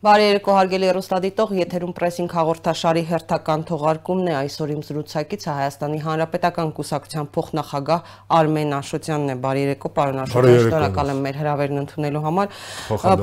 [0.00, 6.70] Բարի երեկո հարգելի ռուստադիտող, եթերում պրեսինգ հաղորդաշարի հերթական թողարկումն է այսօր իմ զրուցակիցը Հայաստանի Հանրապետական
[6.78, 12.56] Կուսակցության փոխնախագահ Արմեն Աշոտյանն է։ Բարի երեկո, պարոն Աշոտյան, շնորհակալ եմ մեր հրավերն ընդունելու համար։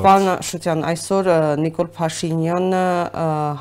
[0.05, 1.31] Պարոն Աշոտյան, այսօր
[1.65, 2.83] Նիկոլ Փաշինյանը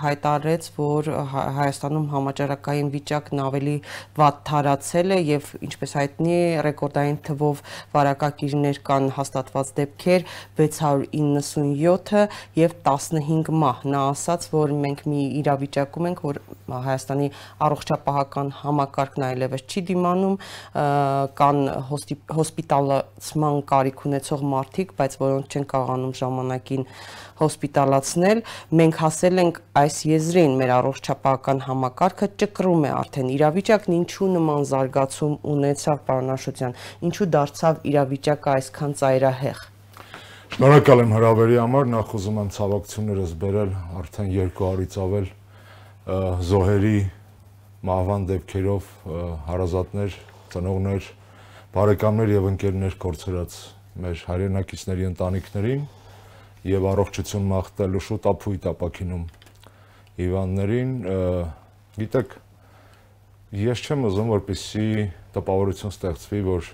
[0.04, 1.10] հայտարարեց, որ
[1.56, 3.76] Հայաստանում համաճարակային վիճակն ավելի
[4.20, 7.64] վատ թարացել է եւ ինչպես հայտնի է, ռեկորդային թվով
[7.96, 10.28] վարակակիրներ կան հաստատված դեպքեր
[10.60, 12.26] 697-ը
[12.60, 17.28] եւ 10 15 մահ նա ասաց, որ մենք մի իրավիճակում ենք, որ Հայաստանի
[17.66, 20.34] առողջապահական համակարգն այլևս չի դիմանում,
[21.40, 21.60] կան
[22.38, 26.88] հոսպիտալացման կարիք ունեցող մարդիկ, բայց որոնք չեն կարողանում ժամանակին
[27.42, 28.42] հոսպիտալացնել,
[28.80, 35.38] մենք հասել ենք այս եզրին, մեր առողջապահական համակարգը ճկռում է արդեն իրավիճակն ինչու նման զարգացում
[35.54, 36.76] ունեցավ պարոն Աշոտյան,
[37.10, 39.64] ինչու դարձավ իրավիճակը այսքան ծայրահեղ։
[40.56, 45.24] Շնորհակալ եմ հրավերի համար, նախ ուզում եմ ցավակցություններս բերել արդեն երկու առից ավել
[46.48, 46.92] զոհերի
[47.88, 48.86] մահվան դեպքերով
[49.50, 50.14] հարազատներ,
[50.54, 51.10] ծնողներ,
[51.74, 53.56] բարեկամներ եւ ընկերներ կորցրած
[54.00, 55.82] մեր հայրենակիցների ընտանիքներին
[56.72, 59.26] եւ առողջություն մաղթելու շուտ ապույտ ապակինում
[60.22, 60.94] հիվանդներին
[62.00, 62.38] գիտեք
[63.66, 64.88] ես չեմ ուզում որպեսի
[65.36, 66.72] տպավորություն ստեղծվի որ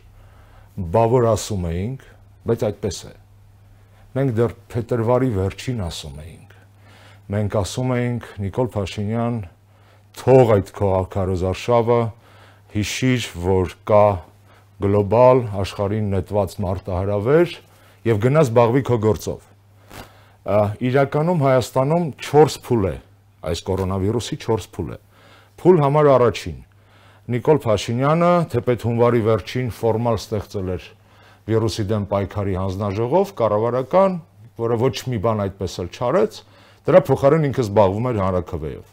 [0.94, 2.06] բավոր ասում էինք
[2.46, 3.12] բայց այդպես է
[4.12, 6.56] Մենք դեռ փետրվարի վերջին ասում էինք։
[7.32, 9.38] Մենք ասում էինք Նիկոլ Փաշինյան
[10.20, 12.00] թող այդ քո ակարոզարշավը
[12.74, 14.04] հիշիր, որ կա
[14.84, 17.56] գլոբալ աշխարհին նետված մարտահրավեր
[18.10, 19.48] եւ գնաս զբաղվի քո գործով։
[20.92, 22.94] Իրականում Հայաստանում 4 փուլ է
[23.48, 24.98] այս կորոնավիրուսի 4 փուլ է։
[25.62, 26.58] Փուլ համար առաջին
[27.32, 30.88] Նիկոլ Փաշինյանը թեպետ հունվարի վերջին ֆորմալ ստեղծել էր
[31.48, 34.18] վիրուսի դեմ պայքարի հանձնաժողով կառավարական,
[34.62, 36.40] որը ոչ մի բան այդպես էլ չարեց,
[36.86, 38.92] դրա փոխարեն ինքը զբաղվում էր հանրակրվեով։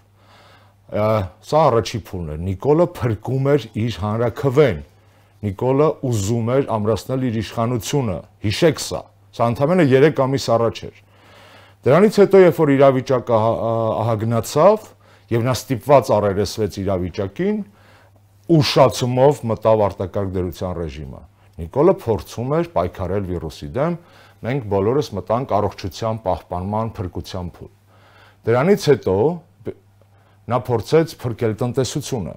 [0.90, 4.80] Սա առաջի փուլն էր։ Նիկոլը փրկում էր իր հանրակրվեն։
[5.40, 8.18] Նիկոլը ուզում էր ամրացնել իր իշխանությունը։
[8.50, 10.96] Հիշեք սա։ Սա ընդամենը 3 ամիս առաջ էր։
[11.80, 13.38] Դրանից հետո, երբ որ իրավիճակը
[14.04, 14.88] ահագնացավ
[15.30, 17.60] եւ նա ստիպված առերեսվեց իրավիճակին,
[18.50, 21.22] ուշացումով մտավ արտակարգ դերության ռեժիմը։
[21.60, 23.96] Նիկոլը փորձում էր պայքարել վիրուսի դեմ,
[24.48, 27.72] մենք բոլորս մտանք առողջության պահպանման փրկության փուլ։
[28.50, 29.16] Դրանից հետո
[30.50, 32.36] նա փորձեց փրկել տնտեսությունը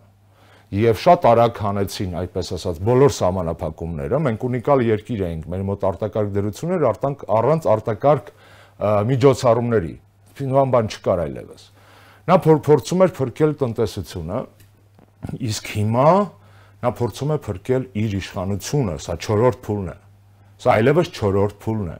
[0.72, 6.30] եւ շատ արագ հանեցին, այդպես ասած, բոլոր սահմանափակումները։ Մենք ունիկալ երկիր էինք, մեր մոտ արտակարգ
[6.32, 8.30] դերություններ արտանք առանց արտակարգ
[9.12, 9.92] միջոցառումների։
[10.40, 11.66] Ֆինվան բան չկար այլևս։
[12.32, 14.38] Նա փորձում էր փրկել տնտեսությունը,
[15.52, 16.08] իսկ հիմա
[16.82, 19.98] նա փորձում է փրկել իր իշխանությունը, սա 4-րդ փուլն է։
[20.62, 21.98] Սա այլևս 4-րդ փուլն է։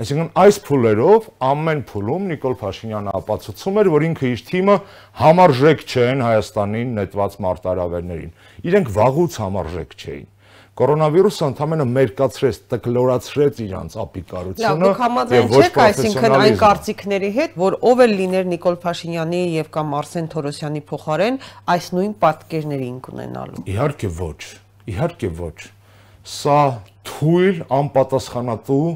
[0.00, 4.76] Այսինքն այս փուլերով ամեն փուլում Նիկոլ Փաշինյանը ապացուցում էր, որ ինքը իր թիմը
[5.20, 8.30] համարժեք չեն Հայաստանին նետված մարտահրավերներին։
[8.70, 10.28] Իրենք վաղուց համարժեք չէին
[10.80, 14.92] կորոնավիրուսը ընդհանրապես մերկացրեց, տկլորացրեց իրանց ապիկարությունը
[15.36, 20.30] եւ ոչ այսինքն այն կարծիքների հետ, որ ով էլ լիներ Նիկոլ Փաշինյանի եւ կամ Արսեն
[20.32, 21.36] Թորոսյանի փոխարեն,
[21.74, 24.40] այս նույն պատկերներին կունենալու։ Իհարկե ոչ,
[24.94, 25.58] իհարկե ոչ։
[26.30, 26.58] Սա
[27.10, 28.88] թույլ անպատասխանատու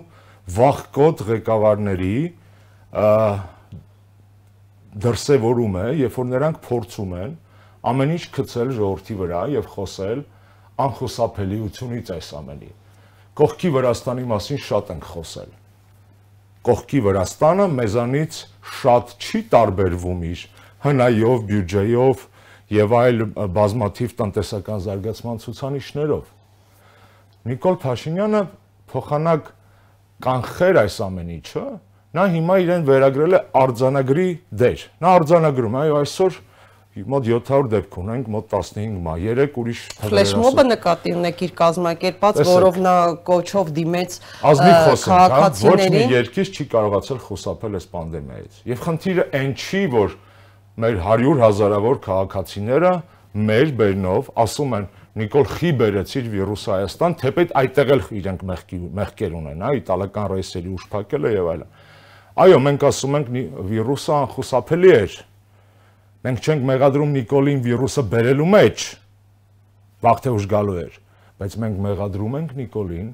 [0.55, 2.17] վախկոտ ղեկավարների
[5.05, 7.33] դրսևորում է, երբ որ նրանք փորձում են
[7.85, 10.21] ամեն ինչ գցել ժողովրդի վրա եւ խոսել
[10.85, 12.71] անխուսափելիությունից այս ամենի։
[13.39, 15.51] Կողքի Վրաստանի մասին շատ ենք խոսել։
[16.65, 18.37] Կողքի Վրաստանը մեզանից
[18.75, 20.45] շատ չի տարբերվում իր
[20.85, 22.25] հնայով, բյուջեյով
[22.75, 23.25] եւ այլ
[23.59, 26.25] բազմաթիվ տնտեսական զարգացման ցուցանիշներով։
[27.45, 28.43] Նիկոլ Փաշինյանը
[28.95, 29.51] փոխանակ
[30.25, 31.65] կանխեր այս ամեն ինչը,
[32.15, 34.29] նա հիմա իրեն վերագրել է արձանագրի
[34.65, 36.39] դեր։ Նա արձանագրում այո, այսօր
[36.95, 42.79] մոտ 700 դեպք ունենք, մոտ 15 մա, 3 ուրիշ ֆլեշմոբը նկատի ունեք իր կազմակերպած, որով
[42.85, 42.95] նա
[43.27, 49.83] կոչով դիմեց քաղաքացիներին։ Ոչ մի երկիր չի կարողացել խուսափել այս պանդեմիայից։ Եվ խնդիրը այն չի,
[49.95, 50.15] որ
[50.85, 52.95] մեր 100 հազարավոր քաղաքացիները
[53.35, 59.37] մեր բերնով ասում են Նիկոլ խի բերեցիր վիրուսը Հայաստան, թեպետ այդտեղ էլ իրենք մեղքի մեղքեր
[59.39, 61.69] ունեն, հա, իտալական ռեյսերի ուժ փակելը եւ այլն։
[62.45, 63.31] Այո, մենք ասում ենք
[63.71, 65.15] վիրուսը անխուսափելի էր,
[66.25, 68.85] Մենք չենք մեղադրում Նիկոլին վիրուսը բերելու մեջ,
[70.05, 70.95] վաղ թե ուշ գալու էր,
[71.41, 73.11] բայց մենք մեղադրում ենք Նիկոլին,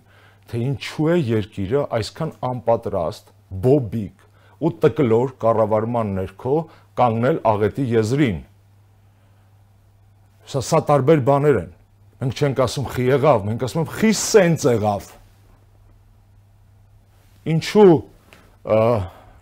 [0.51, 3.33] թե ինչու է երկիրը այսքան անպատրաստ,
[3.67, 4.25] բոբիկ
[4.61, 6.55] ու տկլոր կառավարման ներքո
[7.01, 8.41] կանգնել աղետի եզրին։
[10.51, 11.71] Սա սա տարբեր բաներ են։
[12.21, 15.07] Մենք չենք ասում խի եղավ, մենք ասում ենք խի սենց եղավ։
[17.55, 17.93] Ինչու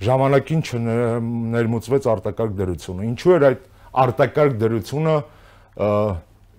[0.06, 3.64] ժամանակին չներմուծվեց արտակարգ դրությունը։ Ինչու էր այդ
[4.04, 5.16] արտակարգ դրությունը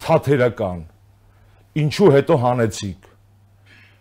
[0.05, 0.81] թաթերական։
[1.79, 3.08] Ինչու հետո հանեցիք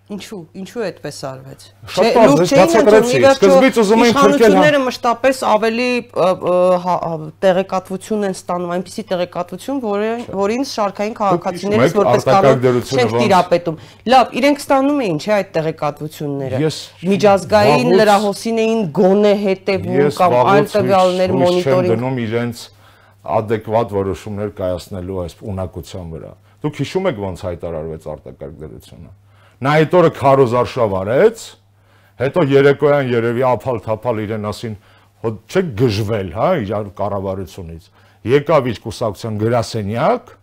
[0.09, 5.89] Ինչու, ինչու այդպես արվեց։ Շատ բարձր, բացատրեցի։ Սկզբից ուզում էին փրկել իշխանությունները մշտապես ավելի
[6.85, 6.95] հա,
[7.45, 9.83] տեղեկատվություն են ստանում, այնպիսի տեղեկատվություն,
[10.39, 13.79] որին շարքային քաղաքացիներից որպես կանոն չեն տիրապետում։
[14.09, 16.63] Լավ, իրենք ստանում էին, չէ, այդ տեղեկատվությունները։
[17.13, 22.67] Միջազգային լրահոսին էին գոնե հետևում կամ այլ տվյալներ մոնիտորինգ դնում իրենց
[23.29, 26.35] adekvat որոշումներ կայացնելու այս ունակության վրա։
[26.65, 29.11] Դուք հիշում եք ոնց հայտարարվեց արտակարգ դրությունը
[29.59, 31.45] Նա այդ օրը քարոզարշավ արեց,
[32.23, 34.75] հետո երեկոյան երևի ափալ-թափալ իրեն ասին,
[35.23, 37.89] հո չեք գժվել, հա, իր կառավարությունից։
[38.29, 40.35] Եկավ իր կուսակցության գրասենյակ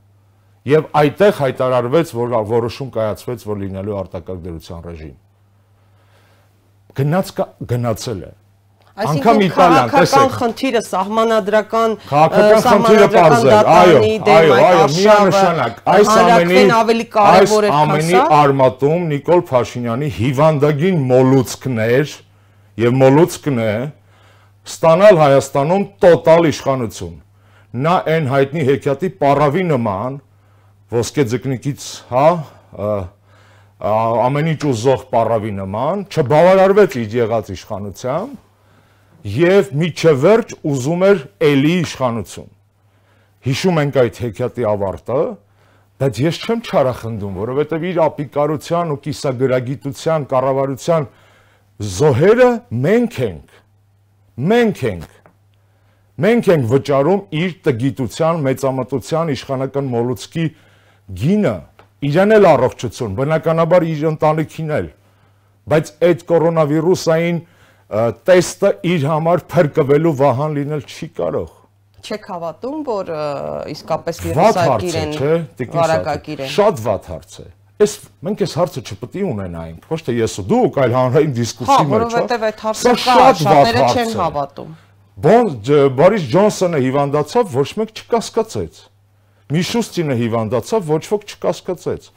[0.72, 5.20] եւ այդտեղ հայտարարվեց, որ որոշում կայացվեց, որ լինելու արտակարգ դրության ռեժիմ։
[6.96, 7.32] Գնաց
[7.70, 8.45] գնացել է Անկամ
[8.96, 13.98] Տեսեք։ Քաղաքական խնդիրը սահմանադրական քաղաքական խնդիրը բարձր, այո,
[14.36, 21.82] այո, այո, միանշանակ։ Այս ամենի ավելի կարևոր է քան ամենի արմատում Նիկոլ Փաշինյանի հիվանդագին մոլուցքն
[21.88, 22.14] էր
[22.86, 23.74] եւ մոլուցքն է
[24.72, 27.20] ստանալ Հայաստանում տոտալ իշխանություն։
[27.76, 30.18] Նա այն հայտնի հեքիաթի պարավի նման
[30.96, 32.28] ոսկե ձկնիկից, հա,
[33.84, 38.45] ամեն ինչ ուզող պարավի նման չբավարարվեց իր եղած իշխանությամբ
[39.26, 42.50] եւ միջևերջ ուզում էր էլի իշխանություն։
[43.46, 45.22] Հիշում ենք այդ հեքիաթի ավարտը,
[46.02, 51.08] բայց ես չեմ չարախնդում, որովհետեւ իր ապիկարության ու կիսագրագիտության կառավարության
[51.96, 52.50] զոհերը
[52.86, 53.56] մենք ենք։
[54.36, 55.16] Մենք ենք։
[56.26, 60.46] Մենք ենք վճարում իր տգիտության, մեծամտության, իշխանական մոլուցքի
[61.22, 61.56] գինը,
[62.06, 64.88] իրեն էլ առողջություն, բնականաբար իր ընտանիքին էլ։
[65.66, 67.42] Բայց այդ կորոնավիրուսային
[67.90, 71.52] տեստը իր համար փրկվելու վահան լինել չի կարող։
[72.06, 73.12] Չեք հավատում, որ
[73.74, 75.14] իսկապես վիրուսակիր են,
[75.76, 77.46] վարակակիր են։ Շատ վատ հարց է։
[77.76, 77.94] Այս
[78.26, 81.80] մենք այս հարցը չպետք է ունենայինք, ոչ թե ես ու դուք, այլ հանրային դիսկուսի մեջ,
[81.86, 84.70] հա։ Որովհետև այդ հարցը կա, շատերը չեն հավատում։
[85.26, 85.50] Բոն
[85.96, 88.80] Բորիս Ջոնսոնը հիվանդացավ, ոչ մեկ չկասկածեց։
[89.56, 92.08] Միշուստինը հիվանդացավ, ոչ ոք չկասկածեց։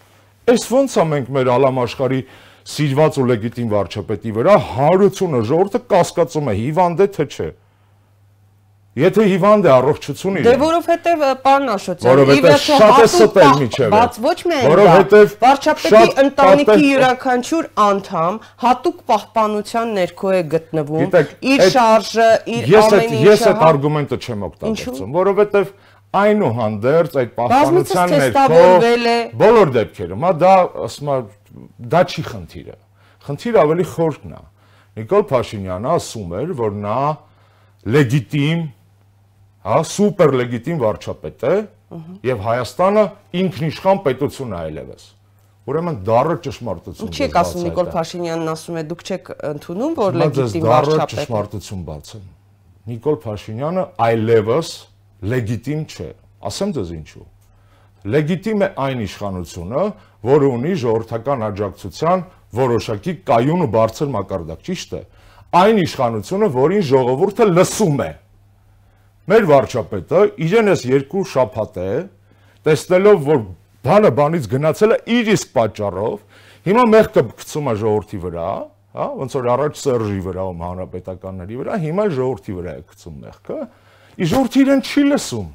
[0.49, 2.21] Այս ո՞նց է մենք մեր ալամ աշխարհի
[2.69, 7.49] սիրված ու լեգիտիմ վարչապետի վրա հարությունը ժողովուրդը կասկածում է հիվանդ է թե չէ։
[8.99, 13.93] Եթե հիվանդ է առողջություն իր։ Դե որովհետև պարոն Աշոտյան, ի վերջո շատ է ստել միջև։
[13.94, 21.14] Բայց ոչ միայն որովհետև վարչապետի ընտանիքի յուրաքանչյուր անդամ հատուկ պահպանության ներքո է գտնվում։
[21.53, 22.29] Իր շարժը,
[22.59, 25.73] իր ամեն ինչը։ Ես այդ արգումենտը չեմ օգտագործում, որովհետև
[26.19, 28.61] այնուհանդերձ այդ պահպանության ներքո
[29.38, 30.53] բոլոր դեպքերում, հա դա
[30.88, 31.11] ասում
[31.94, 32.76] դա չի խնդիրը։
[33.28, 34.40] Խնդիրը ավելի խորքն է։
[34.99, 36.99] Նիկոլ Փաշինյանը ասում էր, որ նա
[37.99, 38.64] լեգիտիմ,
[39.69, 41.55] հա, սուպեր լեգիտիմ վարչապետ է
[42.28, 43.05] եւ Հայաստանը
[43.43, 45.06] ինքնիշխան պետություն է այլևս։
[45.69, 50.64] Ուրեմն դառը ճշմարտություն։ Ինչի՞ եք ասում Նիկոլ Փաշինյանն ասում է, դուք չեք ընդունում, որ լեգիտիմ
[50.68, 52.23] վարչապետ է։ ճշմարտություն բացեմ։
[52.88, 54.71] Նիկոլ Փաշինյանը այլևս
[55.28, 56.09] լեգիտիմ չէ։
[56.49, 57.26] Ասեմ դες ինչու։
[58.14, 59.85] Լեգիտիմ է այն իշխանությունը,
[60.26, 62.25] որը ունի ժողովրդական աջակցության
[62.58, 65.02] որոշակի կայուն ու բարձր մակարդակ, ճիշտ է։
[65.58, 68.10] Այն իշխանությունը, որին ժողովուրդը լսում է։
[69.28, 71.92] Մեր վարչապետը իրեն էս երկու շաբաթ է
[72.68, 73.42] տեսնելով, որ
[73.88, 76.16] բանը բանից գնացել է իր իսկ պատճառով,
[76.68, 78.48] հիմա մեղքը գցում է ժողովրդի վրա,
[78.98, 83.58] հա, ոնց որ առաջ Սերժի վրա ու հանրապետականների վրա, հիմա ժողովրդի վրա է գցում մեղքը։
[84.18, 85.48] Ի ժողովրդի իրեն չի լսում։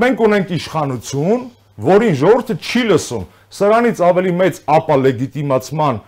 [0.00, 1.42] Մենք ունենք իշխանություն,
[1.84, 3.24] որին ժողովուրդը չի լսում,
[3.60, 6.00] սրանից ավելի մեծ ապա լեգիտիմացման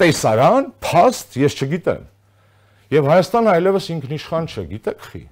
[0.00, 2.02] տեսարան, փաստ ես չգիտեմ։
[2.94, 5.22] Եվ Հայաստանը այլևս ինքնիշխան չէ, գիտեք խի։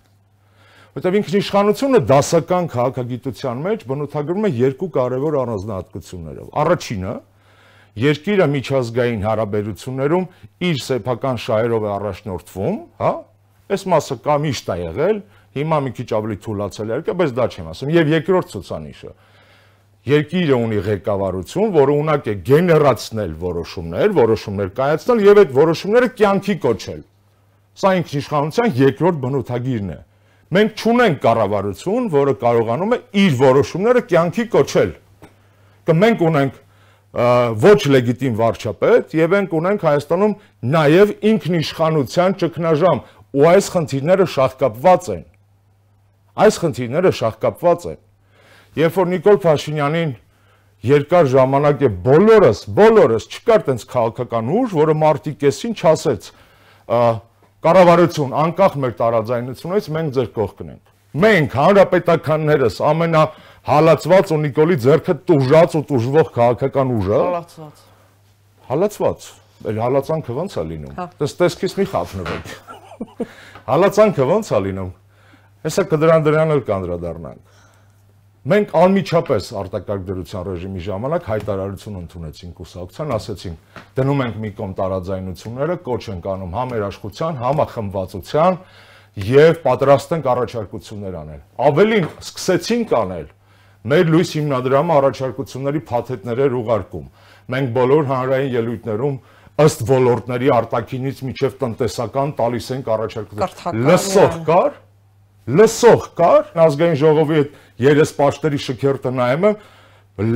[0.92, 7.12] Որտեւ ինքնիշխանությունը դասական քաղաքագիտության մեջ բնութագրվում է երկու կարևոր առանձնահատկություններով։ Առաջինը
[8.02, 10.26] երկիրը միջազգային հարաբերություններում
[10.68, 13.12] իր սեփական շահերով է առաջնորդվում, հա?
[13.72, 15.18] Այս մասը կա միշտ է եղել,
[15.56, 19.12] հիմա մի քիչ ավելի թույլացել է բայց դա չեմ ասում։ Եվ երկրորդ ցուցանիշը
[20.02, 27.02] երկիրը ունի ղեկավարություն, որը ունակ է գեներացնել որոշումներ, որոշումներ կայացնել եւ այդ որոշումները կյանքի կոչել։
[27.82, 30.00] Սա ինքնիշխանության երկրորդ բնութագիրն է։
[30.52, 34.90] Մենք չունենք կառավարություն, որը կարողանում է իր որոշումները կյանքի կոչել։
[35.86, 36.58] Կը մենք ունենք
[37.62, 40.34] ոչ լեգիտիմ վարչապետ եւ ենք ունենք Հայաստանում
[40.72, 45.26] նաեւ ինքնիշխանության ճգնաժամ ու այս խնդիրները շահկապված են։
[46.42, 47.98] Այս խնդիրները շահկապված են։
[48.78, 50.12] Երբ որ Նիկոլ Փաշինյանին
[50.82, 56.30] երկար ժամանակ է բոլորս, բոլորս չկար տենց քաղաքական ուժ, որը մարտի կեսին չասեց
[57.62, 60.90] կառավարություն անկախ մեր տարաձայնությունից մենք ձեր կողքն ենք։
[61.22, 63.22] Մենք հանրապետականներս ամենա
[63.68, 67.84] հալածված ու Նիկոլի ձեռքը տուժած ու տուժվող քաղաքական ուժը հալածված։
[68.72, 69.28] Հալածված։
[69.62, 72.52] Էլ հալածանքը ո՞նց է լինում։ Հա։ Դες տեսքից մի խափնվեք։
[73.72, 74.90] Հալածանքը ո՞նց է լինում։
[75.62, 77.51] Հեսա կդրան դրան էլ կանդրադառնանք։
[78.42, 85.76] Մենք անմիջապես արտակարգ դրության ռեժիմի ժամանակ հայտարարություն ընդունեցինք կուսակցության, ասեցինք դնում ենք մի կողմ տարաձայնությունները,
[85.86, 88.58] կոչ ենք անում համերաշխության, համախմբվածության
[89.30, 93.30] եւ պատրաստ ենք առաջարկություններ անել։ Ավելին սկսեցինք անել
[93.92, 97.06] մեր լույս հիմնադրամը առաջարկությունների փաթեթներ էր ուղարկում։
[97.52, 99.16] Մենք բոլոր հանրային ելույթներում
[99.62, 104.78] ըստ ոլորտների արտակինից միջև տնտեսական տալիս ենք առաջարկություն։ Կրթական, Լսող այո։ կար,
[105.50, 109.56] լսող կար, ազգային ժողովի հետ երես պաշտերի շքերթը նայում եմ,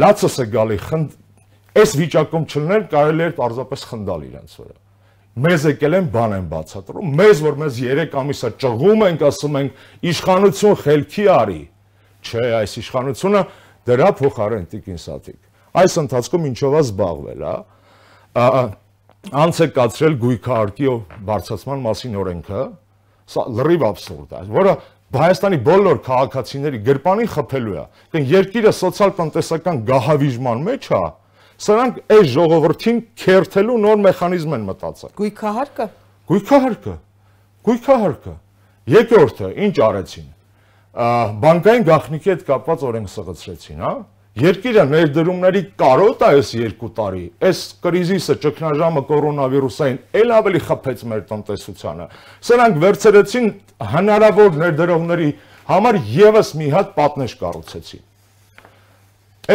[0.02, 1.14] լացս է գալի, խնդ
[1.76, 4.76] այս վիճակում չլներ կարելի էր պարզապես խնդալ իրենց վրա։
[5.46, 9.82] Մեզ եկել են բան են բացատրում, մեզ որ մեզ 3 ամիսա ճղում ենք, ասում ենք
[10.10, 11.58] իշխանություն խելքի արի։
[12.24, 13.42] Չէ, այս իշխանությունը
[13.86, 15.40] դրա փոխարեն տիկին Սաթիկ։
[15.76, 18.64] Այս ընթացքում ինչով է զբաղվել, հա։
[19.36, 20.90] Անց է կացրել գույքահարկի
[21.28, 22.64] բարձրացման մասին օրենքը,
[23.26, 24.74] սա լրիվ абսուրդ է, որը
[25.14, 27.84] Հայաստանի բոլոր քաղաքացիների գրպանին խփելու է։
[28.16, 31.02] Դեն երկիրը սոցիալ-տնտեսական գահավիժման մեջ է,
[31.66, 35.86] սրանք այս ժողովրդին քերթելու նոր մեխանիզմ են մտածել։ Գույքահարկը։
[36.26, 36.96] Գույքահարկը։
[37.66, 38.34] Գույքահարկը։
[38.96, 40.28] Երկրորդը ինչ արեցին։
[41.46, 43.94] Բանկային գաղտնիքի հետ կապված օրենք սղացրեցին, հա։
[44.36, 51.22] Երկիրը ներդրումների կարոտ է այս երկու տարի։ Այս կրիզիսը, ճգնաժամը կորոնավիրուսային ել ավելի խփեց մեր
[51.30, 52.08] տնտեսությանը։
[52.44, 53.46] Սրանք վերցրեցին
[53.96, 55.30] հնարավոր ներդրողների
[55.70, 58.04] համար եւս մի հատ պատնեշ կառուցեցին։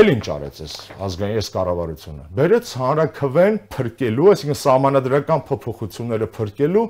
[0.01, 0.73] Էլ ինչ արեց այս
[1.05, 6.85] ազգային այս կառավարությունը։ Բերեց հանրակվեն փրկելու, այսինքն սահմանադրական փոփոխությունները փրկելու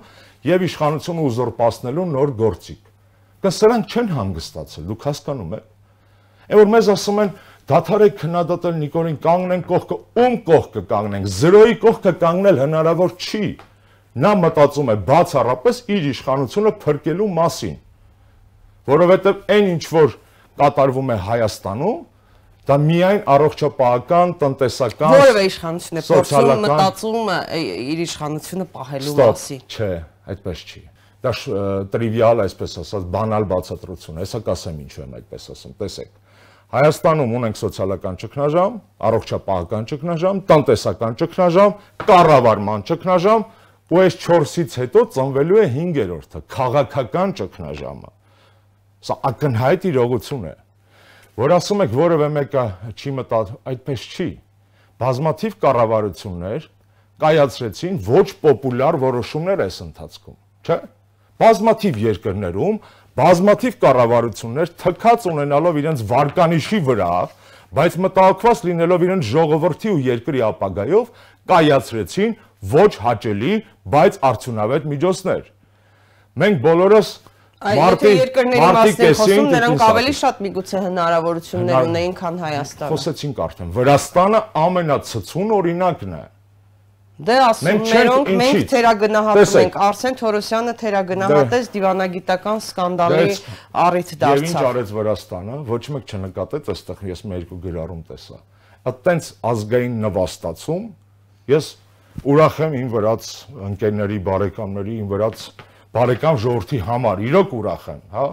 [0.47, 2.91] եւ իշխանությունը ուզուրպացնելու նոր գործիք։
[3.41, 5.69] Կան սրանք չեն հանգստացել, դուք հասկանում եք։
[6.51, 7.29] Այն որ մեզ ասում են
[7.69, 13.45] դաթարեք քննադատել Նիկոլին կանգնեն կողքը, ում կողքը կանգնենք, զրոյի կողքը կանգնել հնարավոր չի։
[14.21, 17.77] Նա մտածում է բացառապես իր իշխանությունը փրկելու մասին
[18.89, 20.15] որովհետև այն ինչ որ
[20.61, 21.99] կատարվում է Հայաստանում,
[22.69, 27.31] դա միայն առողջապահական, տնտեսական Որևէ իշխանություն է փորձում մտածում
[27.91, 29.91] իր իշխանությունը պահելու մասին։ Չէ,
[30.33, 30.83] այդպես չի։
[31.21, 31.33] Դա
[31.93, 36.20] տրիվիալ, այսպես ասած, բանալ բացատրություն է։ Հեսա կասեմ ինչու եմ այդպես ասում։ Տեսեք։
[36.71, 38.75] Հայաստանում ունենք սոցիալական ճգնաժամ,
[39.07, 41.73] առողջապահական ճգնաժամ, տնտեսական ճգնաժամ,
[42.07, 43.41] կառավարման ճգնաժամ,
[43.91, 48.11] ու այս 4-ից հետո ծնվելու է 5-րդը՝ քաղաքական ճգնաժամը։
[49.03, 50.53] Սա ակնհայտ իրողություն է,
[51.41, 52.63] որ ասում եք որևէ մեկը
[52.95, 54.29] չի մտա, այդպես չի։
[55.01, 56.69] Բազմաթիվ կառավարություններ
[57.21, 60.37] կայացրեցին ոչ պոպուլար որոշումներ այս ընթացքում,
[60.71, 60.79] չէ՞։
[61.41, 62.75] Բազմաթիվ երկրներում
[63.19, 67.09] բազմաթիվ կառավարություններ թքած ունենալով իրենց վարկանիշի վրա,
[67.75, 71.05] բայց մտահոգված լինելով իրենց ժողովրդի ու երկրի ապագայով,
[71.51, 72.31] կայացրեցին
[72.71, 73.53] ոչ հաճելի,
[73.95, 75.43] բայց արդյունավետ միջոցներ։
[76.41, 77.09] Մենք բոլորս
[77.61, 78.91] եթե երկրների
[79.21, 86.15] խոսում, նրանք ավելի շատ միգուցե հնարավորություններ Հնար- ունեին, քան Հայաստանը։ Խոսեցինք արդեն։ Վրաստանը ամենացցուն օրինակն
[86.17, 86.23] է։
[87.21, 93.41] Դե ասում մերոնք մենք թերագնահատում ենք Արսեն Թորոսյանը թերագնահատեց դիվանագիտական սկանդալի Դες-
[93.81, 98.39] առիթ Եվ ինչ դարձավ։ արեց Վրաստանը, ոչ մեկ չնկատեց, այստեղ ես մի երկու գրառում տեսա։
[98.91, 100.83] Այդտենց ազգային նվաստացում
[101.51, 101.65] ես
[102.31, 103.29] ուրախ եմ իմ վրաց
[103.69, 105.45] ընկերների, բարեկամների, իմ վրաց
[105.91, 108.25] բարեկամ ժողովրդի համար, իրոք ուրախ եմ, հա։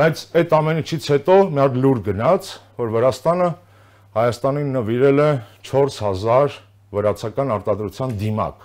[0.00, 3.48] Բայց այդ ամենից հետո մի հատ լուր գնաց, որ Վրաստանը
[4.10, 5.30] Հայաստանին նվիրել է
[5.66, 6.54] 4000
[6.94, 8.64] վրացական արտադրության դիմակ։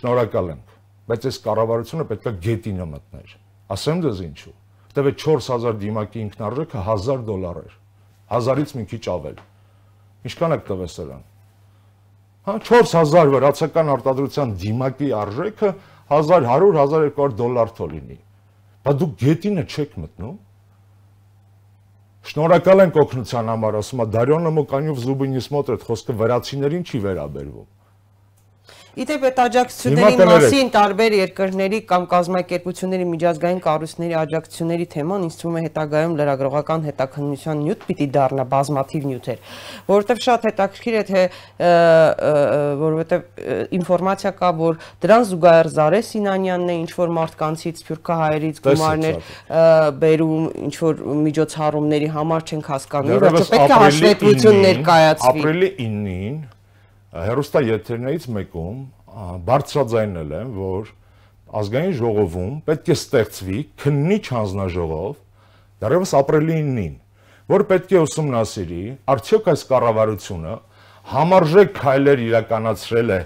[0.00, 0.74] Շնորհակալ ենք,
[1.10, 3.32] բայց այս կառավարությունը պետք է գետինը մտներ։
[3.74, 4.54] Ասեմ դες ինչու։
[4.90, 7.74] Որտեւ այդ 4000 դիմակի ինքնարժեքը 1000 դոլար էր։
[8.30, 9.42] 1000-ից մի քիչ ավել։
[10.30, 11.24] Ինչքան եք տվել սրան։
[12.46, 15.70] Հա 4000 վրացական արտադրության դիմակի արժեքը
[16.10, 18.18] 1100-1200 դոլար թողինի։
[18.86, 20.36] Բա դուք գետինը չեք մտնում։
[22.30, 27.64] Շնորհակալ ենք օգնության համար, ասում է Դարյոնը Մոկանյով Զուբինիս մոտ այդ խոսքը վրացիներին չի վերաբերվում։
[28.98, 35.62] Իդեպ այդ աջակցությունների մասին տարբեր երկրների կամ կազմակերպությունների միջազգային կառույցների աջակցությունների թեման ինձ թվում է
[35.66, 39.38] հետագայում լրագրողական հետաքննության նյութ պիտի դառնա բազմաթիվ նյութեր,
[39.90, 41.22] որովհետև շատ հետաքրքիր է թե
[42.82, 43.10] որովհետև
[43.78, 49.14] ինֆորմացիա կա, որ դրան զուգահեռ Զարե Սինանյանն է ինչ որ մարդկանցից Սփյուռքահայերից գումարներ
[50.02, 56.40] բերում ինչ որ միջոցառումների համար չենք հասկանում, վերջը պետք է հաշվետվություն 9-ին, ներկայացվի։ Ապրիլի 9-ին
[57.10, 58.82] հերոստա եթերներից մեկում
[59.46, 60.90] բարձրաձայնել եմ, որ
[61.60, 65.16] ազգային ժողովում պետք է ստեղծվի քննիչ հանձնաժողով
[65.82, 66.92] դեռևս ապրիլի 9-ին,
[67.50, 68.82] որ պետք է ուսումնասիրի
[69.14, 70.54] արդյոք այս կառավարությունը
[71.10, 73.18] համարժեք քայլեր իրականացրել է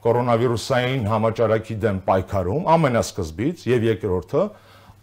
[0.00, 4.44] կորոնավիրուսային համաճարակի դեմ պայքարում ամենասկզբից եւ երկրորդը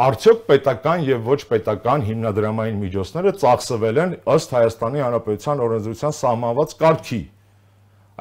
[0.07, 7.21] արդյոք պետական եւ ոչ պետական հիմնադրամային միջոցները ծախսվել են ըստ Հայաստանի Հանրապետության օրենսդրության սահմանված կարգի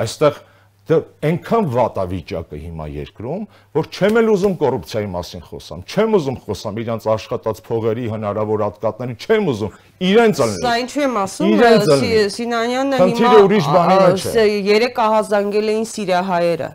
[0.05, 0.45] այստեղ
[0.87, 3.41] դա այնքան վատ է վիճակը հիմա երկրում,
[3.75, 9.17] որ չեմ էլ ուզում կոռուպցիայի մասին խոսամ, չեմ ուզում խոսամ իրանց աշխատած փողերի հնարավոր ատկատների,
[9.27, 9.75] չեմ ուզում
[10.07, 11.59] իրենց ալնել։ Սա ինչու եմ ասում,
[12.37, 16.71] Սինանյանը հիմա ուրիշ բանի մեջ է։ Երեք ահազանգել էին սիրիահայերը։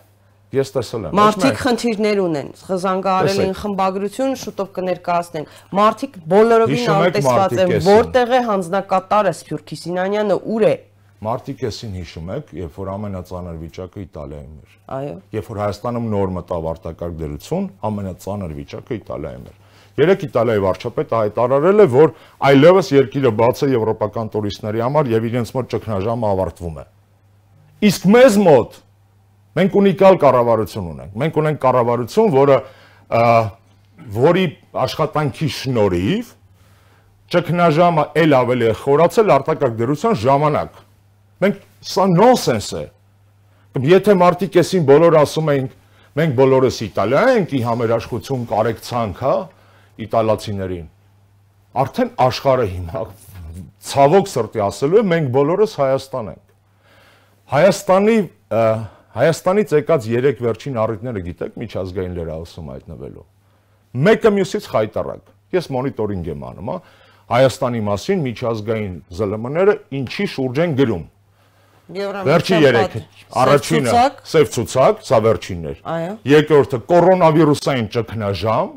[0.51, 7.72] Ես տեսել եմ։ Մարդիկ խնդիրներ ունեն, խզանգարել են խմբագրություն, շուտով կներկայացնենք։ Մարդիկ բոլորովին անտեսված են,
[7.88, 10.74] որտեղ է հանձնակատարը Սփյուռքի Սինանյանը, ուր է։
[11.22, 16.32] Մարտի կեսին հիշում եք, երբ որ ամենածանր վիճակը Իտալիայում էր։ Այո։ Երբ որ Հայաստանում նոր
[16.38, 19.60] մտավ արտակարգ դերություն, ամենածանր վիճակը Իտալիայում էր։
[20.01, 22.13] Երեք Իտալիայի վարչապետը հայտարարել է, որ
[22.50, 26.86] այլևս երկիրը բաց է եվրոպական տուրիստների համար եւ իրենց մոտ ճգնաժամը ավարտվում է։
[27.92, 28.78] Իսկ մեզ մոտ
[29.62, 32.62] մենք ունիկալ կառավարություն ունենք։ Մենք ունենք կառավարություն, որը
[34.22, 34.46] որի
[34.90, 36.38] աշխատանքի շնորհիվ
[37.32, 40.80] ճգնաժամը ել ավելի է խորացել արտակարգ դերության ժամանակ
[41.41, 42.83] Մենք սա նոնսենս է։
[43.88, 45.71] եթե մարտի կեսին բոլոր ասում ենք,
[46.19, 49.36] մենք բոլորս Իտալիա ենք, ի համերաշխություն կարեկցանք, հա,
[50.05, 50.88] իտալացիներին։
[51.81, 53.03] Արդեն աշխարհը հիմա
[53.91, 56.43] ցավոք սրտի ասելու է, մենք բոլորս Հայաստան ենք։
[57.51, 58.17] Հայաստանի
[59.12, 63.25] Հայաստանից եկած 3 վերջին առիթները գիտեք միջազգային լրահոսում հայտնվելու։
[64.08, 66.77] Մեկը մյուսից խայտարակ։ Ես մոնիտորինգ եմ անում, հա։
[67.32, 71.04] Հայաստանի մասին միջազգային ԶԼՄ-ները ինչի շուրջ են գրում
[71.91, 73.01] Վերջի 3
[73.41, 73.93] առաջինը
[74.32, 78.69] սև ցուցակ, սա վերջինն էր։ Այո։ Երկրորդը կորոնավիրուսային ճգնաժամ,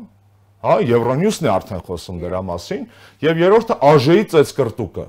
[0.65, 2.83] հա, Euronews-ն է արդեն խոսում դրա մասին,
[3.25, 5.05] եւ երրորդը ԱԺ-ի ծեցկրտուկը։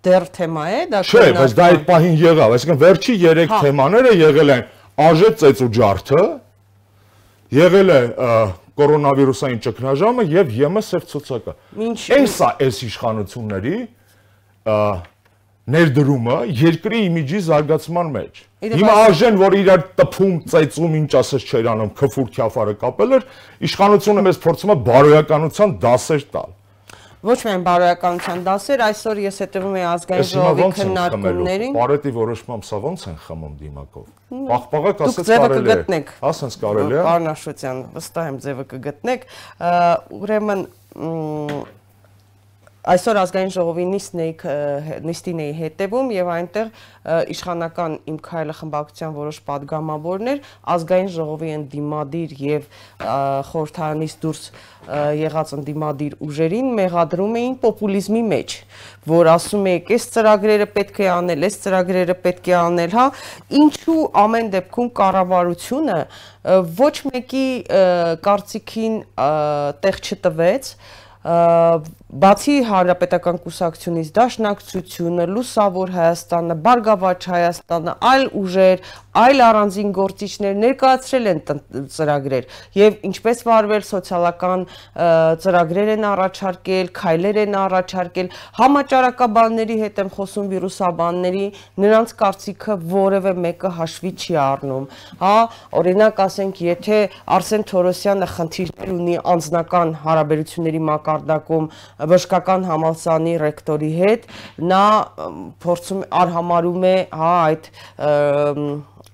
[0.00, 4.12] Դեռ թեմա է դա Չէ, բայց դա այդ պահին եղավ, այսինքն վերջի 3 հա։ թեմաները
[4.20, 4.62] եղել են
[5.00, 6.22] ԱԺ ծեծ ու ջարդը,
[7.60, 8.00] եղել է
[8.80, 11.54] կորոնավիրուսային ճգնաժամը եւ ԵՄ սև ցուցակը։
[12.16, 13.76] Այս է այս իշխանությունների
[15.74, 21.92] ներդրումը երկրի իմիջի զարգացման մեջ։ Հիմա արժեն, որ իրար տփում, ծեծում, ինչ ասես չեր անում,
[22.00, 23.28] քֆուր քյաֆարը կապել էր,
[23.70, 26.56] իշխանությունը մեզ փորձում է բարոյականության դասեր տալ։
[27.20, 33.02] Ոչ միայն բարոյականության դասեր, այսօր ես հետևում եմ ազգային ժողովի քննարկումներին։ Պարետի որոշմամբ սա ո՞նց
[33.10, 34.06] են խմում դիմակով։
[34.50, 39.28] Պաղպաղակ ասած կարելի է։ Ասենց կարելի է։ Պարնաշության, վստահ եմ ձևը կգտնեք։
[40.16, 40.64] Ուրեմն
[42.88, 44.32] այսօր ազգային ժողովի նիստն էի
[45.04, 46.70] նիստին էի հետևում եւ այնտեղ
[47.34, 50.40] իշխանական իմ քայլը խմբակցության որոշ падգամավորներ
[50.74, 52.70] ազգային ժողովի ընդդիմադիր եւ
[53.50, 54.42] խորհրդարանից դուրս
[55.20, 58.56] եղած ընդդիմադիր ուժերին մեղադրում էին պոպուլիզմի մեջ
[59.10, 63.06] որ ասում եք այս ծրագրերը պետք է անել, այս ծրագրերը պետք է անել, հա,
[63.60, 65.98] ինչու ամեն դեպքում կառավարությունը
[66.80, 67.46] ոչ մեկի
[68.24, 69.00] կարծիքին
[69.84, 70.74] տեղ չտվեց
[72.10, 78.82] բացի հանրապետական կուսակցությունից դաշնակցությունը, լուսավոր Հայաստանը, Բարգավաճ Հայաստանը, այլ ուժեր,
[79.20, 81.40] այլ առանձին գործիչներ ներկայացրել են
[81.94, 82.44] ծրագրեր
[82.78, 84.60] եւ ինչպես վարվել սոցիալական
[85.44, 91.46] ծրագրեր են առաջարկել, քայլեր են առաջարկել, համաճարակաբանների հետ եմ խոսում վիրուսաբանների,
[91.82, 94.86] նրանց կարծիքը որևէ մեկը հաշվի չի առնում։
[95.22, 95.34] Հա,
[95.80, 97.00] օրինակ ասենք, եթե
[97.38, 101.70] Արսեն Թորոսյանը խնդիրներ ունի անձնական հարաբերությունների մակարդակում
[102.08, 104.26] բժշկական համալսարանի ռեկտորի հետ,
[104.72, 104.84] նա
[105.64, 107.70] փորձում արհամարում է, հա, այդ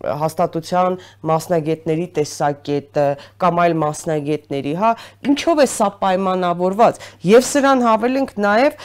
[0.04, 0.96] հաստատության
[1.30, 3.06] մասնագետների տեսակետը
[3.42, 4.90] կամ այլ մասնագետների, հա,
[5.30, 8.76] ինչով է սա պայմանավորված։ Եվ սրան հավելենք նաև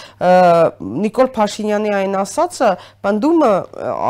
[1.01, 2.71] Նիկոլ Փաշինյանի այն ասածը,
[3.05, 3.51] բնդումը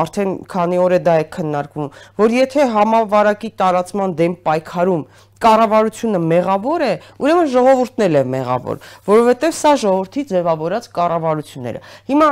[0.02, 5.04] արդեն քանի օր է դա է քննարկվում, որ եթե համավարակի տարածման դեմ պայքարում
[5.42, 12.30] կառավարությունը մեղավոր է, ուրեմն ժողովուրդն էլ է մեղավոր, որովհետև սա ժողովրդի ձևավորած կառավարությունները։ Հիմա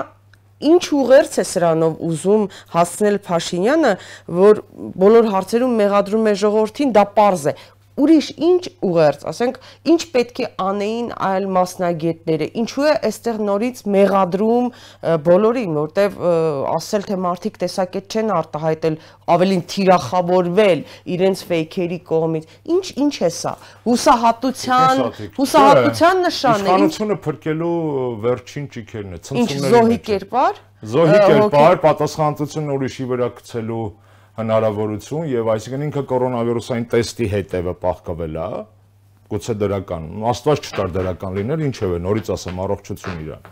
[0.60, 2.45] ինչ ուղերձ է սրանով ուզում
[2.76, 3.93] հասցնել Փաշինյանը,
[4.39, 4.63] որ
[5.04, 7.54] բոլոր հարցերում մեղադրում է ժողովրդին, դա པարզ է
[7.99, 9.59] ուրիշ ինչ ուղերձ, ասենք,
[9.93, 14.69] ինչ պետք է անեին այլ մասնագետները, ինչու է այստեղ նորից մեղադրում
[15.27, 16.19] բոլորին, որտեվ
[16.73, 18.97] ասել թե մարդիկ տեսակետ չեն արտահայտել,
[19.29, 20.83] ավելին թիրախավորվել
[21.15, 23.53] իրենց ֆեյքերի կողմից։ Ինչ ինչ է սա։
[23.89, 25.03] Հուսահատության,
[25.39, 27.75] հուսահատության նշան է։ Իշխանությունը փրկելու
[28.25, 33.88] վերջին ճիքերն է, ցնցումների։ Ինչ զոհի կերպար։ Զոհի կերպար, պատասխանատվությունը ուրիշի վրա գցելու
[34.39, 38.47] հնարավորություն եւ այսինքն ինքը կորոնավիրուսային տեստի հետևը պահկվել է,
[39.30, 43.49] գուցե դրական, աստված չտար դրական լինել, ինչեւ է, նորից ասեմ առողջություն իրան։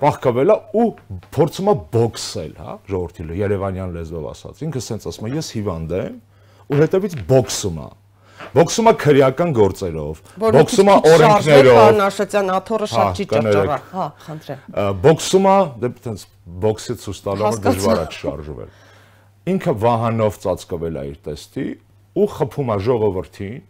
[0.00, 0.84] Պահկվել է ու
[1.36, 6.20] փորձում է բոքսել, հա, ժողովրդի Երևանյան լեզվով ասած։ Ինքը սենց ասում է, ես հիվանդ եմ
[6.70, 7.88] ու հետևից բոքսում է
[8.56, 14.62] Բոքսում է քրեական գործերով, բոքսում է օրենքներով։ Պարնաշատյան աթոռը շատ չի ճճռա։ Հա, խնդրեմ։
[15.04, 16.24] Բոքսում է, դե այտենց
[16.64, 18.72] բոքսի ցույց տալը դժվար է շարժվել
[19.50, 21.66] ինքը վահանով ծածկվել է իր տեստի
[22.20, 23.60] ու խփում է ժողովրդին,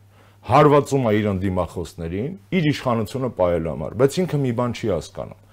[0.51, 5.47] հարվածում է իր ընդդիմախոսներին, իր իշխանությունը պայելու համար, բայց ինքը մի բան չի հասկանում։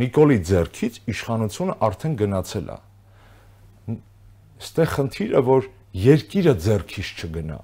[0.00, 2.78] Նիկոլի ձեռքից իշխանությունը արդեն գնացել է։
[4.60, 5.68] Ստեղ խնդիրը, որ
[6.04, 7.58] երկիրը ձեռքից չգնա։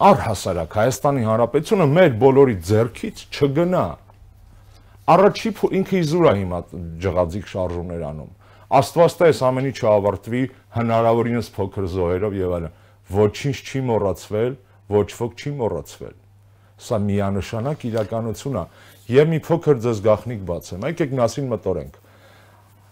[0.00, 3.86] Առհասարակ Հայաստանի Հանրապետությունը մեր բոլորի ձեռքից չգնա։
[5.10, 6.60] Առաջի ինքը իզուր է հիմա
[7.04, 8.30] ջղածիկ շարժումներ անում
[8.70, 10.40] Աստված տես ամեն ինչը ավարտվի
[10.74, 12.74] հնարավորինս փոքր զոհերով եւ այլն։
[13.10, 14.52] Ոչինչ չի մոռացվել,
[14.94, 16.16] ոչ ոք չի մոռացվել։
[16.80, 18.64] Սա միանշանակ իրականություն է։
[19.10, 21.96] Եվ մի փոքր ձեզ գախնիկ բացեմ։ Եկեք միասին մտորենք։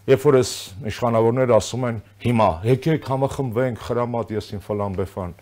[0.09, 0.51] Երբ որ էս
[0.89, 5.37] իշխանավորները ասում են հիմա եկեք համախմբվենք խրամատ ես ինֆոլամբեֆան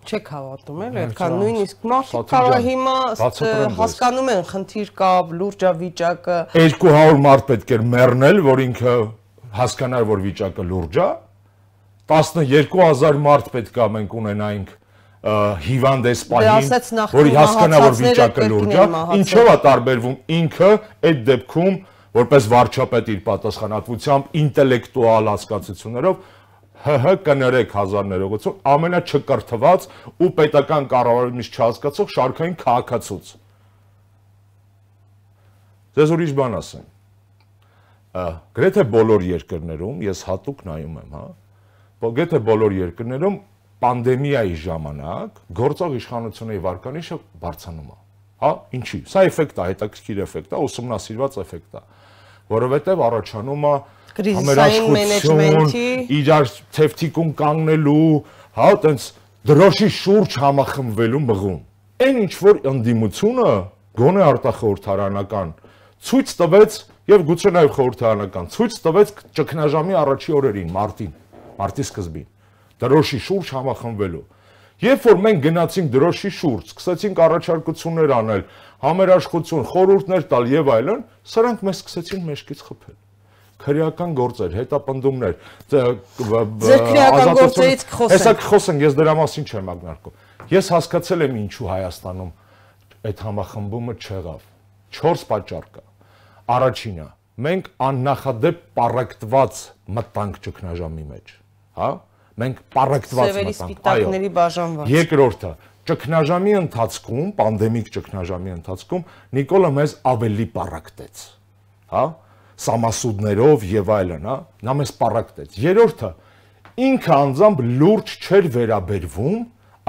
[0.00, 2.94] չեք հավատում էլ այդքան նույնիսկ մարդիկ կարող հիմա
[3.78, 8.94] հասկանում են խնդիր կա լուրջա վիճակը 200 մարդ պետք էր մեռնել որ ինքը
[9.56, 11.08] հասկանար, որ վիճակը լուրջ է,
[12.10, 14.76] 12000 մարդ պետք է մենք ունենայինք
[15.20, 18.84] հիվանդես պահին, որի հասկանա, որ վիճակը լուրջ է,
[19.20, 20.70] ինչով է տարբերվում ինքը
[21.10, 21.74] այդ դեպքում
[22.16, 26.22] որպես վարչապետ իր պատասխանատվությամբ ինտելեկտուալ հասկացություններով
[26.80, 29.86] ՀՀ կներեք հազար ներողություն ամենաչկրթված
[30.24, 33.34] ու պետական կառավարումից չհասկացող շարքային քաղաքացուց։
[36.00, 36.88] Ձեզ ուրիշ բան ասեմ
[38.56, 41.22] գրեթե բոլոր երկրներում, ես հատուկ նայում եմ, հա,
[42.00, 43.38] գրեթե բոլոր երկրներում
[43.80, 47.96] պանդեմիայի ժամանակ գործող իշխանությունների վարկանիշը բարձանում է։
[48.40, 51.82] Հա, ինչի։ Սա էֆեկտ է, հետաքրքիր էֆեկտ է, ուսումնասիրված էֆեկտ է,
[52.50, 53.72] որովհետև առաջանում է
[54.20, 55.84] կրիզիսային մենեջմենթի
[56.20, 58.06] իրար թեփթիկուն կանգնելու,
[58.60, 59.06] հա, տենց
[59.50, 61.60] դրոշի շուրջ համախմբվելու մղում։
[62.00, 63.50] Այն ինչ որ ընդդիմությունը
[64.00, 65.54] գոնե արտախորհրդարանական
[66.10, 66.76] ցույց տվեց
[67.10, 71.12] եւ գուցե նաեւ խորհրդարանական ցույց տվեց ճգնաժամի առաջի օրերին, մարտին,
[71.60, 72.28] մարտի սկզբին,
[72.80, 74.24] դրոշի շուրջ համախմբվելու։
[74.80, 78.44] Երբ որ մենք գնացինք դրոշի շուրջ, սկսեցինք առաջարկություններ անել,
[78.80, 81.02] համերաշխություն, խորհուրդներ տալ եւ այլն,
[81.34, 82.96] սրանք մեզ սկսեցին մեջքից խփել
[83.60, 85.34] քրեական գործեր, հետապնդումներ,
[87.20, 90.14] ազատությունից կխոսենք։ Հեսա կխոսենք, ես դրա մասին չեմ ակնարկում։
[90.54, 92.30] Ես հասկացել եմ ինչու Հայաստանում
[93.10, 94.46] այդ համախմբումը չեղավ։
[95.00, 95.84] 4 պատճառ կա։
[96.56, 97.06] Առաջինը,
[97.46, 99.60] մենք աննախադեպ պարակտված
[100.00, 101.39] մտանք ճգնաժամի մեջ,
[101.78, 101.90] հա?
[102.40, 105.50] Մենք պարակտված մտանք, այո։ բաժանված։ Երկրորդը,
[105.90, 109.04] ճգնաժամի ընթացքում, պանդեմիկ ճգնաժամի ընթացքում
[109.36, 111.22] Նիկոլը մեզ ավելի պարակտեց,
[111.94, 112.04] հա?
[112.60, 114.36] Սամասուդներով եւ այլն, հա?
[114.68, 116.10] Նա մեզ պարակտեց։ Երրորդը,
[116.86, 119.38] ինքը անձամբ լուրջ չէր վերաբերվում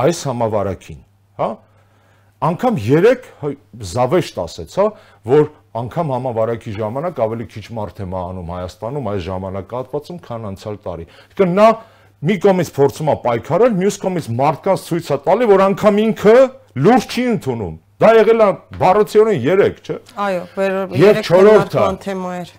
[0.01, 1.01] այս համավարակին,
[1.41, 1.49] հա?
[2.41, 3.27] Անկամ 3
[3.91, 4.85] զավեշտ ասեց, հա,
[5.29, 11.05] որ անգամ համավարակի ժամանակ ավելի քիչ մարդ է մահանում Հայաստանում այս ժամանակահատվածում, քան անցյալ տարի։
[11.11, 11.67] Այսինքն նա
[12.27, 16.35] մի կողմից փորձում է պայքարել, մյուս կողմից մարդկանց ցույց է տալի, որ անգամ ինքը
[16.81, 18.49] լուրջ չի ընդունում։ Դա եղել է
[18.81, 22.53] բառացիորեն 3, չէ՞։ Այո, 3 քննարկման թեմա էր։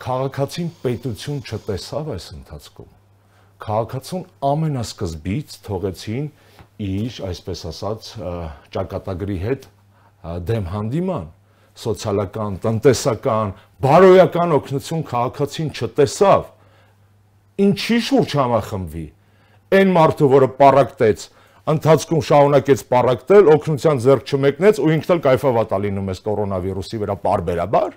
[0.00, 2.90] Քաղաքացին պետություն չտեսավ այս ընթացքում։
[3.60, 6.30] Քաղաքացուն ամենասկզբից թողեցին
[6.80, 8.08] իր, այսպես ասած,
[8.72, 9.68] ճակատագրի հետ
[10.48, 11.28] դեմ հանդիման
[11.80, 13.52] սոցիալական, տնտեսական,
[13.84, 16.42] բարոյական օգնություն քաղաքացին չտեսավ,
[17.64, 19.06] ինչի շուրջ համախմբվի։
[19.80, 21.24] Այն մարդը, որը պարակտեց,
[21.70, 27.90] ընթացքում շարունակեց պարակտել, օգնության ձեռք չմեկնեց ու ինքն էլ կայֆավատա լինում է կորոնավիրուսի վրա բարբերաբար,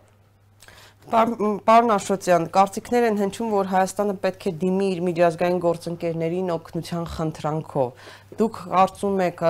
[1.14, 8.08] Պարոն Աշոտյան, կարծիքներ են հնչում, որ Հայաստանը պետք է դիմի իր միջազգային գործընկերներին օգնության խնդրանքով։
[8.40, 9.44] Դուք կարծում եք,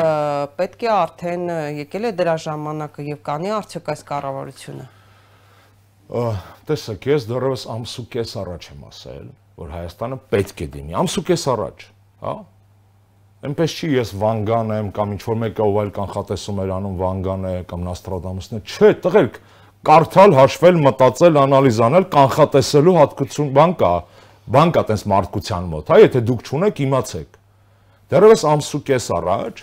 [0.60, 1.45] պետք է արդեն
[1.78, 4.89] եկել է դրա ժամանակը եւ կանի արդյոք այս կառավարությունը։
[6.67, 9.32] Տեսեք, ես դեռևս ամսուկես առաջ եմ ասել,
[9.63, 11.88] որ Հայաստանը պետք է դիմի, ամսուկես առաջ,
[12.28, 12.36] հա։
[13.43, 17.47] Էնպես չի ես Վանգան եմ կամ ինչ որ մեկը ով այլ կանխատեսում էր անում Վանգան
[17.49, 19.39] է կամ Նաստրադամուսն է։ Չէ, տղերք,
[19.84, 23.93] կարդալ, հաշվել, մտածել, անալիզ անել, կանխատեսելու հատկություն բան կա,
[24.56, 27.38] բան կա տես մարդկության մոտ, հա, եթե դուք չունեք, իմացեք։
[28.13, 29.62] Դեռևս ամսուկես առաջ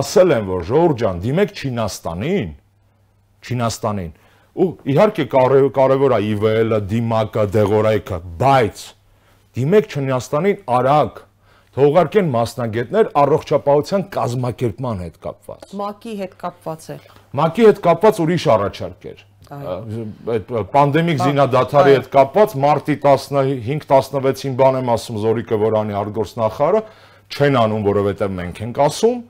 [0.00, 2.50] ասել են, որ Ժողովուրդ ջան, դիմեք Չինաստանին,
[3.44, 4.12] Չինաստանին։
[4.54, 8.82] Ու իհարկե կարևոր է IVL-ը, դիմակը, դեղորայքը, բայց
[9.58, 11.22] դիմեք Չինաստանին արագ,
[11.74, 16.96] թողարկեն մասնագետներ առողջապահության կազմակերպման հետ կապված։ ՄԱԿ-ի հետ կապված է։
[17.34, 19.24] ՄԱԿ-ի հետ կապված ուրիշ առաջարկ էր
[20.34, 26.82] այդ պանդեմիկ զինադատարի հետ կապված մարտի 15-16-ին բան եմ ասում Զորիկը Որանի արտգործնախարարը
[27.34, 29.20] չեն անում, որովհետև մենք ենք ասում,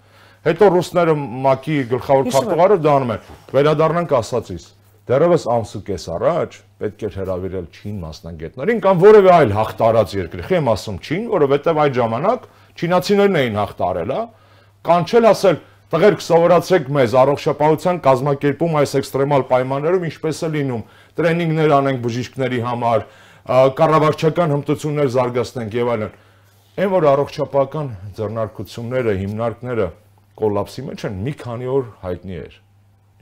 [0.44, 4.64] հետո ռուսները ՄԱԿ-ի գլխավոր քարտուղարը դա անում են։ Վերադառնանք ասածից։
[5.04, 10.70] Դեռևս ամսուկես առաջ պետք էր հրավիրել Չին մասնագետներին կամ որևէ այլ հաղթարած երկրի։ Խի եմ
[10.74, 12.46] ասում Չին, որովհետև այդ ժամանակ
[12.80, 14.22] չինացիներն էին հաղթարել, հա։
[14.88, 15.58] Կանչել ասել
[15.94, 20.80] Տղերք սովորացրեք մեզ առողջապահության կազմակերպում այս էքստրեմալ պայմաններում ինչպես է լինում։
[21.20, 23.04] Տրեյնինգներ անենք բժիշկների համար,
[23.78, 26.16] կառավարչական հմտություններ զարգացնենք եւ այլն։
[26.82, 29.88] Այն որ առողջապահական ձեռնարկությունները, հիմնարկները
[30.42, 32.58] կոլապսի մեջ են, մի քանի օր հայտնի էր։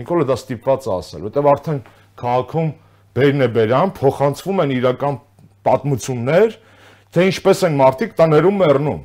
[0.00, 1.86] Նիկոլը դա ստիպված է ասել, որտեղ արդեն
[2.24, 2.74] քաղաքում
[3.20, 5.22] բերն է բերան, փոխանցվում են իրական
[5.68, 6.60] պատմություններ,
[7.12, 9.02] թե ինչպես են մարդիկ տաներում մեռնում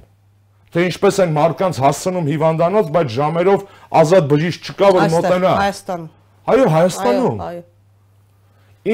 [0.78, 3.64] թե ինչպես են մարկանց հասցնում հիվանդանոց, բայց ժամերով
[3.98, 6.04] ազատ բժիշկ չկա, որ մոտենա։ Հայաստան։
[6.54, 7.64] Այո, Հայաստանում։ Այո, այո։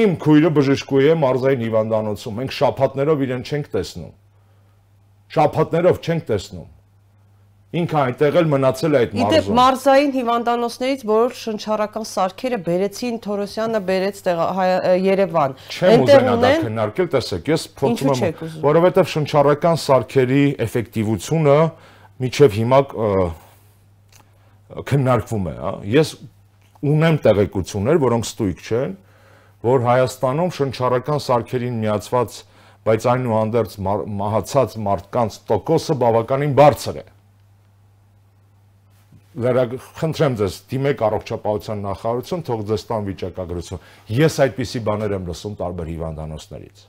[0.04, 4.14] Իմ քույրը բժշկուհի է մարզային հիվանդանոցում։ Մենք շաբաթներով իրեն չենք տեսնում։
[5.34, 6.66] Շաբաթներով չենք տեսնում
[7.74, 13.80] ինքը այնտեղ էլ մնացել է այդ մարզում։ Իդեպ մարզային հիվանդանոցներից բոլոր շնչառական սարքերը բերեցին Թորոսյանը
[13.88, 14.20] բերեց
[15.04, 15.56] Երևան։
[15.90, 21.58] Այնտեղ ունեն քննարկել, տեսեք, ես փորձում եմ, որովհետև շնչառական սարքերի էֆեկտիվությունը
[22.24, 22.80] միջև հիմա
[24.94, 26.14] քննարկվում է, հա։ Ես
[26.94, 28.94] ունեմ տեղեկություններ, որոնք ստույգ չեն,
[29.64, 32.38] որ Հայաստանում շնչառական սարքերին միացված
[32.84, 33.76] բայց այնուհանդերձ
[34.20, 37.04] մահացած մարդկանց տոկոսը բավականին բարձր է
[39.34, 43.80] խնդրեմ ձեզ դիմեք առողջապահության նախարարություն, թող ձեզ տան վիճակագրություն։
[44.14, 46.84] Ես այդպիսի բաներ եմ լսում տարբեր հիվանդանոցներից։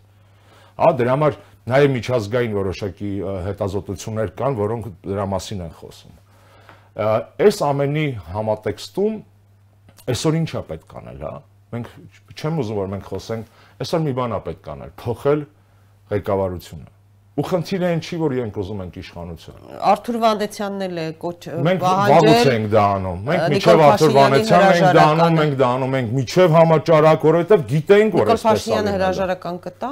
[0.75, 3.11] Ահա դրա համար նաև միջազգային որոշակի
[3.49, 6.17] հետազոտություններ կան, որոնք դրա մասին են խոսում։
[7.45, 9.15] Այս ամենի համատեքստում
[10.05, 11.35] այսօր ինչա պետք անել, հա։
[11.75, 11.93] Մենք
[12.35, 15.47] չեմ ուզում որ մենք խոսենք, այսօր մի բան է պետք անել, փոխել
[16.13, 16.94] ղեկավարությունը
[17.35, 21.81] ու խնդիրը այն չի որ իրենք ուզում են իշխանություն։ Արթուր Վանդեցյանն էլ է կոչ Մենք
[21.83, 26.13] վաղուց ենք դա անում։ Մենք միջև Արթուր Վանդեցյանն ենք դա անում, մենք դա անում ենք
[26.15, 29.89] միջև համաճարակ, որովհետև գիտենք որ այսպես է։ Նիկոլ Փաշինյանը հրաժարական կտա։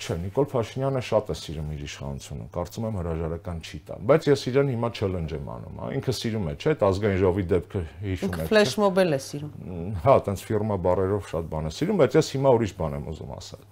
[0.00, 4.44] Չէ, Նիկոլ Փաշինյանը շատ է սիրում իր իշխանությունը, կարծում եմ հրաժարական չի տա, բայց ես
[4.48, 8.48] իրեն հիմա չելենջ եմ անում, հա, ինքը սիրում է, չէ՞, ազգային ժողովի դեպքը հիշում եք։
[8.48, 9.52] Ֆլեշ մոբել է սիրում։
[10.00, 13.36] Հա, տենց ֆիրմա բարերով շատ բան է սիրում, բայց ես հիմա ուրիշ բան եմ ուզում
[13.36, 13.68] ասել։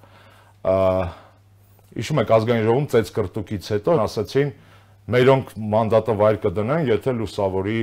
[0.68, 0.76] Ա
[1.98, 4.50] հիշում եք ազգային ժողովում ծեծ կրտուկից հետո ասացին
[5.08, 7.78] մերոնք մանդատը վայր կդնեն, եթե լուսավորի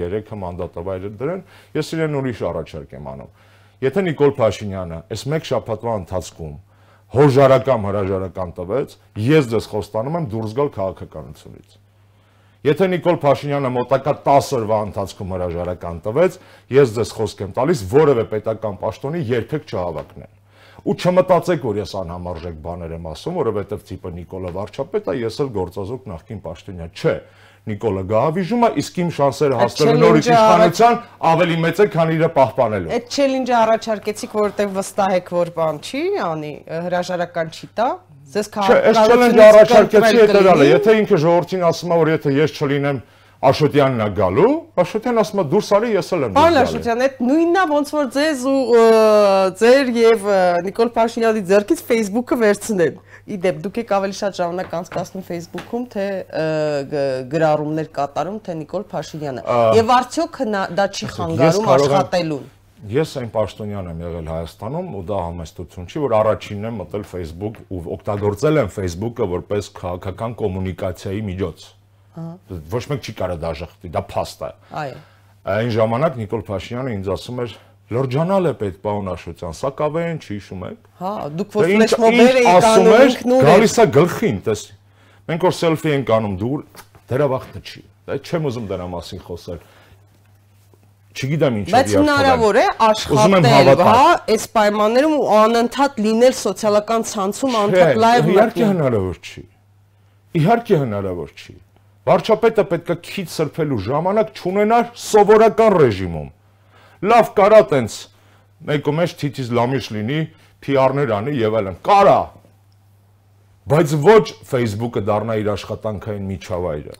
[0.00, 1.44] երեքը մանդատը վայր դրեն,
[1.76, 3.30] ես իրեն ուրիշ առաջարկ եմ անում։
[3.84, 6.56] Եթե Նիկոլ Փաշինյանը այս մեկ շաբաթվա ընթացքում
[7.10, 8.96] հոժարակամ հրաժարական տվեց,
[9.30, 11.78] ես ձեզ խոստանում եմ դուրս գալ քաղաքականությունից։
[12.60, 16.36] Եթե Նիկոլ Փաշինյանը մոտակա 10 օրվա ընթացքում հրաժարական տվեց,
[16.76, 20.39] ես ձեզ խոսք եմ տալիս, որևէ պետական պաշտոնի երբեք չհավակնեմ
[20.80, 25.50] ու չմտածեք, որ ես անհամարժեք բաներ եմ ասում, որովհետև տիպը Նիկոլը վարչապետ է, ես էլ
[25.60, 27.14] գործազուրկ նախկին պաշտոնյա։ Չէ,
[27.70, 30.94] Նիկոլը գահավիժում է, իսկ իմ շանսերը հասնելու նորից իշխանության
[31.30, 36.02] ավելի մեծ է, քան իրը պահպանելու։ Այդ չելենջը առաջարկեցիք, որովհետև վստահ եք, որ բան չի
[36.24, 36.52] անի,
[36.88, 37.88] հրաժարական չի տա։
[38.30, 43.00] Ձեզ քաղաքականությունը առաջարկեցի հետեւյալը, եթե ինքը ժողովրդին ասում է, որ եթե ես չլինեմ
[43.40, 44.48] Աշոտյանն է գալու,
[44.82, 47.62] Աշոտյանն ասում է դուրս արի, ես էլ եմ դուրս գալու։ Պարոն Աշոտյան, այդ նույնն է
[47.70, 48.82] ոնց որ ձեզ ու
[49.60, 50.26] ձեր եւ
[50.66, 53.00] Նիկոլ Փաշինյանի ձեռքից Facebook-ը վերցնեն։
[53.30, 56.06] Իդեպ դուք եք ավելի շատ ժամանակ անցկացնում Facebook-ում, թե
[57.32, 59.44] գրառումներ կատարում, թե Նիկոլ Փաշինյանը։
[59.80, 60.38] Եվ արդյոք
[60.76, 62.48] դա չի խանգարում աշխատելուն։
[62.90, 67.58] Ես այն պաշտոնյան եմ եղել Հայաստանում ու դա համեստություն չի, որ առաջինն եմ մտել Facebook
[67.68, 71.66] ու օգտագործել եմ Facebook-ը որպես քաղաքական կոմունիկացիայի միջոց
[72.74, 74.96] Ոչ մեկ չի կարա դաժախտի, դա փաստ է։ Այո։
[75.50, 77.54] Այն ժամանակ Նիկոլ Փաշինյանը ինձ ասում էր
[77.90, 82.48] լրջանալ է պետ պարոն Աշոտյան, սա կավեն չի հիշում եք։ Հա, դուք որ ֆլեշմոբեր եք
[82.50, 84.62] անում ինքնուրույն։ Գալիս է գլխին, տես։
[85.30, 86.52] Մենք որ սելֆի ենք անում, դու
[87.10, 89.60] դերավախտը չի։ Դա չեմ ուզում դրա մասին խոսել
[91.10, 97.98] չգիտեմ ինչի Բայց հնարավոր է աշխատել, հա, այս պայմաններում ու անընդհատ լինել սոցիալական ցանցում անընդհատ
[98.04, 99.42] լայվ մտնել։ Իհարկե հնարավոր չի։
[100.40, 101.54] Իհարկե հնարավոր չի։
[102.10, 106.28] Վարչապետը պետքա քիչ սրբելու ժամանակ չունենար սովորական ռեժիմում։
[107.06, 107.98] Լավ կարա տենց
[108.70, 110.20] մեկը մեջ թիթիզ լամիշ լինի,
[110.66, 112.18] PR-ներ անի եւ այլն։ Կարա։
[113.70, 116.94] Բայց ոչ Facebook-ը դառնա իր աշխատանքային միջավայրը։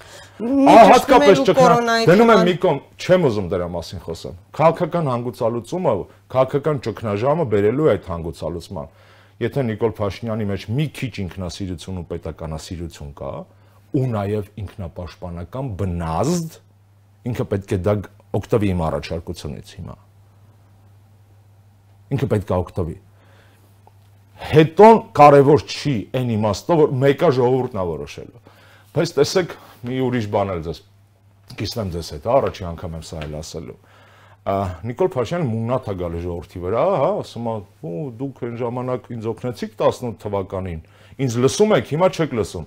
[0.71, 5.95] Ահա հատկապես ճգնա։ Դնում եմ մի կողմ, չեմ ուզում դրա մասին խոսեմ։ Քաղաքական հանգուցալուծումը,
[6.37, 8.93] քաղաքական ճգնաժամը բերելու է այդ հանգուցալուծման։
[9.41, 13.31] եթե Նիկոլ Փաշինյանի մեջ մի քիչ ինքնասիրություն ու պետականասիրություն կա,
[13.97, 16.59] ու նաև ինքնապաշտպանական բնազդ,
[17.31, 17.95] ինքը պետք է դա
[18.41, 19.97] օգտվի իմ առաջարկությունից հիմա։
[22.15, 22.97] Ինքը պետք է օգտվի
[24.41, 28.41] հետոն կարևոր չի այն իմաստով որ մեկը ժողովուրդն է որոշելու
[28.97, 29.53] բայց տեսեք
[29.87, 30.81] մի ուրիշ բան էլ ձեզ
[31.61, 33.77] կիսնեմ ձեզ հետ առաջի անգամ եմ սա էլ ասելու
[34.41, 37.55] Նիկոլ Փաշյանը մուննաթ է գալի ժողովրդի վրա, հա, ասում է,
[37.87, 40.81] ու դուք այն ժամանակ ինձ օգնեցիք 18 թվականին։
[41.21, 42.65] Ինձ լսում եք, հիմա չեք լսում։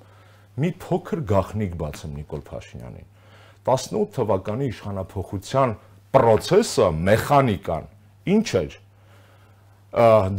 [0.53, 3.05] Մի փոքր գախնիկ բացեմ Նիկոլ Փաշինյանին։
[3.65, 5.71] 18 թվականի իշխանապողության
[6.13, 7.87] process-ը, մեխանիկան
[8.33, 8.75] ինչ էր։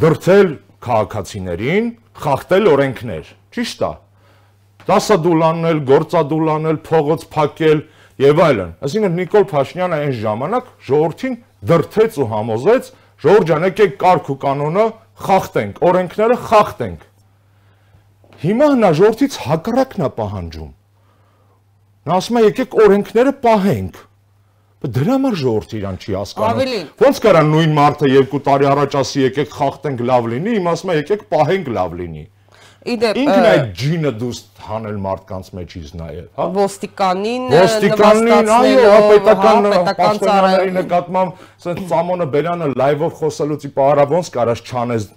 [0.04, 0.52] Դրթել
[0.86, 1.88] քաղաքացիներին,
[2.24, 3.92] խախտել օրենքներ։ Ճիշտ է։
[4.84, 7.82] Դասադուլանել, գործադուլանել, փողոց փակել
[8.24, 11.38] եւ այլն։ Այսինքն Նիկոլ Փաշինյանը այն ժամանակ ժողովրդին
[11.70, 12.90] դրթեց ու համոզեց,
[13.24, 14.86] ժողովուրդ ջան, եկեք կարգ ու կանոնը
[15.24, 17.08] խախտենք, օրենքները խախտենք։
[18.44, 20.72] Հիմա նա ժողովրդից հակառակն է պահանջում։
[22.04, 24.02] Նա ասում է եկեք օրենքները պահենք
[24.84, 29.54] Դրա համար ժողովուրդը իրան չի հասկանում։ Ոնց կարա նույն մարդը երկու տարի առաջ ասի եկեք
[29.56, 32.24] խախտենք լավ լինի, իմ ասում է եկեք պահենք լավ լինի։
[32.84, 39.68] Իդեպ ինքն այդ ջինը դուս հանել մարդկանց մեջից նաև, հա։ Ոստիկանին Ոստիկանին, այո, պետական
[40.02, 45.08] պաշտոնյաների նկատմամբ ասենց Սամոնը Բերյանը լայվով խոսելուց ի պարա ոնց կարաս չանես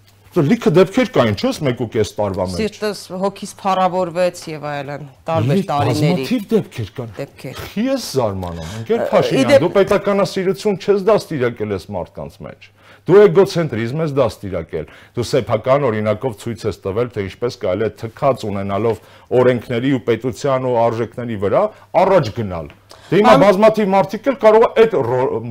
[0.45, 6.47] լիքը դեպքեր կային, չէ՞, 1.5 տարվա մեջ։ Սիրտս հոգիս փառավորվեց եւ այլն, տարբեր տարիների։ Բազմաթիվ
[6.53, 12.71] դեպքեր կան։ Դեպքեր։ Ես զարմանում, ընկեր Փաշինյան, դու պետականասիրություն չես դաստիարակել ես մարդկանց մեջ։
[13.07, 18.43] Դու էգոցենտրիզմ ես դաստիարակել։ Դու սեփական օրինակով ցույց ես տվել, թե ինչպես կարելի է թքած
[18.47, 18.99] ունենալով
[19.39, 21.61] օրենքների ու պետության ու արժեքների վրա
[22.03, 22.67] առաջ գնալ։
[23.07, 24.95] Դե հիմա բազմաթիվ մարդիկ էլ կարող է այդ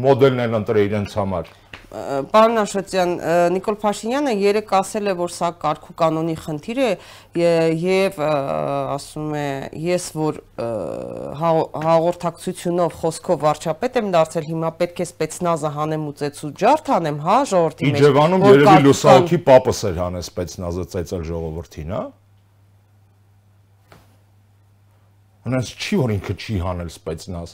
[0.05, 1.49] մոդելն են ընտրել իրենց համար։
[1.87, 3.11] Պարոն Աշոտյան,
[3.55, 6.89] Նիկոլ Փաշինյանը երեք ասել է, որ սա կարգու կանոնի խնդիր է
[7.79, 9.45] եւ ասում է,
[9.85, 10.41] ես որ
[11.39, 17.39] հաղորդակցությունով խոսքով վարչապետ եմ դարձել, հիմա պետք է սպեցնազը հանեմ ու ծեծու ջարդ հանեմ, հա,
[17.55, 22.05] ժողովրդի մեջ։ Իջևանում երևի լուսահոգի պապս էր հանել սպեցնազը ծեծել ժողովրդին, հա։
[25.47, 27.51] Հենց չի որ ինքը չի հանել սպեցնազ։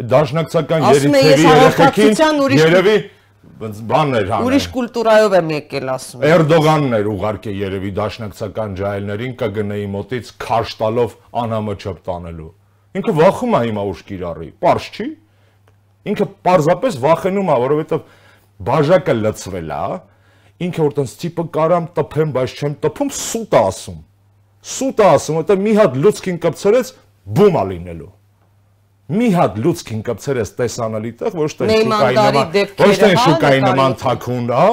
[0.00, 2.94] Դաշնակցական երեխեքին երևի
[3.40, 10.32] բաններ հանել։ Ուրիշ կուլտուրայով եմ եկել ասում։ Էրդողանն էր ուղարկե երևի դաշնակցական ջահելներին կգնեի մոտից
[10.44, 12.50] քաշ տալով անամը չպտանելու։
[13.00, 15.08] Ինքը վախում է հիմա ուշ կիրառի։ Պարզ չի։
[16.10, 18.06] Ինքը պարզապես վախենում է, որովհետև
[18.70, 19.82] բաժակը լցվել է,
[20.68, 24.00] ինքը որ տենց տիպը կարամ տփեմ, բայց չեմ տփում, սուտ է ասում։
[24.70, 26.96] Սուտ է ասում, որտեղ մի հատ լուցկին կպցրեց,
[27.40, 28.10] բում է լինելու
[29.10, 33.96] մի հատ լուցկին կպցրես տեսանելի տեղ, ոչ թե շուկայի նման, ոչ թե հա, շուկայի նման
[34.00, 34.70] թաքուն, հա,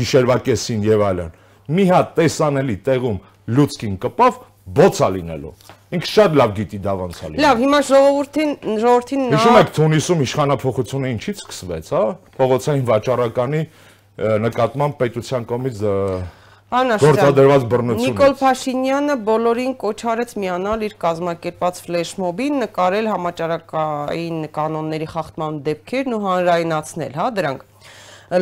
[0.00, 1.32] գիշերվա կեսին եւ այլն։
[1.74, 3.18] Մի հատ տեսանելի տեղում
[3.54, 5.52] լուցկին կպավ, բոցա լինելու։
[5.94, 9.72] Ինքը շատ լավ գիտի դա ոնց է լինում։ Լավ, հիմա ժողովրդին ժողովրդին նա Հիշում եք
[9.76, 12.02] Թունիսում իշխանապողությունը ինչից սկսվեց, հա?
[12.38, 13.60] Փողոցային վաճառականի
[14.44, 15.78] նկատմամբ պետության կողմից
[16.74, 25.60] գործադրված բռնությունից։ Նիկոլ Փաշինյանը բոլորին կոչ արեց միանալ իր կազմակերպած ֆլեշմոբին, նկարել համաճարակային կանոնների խախտման
[25.68, 27.64] դեպքերն ու հանրայնացնել, հա, դրանք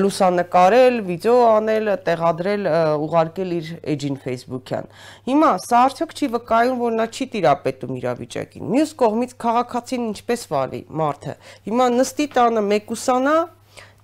[0.02, 2.68] լուսանկարել, վիդեո անել, տեղադրել,
[3.02, 4.86] ուղարկել իր էջին Facebook-յան։
[5.28, 10.82] Հիմա սա արդյոք չի վկայում, որ նա չի տիրապետում իրավիճակին։ Մյուս կողմից քաղաքացին ինչպես վարի
[11.02, 11.34] մարդը։
[11.66, 13.36] Հիմա նստի տանը մեկուսանա,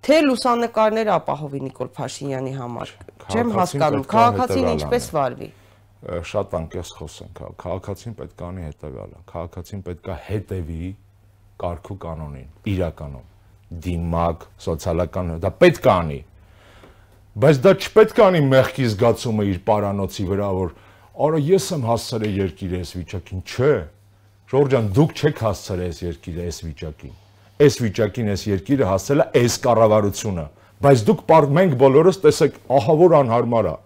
[0.08, 2.92] թե լուսանկարներ ապահովի Նիկոլ Փաշինյանի համար։
[3.28, 5.48] Չեմ հասկանում, քաղաքացին ինչպես վարվի։
[6.30, 10.90] Շատ անկես խոսենք, քաղաքացին պետք է անի հետևյալը։ Քաղաքացին պետք է հետևի
[11.58, 13.26] կարգու կանոնին, իրականում
[13.88, 16.18] դիմակ, սոցիալական, դա պետք է անի։
[17.38, 20.74] Բայց դա չպետք է անի մեղքի զգացումը իր պարանոցի վրա, որ
[21.28, 23.72] արա ես եմ հասցրել երկիրը այս վիճակին, չէ։
[24.48, 27.16] Ժորժան, դուք չեք հասցրել երկիրը այս վիճակին
[27.58, 30.42] այս վիճակին այս երկիրը հասել է այս կառավարությունը
[30.84, 31.22] բայց դուք
[31.58, 33.76] մենք բոլորս տեսեք ահա որ անհարմար է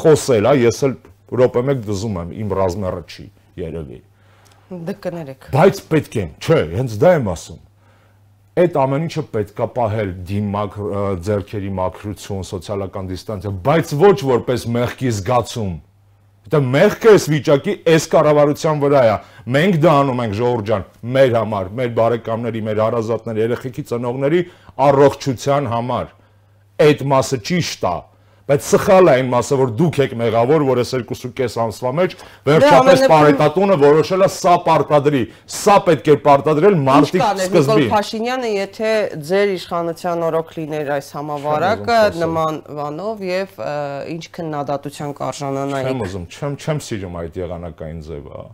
[0.00, 0.94] խոսել հա ես էլ
[1.40, 3.26] րոպե մեկ դզում եմ իմ ռազմերը չի
[3.60, 3.98] երևի
[4.70, 7.60] դե կներեք բայց պետք է չէ հենց դա եմ ասում
[8.60, 10.78] այդ ամեն ինչը պետքա պահել դիմակ
[11.26, 15.74] ձերքերի մաքրություն սոցիալական դիստանցիա բայց ոչ որպես մեղքի զգացում
[16.50, 19.16] Դա մեղքը էս վիճակի էս կառավարության վրա է։
[19.54, 24.40] Մենք դա անում ենք ժողովուրդ ջան, մեր համար, մեր բարեկամների, մեր հարազատների, երեխեքի ծնողների
[24.90, 26.08] առողջության համար։
[26.90, 27.94] Այդ մասը ճիշտ է,
[28.50, 32.14] բայց սխալ է այն մասը, որ դուք եք մեղավոր, որ այս 2.5 ամսվա մեջ
[32.50, 35.22] վերջապես Պարետատունը որոշել է սա պարտադրի։
[35.56, 38.94] Սա պետք է պարտադրել մարտի սկզբին։ Նիկոլ Փաշինյանը, եթե
[39.30, 43.60] ձեր իշխանության օրոք լիներ այս համավարակը նման բանով եւ
[44.16, 48.48] ինչ քննադատության կարժանանայի։ Չեմ ուզում, չեմ չեմ սիրում այդ եղանակային ձևը, հա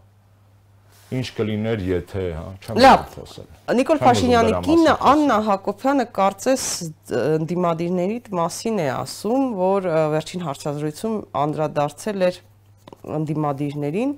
[1.15, 2.81] ինչ կլիներ եթե, հա, չեմ
[3.13, 6.67] խոսել։ Նիկոլ Փաշինյանի կինը Աննա Հակոբյանը կարծես
[7.53, 12.41] դիմադիրների մասին է ասում, որ վերջին հարցազրույցում անդրադարձել էր
[13.31, 14.15] դիմադիրներին,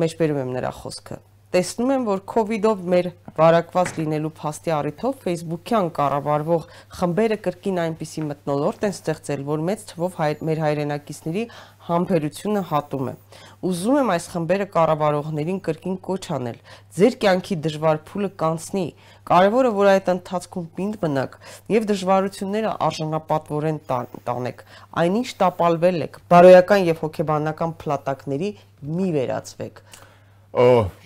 [0.00, 1.24] մեջբերում եմ նրա խոսքը.
[1.48, 2.20] Տեսնում եմ, որ
[2.58, 3.06] իդով մեր
[3.38, 6.66] վարակված լինելու փաստի առիթով Facebook-յան կառավարվող
[6.98, 11.44] խմբերը կրկին այնպիսի մտնոլորտ են ստեղծել, որ մեծ թվով հայ, մեր հայրենակիցների
[11.88, 13.14] համբերությունը հատում է։
[13.58, 16.58] Ուզում եմ այս խմբերը կառավարողներին կրկին կոչ անել.
[16.94, 18.84] ձեր կյանքի դժվար փուլը կանցնի։
[19.30, 21.34] Կարևորը որ այդ ընթացքում պինդ մնաք
[21.74, 23.80] եւ դժվարությունները արժանապատվորեն
[24.28, 24.62] տանեք։
[25.02, 28.52] Այնինչ տապալվել եք, բարոյական եւ հոգեբանական փլատակների
[28.94, 29.82] մի վերածվեք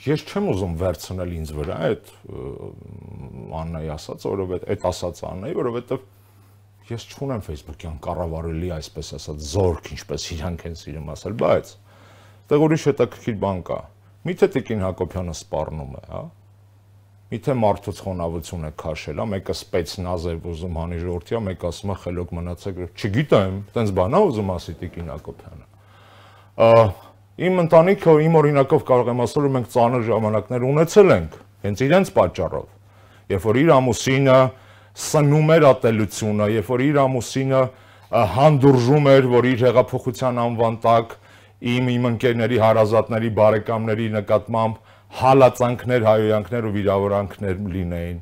[0.06, 2.10] ես չեմ ուզում վերցնել ինձ վրա այդ
[3.58, 6.04] Աննայի ասած, որովհետեւ այդ ասած Աննայի, որովհետեւ
[6.92, 11.74] ես չունեմ Facebook-յան կառավարելի այսպես ասած զորք, ինչպես իրանք են սիրում ասել, բայց
[12.52, 13.80] դեղ ուրիշ հետաքրքիր բան կա։
[14.28, 16.22] Միթե Տիկին Հակոբյանը սպառնում է, հա։
[17.32, 21.96] Միթե մարդուց խոնավություն է քաշել, հա, մեկը սպեցնազ է ուզում հանի ժողովրդիա, մեկը ասում է
[22.02, 25.64] խելոք մնացեք, չգիտեմ, տենց բան է ուզում ասի Տիկին Հակոբյանը։
[27.42, 32.12] Իմ ընտանիքը իմ օրինակով կարող եմ ասել, որ մենք ծանր ժամանակներ ունեցել ենք հենց իրենց
[32.12, 32.66] պատճառով։
[33.32, 34.36] Երբ որ իր ամուսինը
[34.92, 37.62] սնում էր ատելությունը, երբ որ իր ամուսինը
[38.36, 41.16] հանդուրժում էր, որ իր հեղափոխության անվան տակ
[41.62, 44.78] իմ իմ ընկերների, հարազատների, բարեկամների նկատմամբ
[45.22, 48.20] հալածանքներ, հայոյանքներ ու վիրավորանքներ լինեին։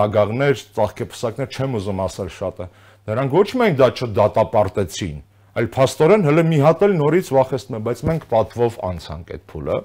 [0.00, 2.66] Տագաղներ, ծաղկեպսակներ չեմ ուզում ասել շատը։
[3.10, 5.16] Նրանք ոչ միայն դա չդատապարտեցին,
[5.60, 9.78] այլ փաստորեն հələ մի հատ էլ նորից վախեցնում է, բայց մենք պատվով անցանք այդ փուլը։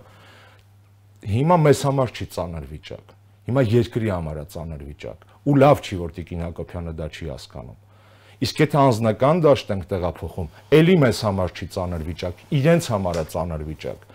[1.35, 5.97] Հիմա մեզ համար չի ծանր վիճակ։ Հիմա երկրի համար է ծանր վիճակ։ Ու լավ չի,
[6.01, 7.84] որ Տիկին Հակոբյանը դա չի հասկանում։
[8.45, 13.25] Իսկ եթե անձնական դաշտ ենք տեղափոխում, ելի մեզ համար չի ծանր վիճակ, իրենց համար է
[13.33, 14.05] ծանր վիճակ։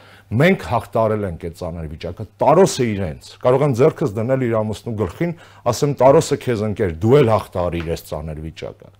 [0.40, 5.32] Մենք հաղթարել ենք այդ ծանր վիճակը, տարոսը իրենց։ Կարող են ձեռքս դնել իր ամուսնու գլխին,
[5.74, 8.92] ասեմ տարոսը քեզ ընկեր, դու էլ հաղթարիր այս ծանր վիճակը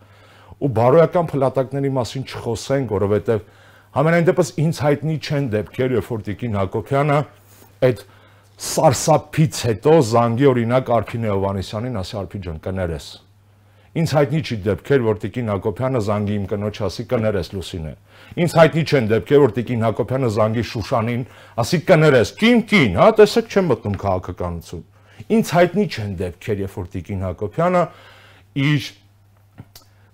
[0.60, 3.44] ու բարոյական փլատակների մասին չխոսենք, որովհետև
[3.96, 7.18] համենայն դեպս ինձ հայտնի չեն դեպքեր, երբ որ Տիկին Հակոբյանը
[7.88, 8.04] այդ
[8.68, 13.08] սարսափից հետո զանգի օրինակ Արփինե Հովանեսյանին ասի Արփի ջան կներես։
[13.91, 17.95] Ինձ հայտնի չի դեպքեր, որ Տիկին Հակոբյանը զանգի իմ կնոջ ասի կներես Լուսինե։
[18.45, 21.24] Ինձ հայտնի չեն դեպքեր, որ Տիկին Հակոբյանը զանգի Շուշանին
[21.64, 24.84] ասի կներես, կին կին, հա, տեսեք չեմ մտնում քաղաքականություն։
[25.41, 27.82] Ինձ հայտնի չեն դեպքեր, երբ որ Տիկին Հակոբյանը
[28.70, 28.86] իր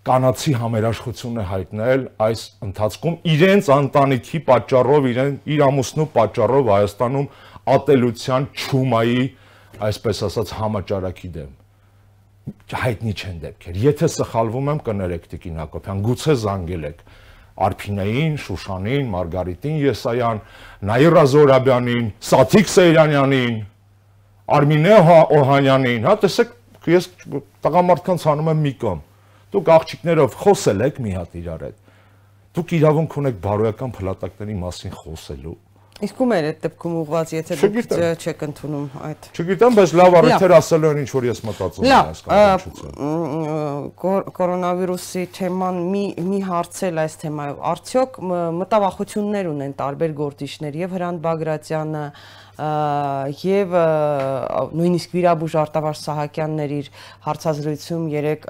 [0.06, 7.28] կանացի համերաշխություն է հայտնել այս ընթացքում իրենց ընտանիքի պատճառով, իրեն իր ամուսնու պատճառով Հայաստանում
[7.76, 9.22] ատելության ճումայի,
[9.90, 11.54] այսպես ասած, համաճարակի դեմ
[12.76, 17.02] հայտնի չեն դեպքեր։ Եթե սխալվում եմ, կներեք Տիկին Հակոբյան, գուցե զանգել եք
[17.66, 20.40] Արփինեին, Շուշանին, Մարգարիտին Եսայան,
[20.90, 23.58] Նաիրա Զորաբյանին, Սաթիկ Սեյրանյանին,
[24.56, 24.96] Արմինե
[25.40, 26.54] Օհանյանին, հա, տեսեք,
[26.86, 27.10] ես
[27.66, 29.04] տղամարդկանց հանում եմ մի կողմ
[29.56, 31.76] Դուք աղջիկներով խոսել եք մի հատ իրար հետ։
[32.56, 35.54] Դուք իրավունք ունեք բարոյական փլատակների մասին խոսելու։
[35.96, 40.52] Իսկ ում էր այդ դեպքում ուղված, եթե դուք չեք ընդունում այդ։ Չգիտեմ, բայց լավ առիթեր
[40.56, 42.92] ասելու են ինչ որ ես մտածում եմ կանչություն։
[44.36, 48.20] Կորոնավիրուսի թեման մի մի հարցել այս թեմայով։ Արդյոք
[48.60, 52.04] մտավախություններ ունեն տարբեր գործիչներ եւ Հրանտ Բագրատյանը,
[52.56, 53.74] եւ
[54.76, 56.88] նույնիսկ Վիրաբուժ Արտավար Սահակյաններ իր
[57.26, 58.46] հարցազրույցում երեք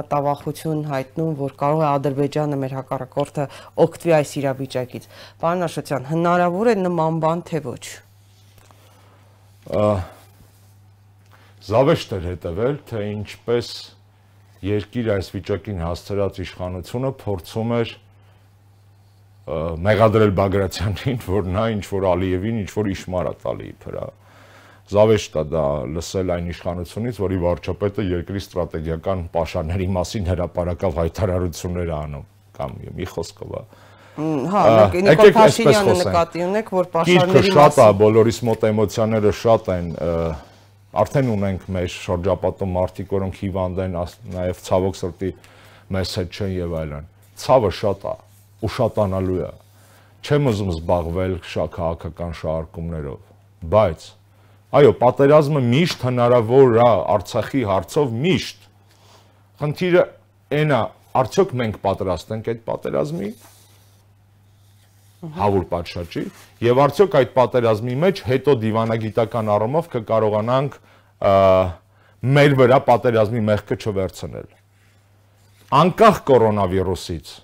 [0.00, 3.46] մտավախություն հայտնում, որ կարող է Ադրբեջանը մեր հակառակորդը
[3.84, 5.08] օգտվի այս իրավիճակից։
[5.44, 7.84] Պարոն Աշոտյան, հնարավոր է նման բան թե ոչ։
[11.70, 13.66] Զավեշտ էր հետևել, թե ինչպես
[14.64, 17.92] երկիր այս վիճակին հասցրած իշխանությունը փորձում էր
[19.48, 24.04] մեղադրել Բագրատյանին, որ նա ինչ որ Ալիևին ինչ որ իշմար է տալի իբրա։
[24.90, 25.64] Զավեշտ է դա
[25.96, 32.24] լսել այն իշխանությունից, որի վարչապետը երկրի ստրատեգիական պաշարների մասին հրաապարակավ հայտարարություններ անում
[32.58, 33.62] կամ մի խոսքով է։
[34.50, 34.62] Հա,
[35.06, 39.92] Նիկոլ Փաշինյանը նկատի ունեք, որ պաշարների շատ է, բոլորիս մոտ էմոցիաները շատ են,
[41.00, 43.94] արդեն ունենք մեր շրջապատում մարդիկ, որոնք հիվանդ են,
[44.34, 45.30] նաև ցավոք սրտի
[45.94, 47.08] մեզ հետ չեն եւ այլն։
[47.40, 48.16] Ցավը շատ է
[48.66, 49.50] ուշատանալու է։
[50.20, 53.20] Չեմ ուզում զբաղվել շա քաղաքական շահարկումներով,
[53.74, 54.08] բայց
[54.80, 58.66] այո, պատերազմը միշտ հնարավոր է Արցախի հարցով միշտ։
[59.60, 60.04] Խնդիրը
[60.60, 60.80] այնա,
[61.10, 63.30] Արդյոք մենք պատրաստ ենք այդ պատերազմի
[65.20, 66.22] հավուր պատշաճի
[66.64, 70.78] եւ արդյոք այդ պատերազմի մեջ հետո դիվանագիտական առումով կկարողանանք
[72.36, 74.48] մեր վրա պատերազմի մեղքը չվերցնել
[75.80, 77.34] անկախ կորոնավիրուսից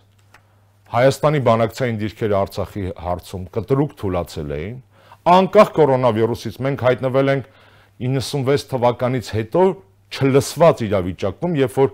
[0.86, 4.76] Հայաստանի բանակցային դիրքերը Արցախի հարցում կտրուկ թույլացել էին.
[5.26, 7.48] Անկախ կորոնավիրուսից մենք հայտնվել ենք
[8.06, 9.62] 96 թվականից հետո
[10.14, 11.90] չլսված իրավիճակում, երբ որ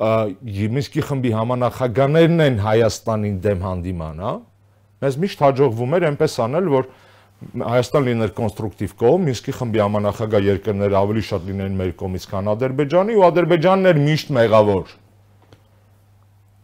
[0.00, 4.32] Մինսկի խմբի համանախագահներն են Հայաստանին դեմ հանդիման, հա։
[5.04, 6.88] Մեզ միշտ հաջողվում էր այնպես անել, որ
[7.70, 13.16] Հայաստան լիներ կոնստրուկտիվ կողմ, Մինսկի խմբի համանախագահ երկրները ավելի շատ լինեն մեր կողմից, քան Ադրբեջանի,
[13.20, 14.92] ու Ադրբեջանն էր միշտ մեղավոր։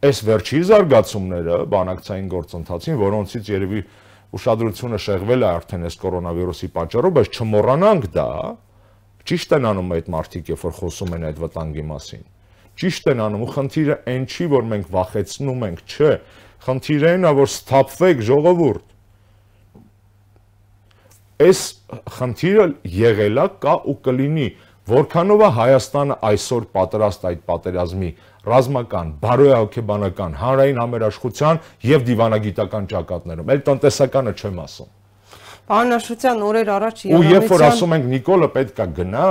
[0.05, 3.79] Այս վերջի զարգացումները բանակցային գործընթացին, որոնցից երևի
[4.37, 8.27] ուշադրությունը շեղվել է արդեն այս կորոնավիրուսի պատճառով, բայց չմոռանանք դա,
[9.27, 12.27] ճիշտ են անում այդ մարդիկ, երբ որ խոսում են այդ վտանգի մասին։
[12.77, 16.13] Ճիշտ են անում, ու խնդիրը այն չի, որ մենք վախեցնում ենք, չէ,
[16.67, 18.95] խնդիրը այն է, որ սթափվեք ժողովուրդ։
[21.47, 21.61] Այս
[22.17, 22.67] խնդիրը
[22.97, 24.47] եղելա կա ու կլինի,
[24.87, 28.11] որքանով է Հայաստանը այսօր պատրաստ այդ պատերազմի
[28.47, 31.61] ռազմական, բարոյահոգեբանական, հանրային համերաշխության
[31.91, 34.93] եւ դիվանագիտական ճակատներում։ Էլ տնտեսականը չեմ ասում։
[35.67, 39.31] Պարոն օրեր առաջ Երանոցյան Ու երբ որ ասում ենք Նիկոլը պետքա գնա,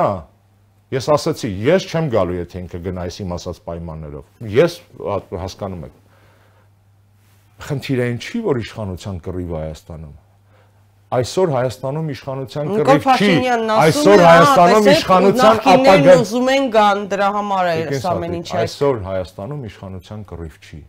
[0.96, 4.78] ես ասացի, ես չեմ գալու, եթե ինքը գնա այս իմ ասած պայմաններով։ Ես
[5.46, 5.96] հասկանում եք։
[7.66, 10.16] Խնդիրը այն չի, որ իշխանության կռիվ Հայաստանում
[11.14, 13.34] այսօր Հայաստանում իշխանության կռիվ չի։
[13.76, 20.24] Այսօր Հայաստանում իշխանության ապագա ուզում են գան դրա համար է ամեն ինչ այսօր Հայաստանում իշխանության
[20.32, 20.80] կռիվ չի։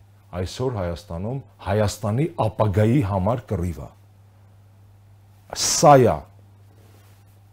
[0.41, 1.37] Այսօր Հայաստանում
[1.67, 3.89] Հայաստանի ապագայի համար կռիվ է։
[5.67, 6.17] Սա է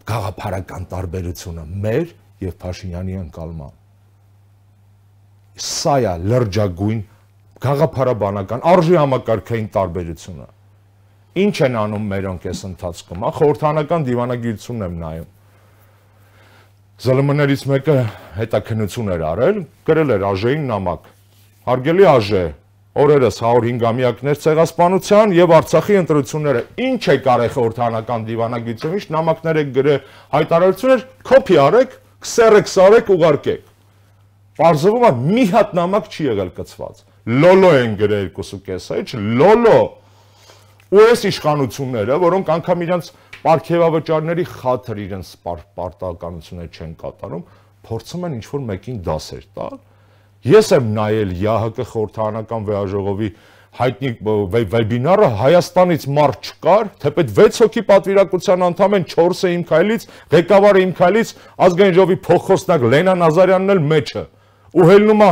[0.09, 2.09] գաղափարական տարբերությունը մեր
[2.45, 3.77] եւ Փաշինյանի անկալման։
[5.69, 7.05] Սա է լրջագույն
[7.65, 10.54] գաղափարաբանական արժի համակարգային տարբերությունը
[11.35, 15.31] Ինչ են անում մերոնք այս ընթացքում, հա խորհրդանական դիվանագիտությունն եմ նայում։
[17.05, 17.97] ԶԼՄ-ներից մեկը
[18.39, 19.57] հետաքնություն էր արել,
[19.89, 21.09] գրել էր ԱԺ-ին նամակ։
[21.65, 22.45] Հարգելի ԱԺ,
[22.95, 29.99] օրերս 105-ամյակներ ցեղասպանության եւ Արցախի ընտրությունները։ Ինչ է կարե խորհրդանական դիվանագիտություն, ինչ նամակներ եք գրել,
[30.39, 31.05] հայտարարություններ,
[31.35, 33.67] կոպի արեք, քսերեք, սարեք, ուղարկեք։
[34.55, 37.03] Պարզվում է մի հատ նամակ չի եղել կծված։
[37.43, 39.79] Լոլո են գրել 2.5, հա, լոլո
[40.93, 43.11] ու այս իշխանությունները, որոնք անգամ իրենց
[43.45, 47.43] ապարքեվավճարների խաթր իրենց պարտականությունները չեն կատարում,
[47.85, 49.75] փորձում են ինչ-որ մեկին դասեր տալ։
[50.45, 53.29] Ես եմ նայել ՀՀԿ խորհրդարանական վեաժողովի
[53.75, 54.11] հայտնի
[54.71, 60.05] վեբինարը Հայաստանից մարդ չկար, թեպետ 6 հոգի պատվիրակության անդամ են, 4-ը իմ քայլից,
[60.35, 61.33] ղեկավարը իմ քայլից,
[61.67, 64.23] ազգային ժողովի փոխոսնակ Լենա Նազարյանն էլ մեջը։
[64.75, 65.31] Ու հելնում է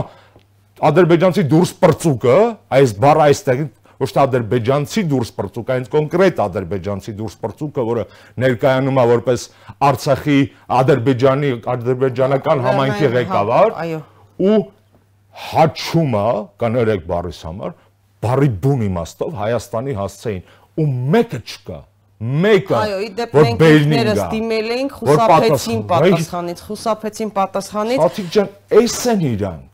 [0.90, 2.38] ադրբեջանցի դուրս պրծուկը,
[2.82, 3.62] այս բառը այստեղ
[4.02, 8.04] ոչ թե ադրբեջանցի դուրս պրծուկ, այնց կոնկրետ ադրբեջանցի դուրս պրծուկը, որը
[8.42, 9.46] ներկայանում է որպես
[9.88, 10.38] Արցախի
[10.82, 13.76] ադրբեջանի ադրբեջանական համայնքի ղեկավար,
[14.42, 14.58] ու
[15.52, 16.26] հաչումը,
[16.62, 17.78] կներեք բառիս համար,
[18.22, 20.42] բառի բուն իմաստով Հայաստանի հասցեին
[20.82, 21.80] ու մեկը չկա
[22.22, 29.24] մեկը Այո, իդեպ մենք ինքներս դիմել էինք, խուսափեցին պատասխանից, խուսափեցին պատասխանից։ Սաթիկ ջան, էս են
[29.32, 29.71] իրանք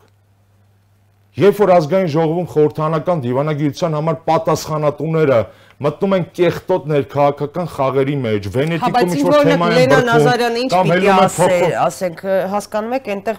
[1.39, 5.37] Երբ որ ազգային ժողովում խորհրդանական դիվանագիտության համար պատասխանատուները
[5.79, 11.31] մտնում են կեղտոտ ներքաղաքական խաղերի մեջ, Վենետիկում ինչ որ թեմա են բռնում, կամ հելում են
[11.37, 12.23] փոխող, ասենք,
[12.55, 13.39] հասկանում եք, այնտեղ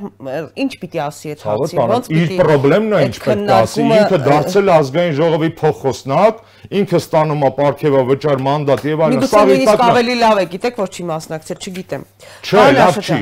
[0.63, 4.19] ինչ պիտի ասի այդ հարցին, ոնց պիտի Իր խնդրեմն է ինչ պետք է ասի, ինքը
[4.29, 6.39] դարձել է ազգային ժողովի փոխոսնակ,
[6.79, 11.09] ինքը ստանում է ապարքեվավճար մանդատ եւ այլն, սա իսկ ավելի լավ է, գիտեք, որ չի
[11.11, 12.07] մասնակցել, չգիտեմ։
[12.47, 13.19] Չէ, լավ չի։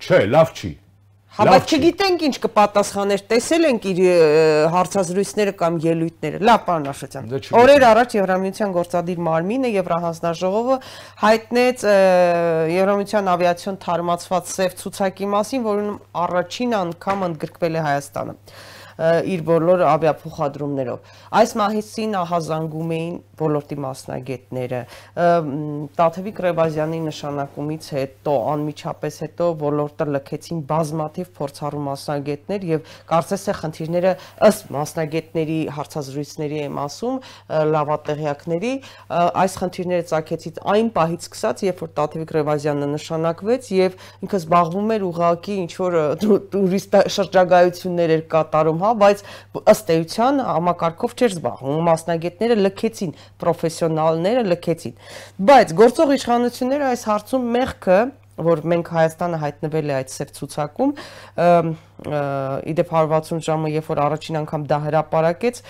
[0.00, 0.72] Չէ, լավ չի։
[1.30, 4.00] Հա բայց չգիտենք ինչ կպատասխաներ, տեսել ենք իր
[4.74, 7.28] հարցազրույցները կամ ելույթները։ Լավ, պարոն Աշոտյան։
[7.60, 10.78] Օրեր առաջ Եվրամիության գործադիր մարմինը Եվրահանձնաժողովը
[11.22, 11.86] հայտնեց
[12.74, 18.36] Եվրամիության ավիացիոն թարմացված սև ցուցակի մասին, որում առաջին անգամ ընդգրկվել է Հայաստանը
[19.00, 24.80] իր բոլոր ավիափոխադրումներով։ Այս մահիցին ահազանգում էին ոլորտի մասնագետները։
[26.00, 34.12] Տաթևիկ Ռևազյանի նշանակումից հետո, անմիջապես հետո ոլորտը լքեցին բազմաթիվ փորձառու մասնագետներ եւ կարծես թե խնդիրները
[34.50, 37.16] ըստ մասնագետների հարցազրույցների եմ ասում,
[37.74, 38.72] լավատեղյակների,
[39.40, 45.06] այս խնդիրները ցակեցից այն պահից սկսած, երբ որ Տաթևիկ Ռևազյանը նշանակվեց եւ ինքը զբաղվում էր
[45.10, 45.96] ուղակի ինչ որ
[46.50, 49.24] տուրիստ շրջագայություններ էր կատարում, հա, բայց
[49.74, 54.96] ըստ էության համակարգով չէր զբաղվում, մասնագետները լքեցին պրոֆեսիոնալները լքեցին։
[55.50, 58.00] Բայց գործող իշխանությունները այս հարցում մեղքը
[58.44, 60.92] որ մենք Հայաստանը հայտնվել է այդ սև ցուցակում,
[62.72, 65.60] իդեպ 160 ժամը, երբ որ առաջին անգամ դա հրապարակեց,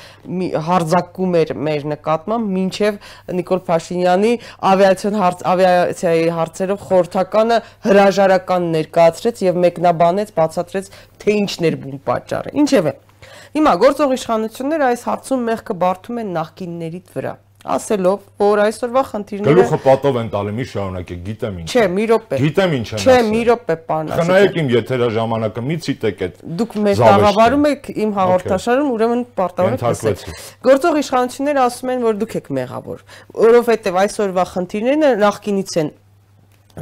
[0.68, 3.00] հարձակում էր մեր նկատմամբ, մինչև
[3.40, 4.32] Նիկոլ Փաշինյանի
[4.70, 10.90] ավիացիոն հարց ավիացիայի հարցերով խորհրդականը հրաժարական ներկայացրեց եւ մեկնաբանեց, բացատրեց,
[11.20, 12.96] թե ինչն էր բուն պատճառը։ Ինչևէ,
[13.58, 19.78] հիմա գործող իշխանությունները այս հարցում մեղքը բարթում են նախկիններից վրա ասելով, որ այսօրվա խնդիրները Գլուխը
[19.84, 23.18] պատով են տալի, մի շարունակեք, գիտեմ ինչ։ Չէ, մի րոպե։ Գիտեմ ինչ եմ ասում։ Չէ,
[23.30, 28.14] մի րոպե, պարոն Խնայեք իմ եթերա ժամանակը, մի ցիտեք այդ։ Դուք մեր տաղավարում եք իմ
[28.16, 29.76] հաղորդաշարում, ուրեմն պարտավոր
[30.10, 30.24] եք։
[30.70, 33.04] Գործող իշխանությունները ասում են, որ դուք եք մեղավոր,
[33.44, 35.92] որովհետև այսօրվա խնդիրները նախկինից են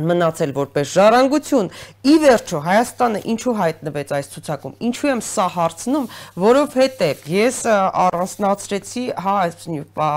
[0.09, 1.70] մնացել որպես ժառանգություն։
[2.09, 6.07] Ի վերջո Հայաստանը ինչու հայտնվեց այս ցուցակում։ Ինչու եմ սա հարցնում,
[6.44, 7.59] որովհետև ես
[8.05, 9.66] առանձնացրեցի, հա, այս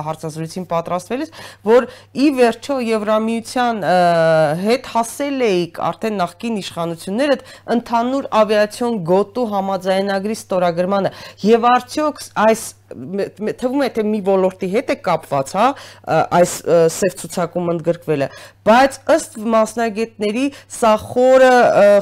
[0.07, 1.33] հարցազրույցին պատրաստվելիս,
[1.71, 3.81] որ ի վերջո Եվրամիության
[4.65, 7.39] հետ հասել էիք արդեն նախկին իշխանությունները
[7.77, 11.15] ընդհանուր ավիացիոն գոտու համաձայնագրի ստորագրմանը։
[11.51, 12.63] Եվ արդյոք այս
[13.61, 15.67] թվում է թե մի ոլորտի հետ է կապված, հա,
[16.37, 16.55] այս
[16.95, 18.29] սև ցուցակում ընդգրկվելը,
[18.67, 20.45] բայց ըստ մասնագետների
[20.77, 21.53] սա խորը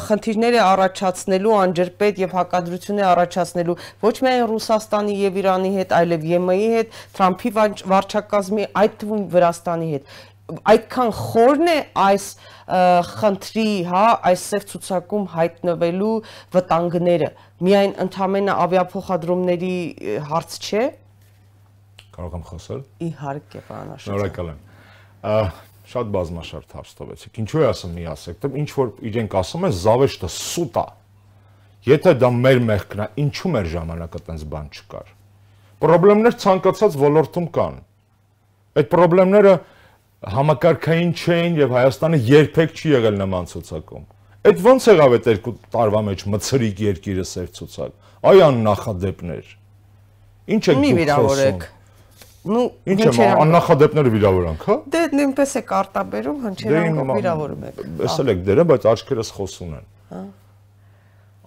[0.07, 6.27] խնդիրներ է առաջացնելու անջրպետ եւ հակադրություն է առաջացնելու ոչ միայն Ռուսաստանի եւ Իրանի հետ, այլև
[6.29, 7.53] ԵՄ-ի հետ, Թրամփի
[7.93, 10.17] վարչակազմի, այդ թվում Վրաստանի հետ
[10.49, 12.23] այդքան խորն է այս
[12.69, 16.11] խնդրի, հա, այս սև ցուցակում հայտնվելու
[16.53, 17.29] վտանգները
[17.65, 19.77] միայն ընդամենը ավիափոխադրումների
[20.29, 20.83] հարց չէ։
[22.13, 24.61] Կարող եմ խոսել։ Իհարկե, պարոն Աշոտյան։ Շնորհակալ եմ։
[25.89, 29.73] Շատ բազմաշերտ հարց տվեցիք։ Ինչու է ասում մի ասեք, դե ինչ որ իրենք ասում են
[29.79, 30.85] զավեշտը սուտ է։
[31.89, 35.11] Եթե դա մեր մեղքն է, ինչու մեր ժամանակը տենց բան չկար։
[35.79, 37.77] Պրոբլեմներ ցանկացած ոլորտում կան։
[38.79, 39.53] Այդ պրոբլեմները
[40.19, 44.07] համակարգային չէին եւ Հայաստանը երբեք չի եղել նման ցուցակում
[44.39, 47.95] Այդ ո՞նց եղավ այդ երկու տարվա մեջ մցրիկ երկիրը սև ցուցակ։
[48.29, 49.49] Այ աննախադեպներ։
[50.55, 51.65] Ինչ եք դուք վիրավորեք։
[52.49, 58.43] Ну, ինչ է աննախադեպները վիրավորանք, հա։ Դե նույնպես է կարտաբերում, հնչերանգով վիրավորում եք։ Էսել եք
[58.47, 60.21] դերը, բայց աչքերս խոսուն են։ Հա։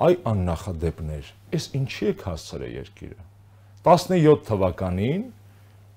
[0.03, 3.21] Այ աննախադեպներ։ Էս ինչի եք հասցրել երկիրը։
[3.89, 5.25] 17 թվականին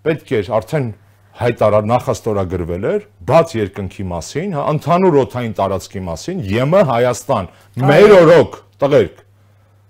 [0.08, 0.88] պետք էր արդեն
[1.36, 7.50] հայտարար նախաստորագրվել էր բաց երկնքի մասին, հա, ընդհանուր օթային տարածքի մասին, ԵՄ Հայաստան,
[7.92, 9.18] մեր օրոք, տղերք։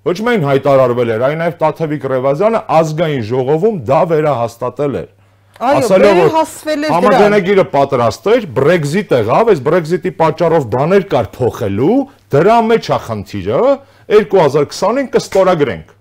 [0.05, 5.09] Ոչ միայն հայտարարվել էր, այլ նաև Տաթևիկ Ռևազյանը ազգային ժողովում դա վերահաստատել էր։
[6.81, 11.97] էր դրան։ Համաձայնագիրը պատրաստ էր, Brexit եղավ, այս Brexit-ի պատճառով բաներ կար փոխելու,
[12.35, 13.61] դրա մեջ է խնդիրը,
[14.19, 15.94] 2025 կստորագրենք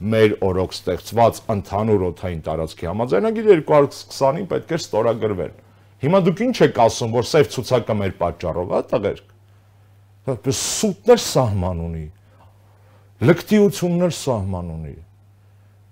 [0.00, 5.58] մեր օրոք ստեղծված ընդհանուր օթային տարածքի համաձայնագիրը 220-ին պետք է ստորագրվեն։
[6.00, 9.34] Հիմա դուք ինչ եք ասում, որ սև ցուցակը մեր պատճառով է, տղերք։
[10.46, 12.06] Դες սուտներ սահման ունի։
[13.28, 14.96] Լկտիություններ սահման ունի։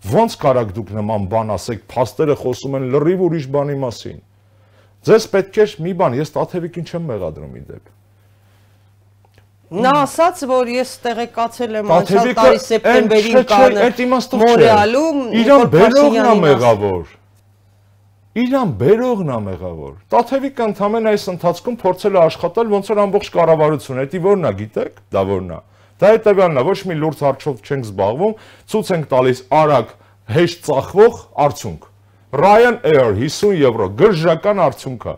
[0.08, 4.24] Ոնց կարաք դուք նման բան ասեք, փաստերը խոսում են լրիվ ուրիշ բանի մասին։
[5.08, 7.97] Ձեզ պետք է մի բան, ես Տաթևիկին չեմ մեղադրում իդեպ
[9.68, 14.06] Նա ասաց, որ ես տեղեկացել եմ անցյալ տարի սեպտեմբերին չէ։
[14.40, 17.10] Մորեալում Իրան բերողն է մեղավոր։
[18.38, 24.06] Իրան բերողն է մեղավոր։ Տաթևիկը ընդհանրեն այս ընթացքում փորձել է աշխատել ոնց որ ամբողջ կառավարությունը,
[24.08, 25.60] դա որն է, գիտեք, դա որն է։
[25.98, 28.34] Դա հետեւյալն է, ոչ մի լուրջ հարցով չենք զբաղվում,
[28.72, 29.94] ցույց ենք տալիս արագ
[30.38, 31.88] հեշտ ծախվող արդյունք։
[32.38, 35.16] Ryanair 50 եվրո գժական արդյունք է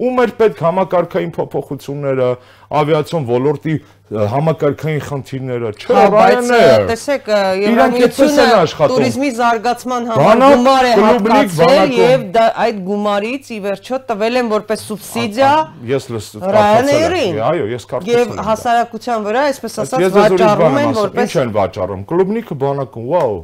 [0.00, 2.28] ում էր պետք համակարգային փոփոխությունները,
[2.70, 3.74] ավիացիոն ոլորտի
[4.10, 6.60] համակարգային խնդիրները չարայեն է։
[6.90, 7.28] Տեսեք,
[7.60, 8.46] Եվրամիությունը
[8.90, 12.24] туриզմի զարգացման համար գումար է հատկացել եւ
[12.64, 15.52] այդ գումարից ի վերջո տվել են որպես սուբսիդիա։
[15.90, 21.40] Ես լսեցի։ Այո, ես կարծում եմ։ Եվ հասարակության վրա, այսպես ասած, վաճառում են որպես Ինչ
[21.44, 23.38] են վաճառում։ Կլուբնիկը բանակում, վաո,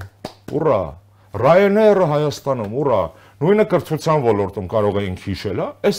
[0.57, 0.83] ուրա։
[1.37, 3.01] Ryanair-ը Հայաստանում, ուրա։
[3.37, 5.99] Նույնը կրթության ոլորտում կարող էինք հիշել, հա։ Այս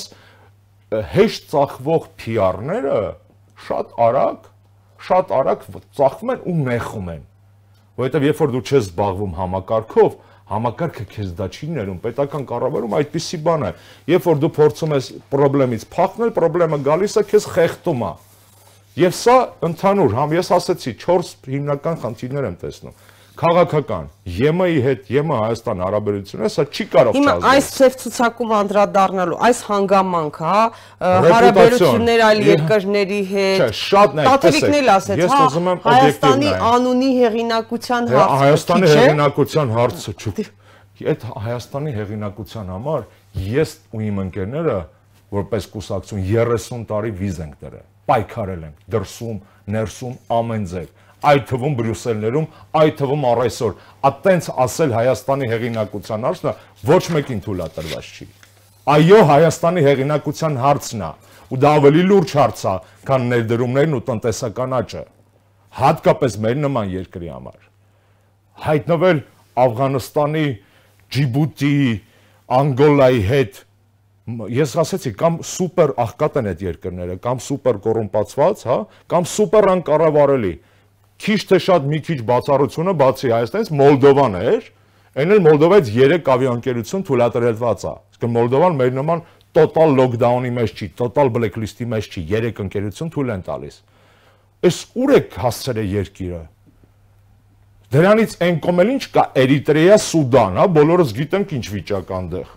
[0.88, 3.00] հեշտ ծախվող PR-ները
[3.68, 4.46] շատ արագ,
[5.04, 5.66] շատ արագ
[5.98, 7.26] ծախվում են ու նեղում են։
[7.98, 10.16] Որովհետև երբ որ դու չես զբաղվում համակարգով,
[10.48, 13.72] համակարգը քեզ դա չի ներում, պետական կառավարում այդպիսի բան է։
[14.14, 18.12] Երբ որ դու փորձում ես խնդրից փախնել, խնդրը գալիս է քեզ խեղդում է։
[18.98, 22.96] Եվ սա ընդհանուր, համ ես ասացի 4 հիմնական խնդիրներ եմ տեսնում
[23.38, 29.38] քաղաքական ԵՄ-ի հետ ԵՄ Հայաստան հարաբերությունը սա չի կարող չազդել։ Հիմա այս ծև ցուցակում անդրադառնալու
[29.48, 30.64] այս հանգամանքը, հա,
[31.28, 34.78] հարաբերություններ այլ երկրների հետ։ Չէ, շատ նայ, տեսեք։
[35.22, 40.48] Ես հա, ուզում եմ օբյեկտիվ նայել։ Հայաստանի անունի հեղինակության հարցը։ Հայաստանի հեղինակության հարցը չի։
[40.98, 43.04] Այդ Հայաստանի հեղինակության համար
[43.38, 44.78] ես ու իմ ընկերները
[45.38, 49.38] որպես կուսակցություն 30 տարի վիզ ենք դրել։ Պայքարել ենք դրսում,
[49.76, 50.88] ներսում ամեն ձև
[51.26, 52.48] այդ թվում Բրյուսելներում,
[52.78, 53.72] այդ թվում առ այսօր,
[54.08, 56.52] այտենց ասել Հայաստանի հեղինակության հարցն
[56.88, 58.28] ոչ մեկին թույլատրված չի։
[58.88, 61.12] Այո, Հայաստանի հեղինակության հարցն է,
[61.48, 62.76] ու դա ավելի լուրջ հարց է,
[63.08, 65.04] քան ներդրումներն ու տնտեսական աճը։
[65.78, 67.60] Հատկապես մեր նման երկրի համար։
[68.68, 69.20] Հայտնվել
[69.58, 70.48] Աֆղանստանի,
[71.18, 71.92] Ջիբուտիի,
[72.58, 73.60] Անգոլայի հետ
[74.52, 78.78] ես ասացի կամ սուպեր աղքատ են այդ երկրները, կամ սուպեր կոռումպացված, հա,
[79.14, 80.52] կամ սուպեր անկառավարելի
[81.22, 84.68] քիչ թե շատ մի քիչ բացառությունը բացի Հայաստանից Մոլդովան էր,
[85.18, 89.24] այն էլ Մոլդովայից 3 ավիաընկերություն թույլատրելված է։ Իսկ Մոլդովան մեր նման
[89.58, 93.80] տոտալ լոկդաունի մեջ չի, տոտալ բլեքլիստի մեջ չի, 3 ընկերություն թույլ են տալիս։
[94.68, 96.44] Այս ուր է հասցրել երկիրը։
[97.88, 102.50] Դրանից այն կոմել ինչ կա Էրիտրեա, Սուդան, հա, բոլորս գիտենք ինչ վիճակ այնտեղ։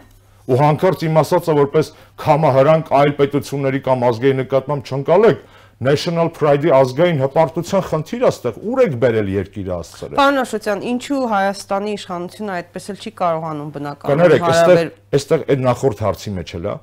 [0.50, 1.90] Ու հանկարծ իմ ասածը որպես
[2.24, 5.44] կամահրանք այլ պետությունների կամ ազգերի նկատմամբ չընկալեք,
[5.80, 11.94] National Pride-ի ազգային հպարտության խնդիր աստեղ ուր եք բերել երկիրը ասցրել։ Պարոն Աշոտյան, ինչու Հայաստանի
[11.96, 14.82] իշխանությունը այդպես էլ չի կարողանում բնականon Կներեք, այստեղ
[15.16, 16.74] այստեղ այդ նախորդ հարցի մեջ էլ է։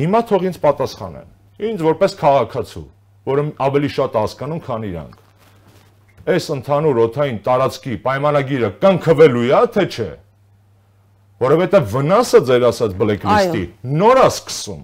[0.00, 1.30] Հիմա թող ինձ պատասխանեն։
[1.70, 2.84] Ինձ որպես քաղաքացու,
[3.30, 5.16] որը ավելի շատ հասկանում, քան իրանք։
[6.30, 10.10] Այս ընդհանուր օթային տարածքի պայմանագիրը կնքվելու է, թե չէ։
[11.40, 13.62] Որովհետև վնասը ձեր ասած բլեքլիստի
[14.00, 14.82] նորա սկսում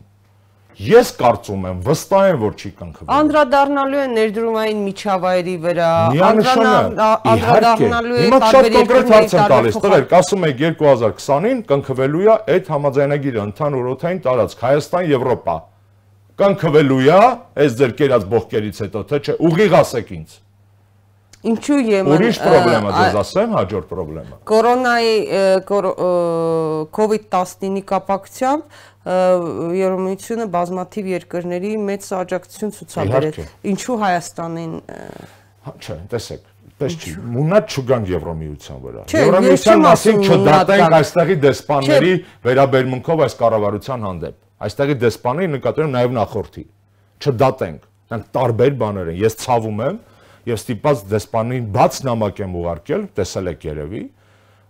[0.77, 5.93] Ես կարծում եմ, վստահ եմ, որ չի կնքվելու։ Անդրադառնալու է ներդրումային միջավայրի վրա,
[6.27, 14.21] անդրադառնալու է տարբեր երկրների տալիս։ Տղերք, ասում եք 2020-ին կնքվելու է այդ համաձայնագիրը ընդհանուր օթային
[14.29, 15.57] տարածք Հայաստան Եվրոպա։
[16.37, 17.21] Կնքվելու է
[17.65, 20.43] այս ձեր կերած բողկերից հետո, թե չէ, ուղիղ ասեք ինձ։
[21.47, 25.13] Ինչու Եմեն Ուրիշ խնդրեմա ձեզ ասեմ, հաջորդ խնդրեմա։ Կորոնայի
[26.97, 28.63] COVID-19-ի կապակցությամբ
[29.07, 33.37] Եվրոմիությունը բազմաթիվ երկրների մեծ աջակցություն ցուցաբերել։
[33.71, 34.73] Ինչու Հայաստանին
[35.67, 36.49] հա, Չէ, տեսեք,
[36.81, 42.13] պես չի։ Մունատ չգան Եվրոմիության վրա։ Եվրոմիության մասին չդատենք այստեղի դեսպանների
[42.47, 44.37] վերաբերմունքով այս կառավարության հանդեպ։
[44.67, 46.65] Այստեղի դեսպանների նկատելով նաև նախորդի։
[47.27, 49.97] Չդատենք։ Դրանք տարբեր բաներ են։ Ես ցավում եմ,
[50.47, 54.03] եւ ստիպած դեսպանին բաց նամակ եմ ուղարկել, տեսել եք երևի,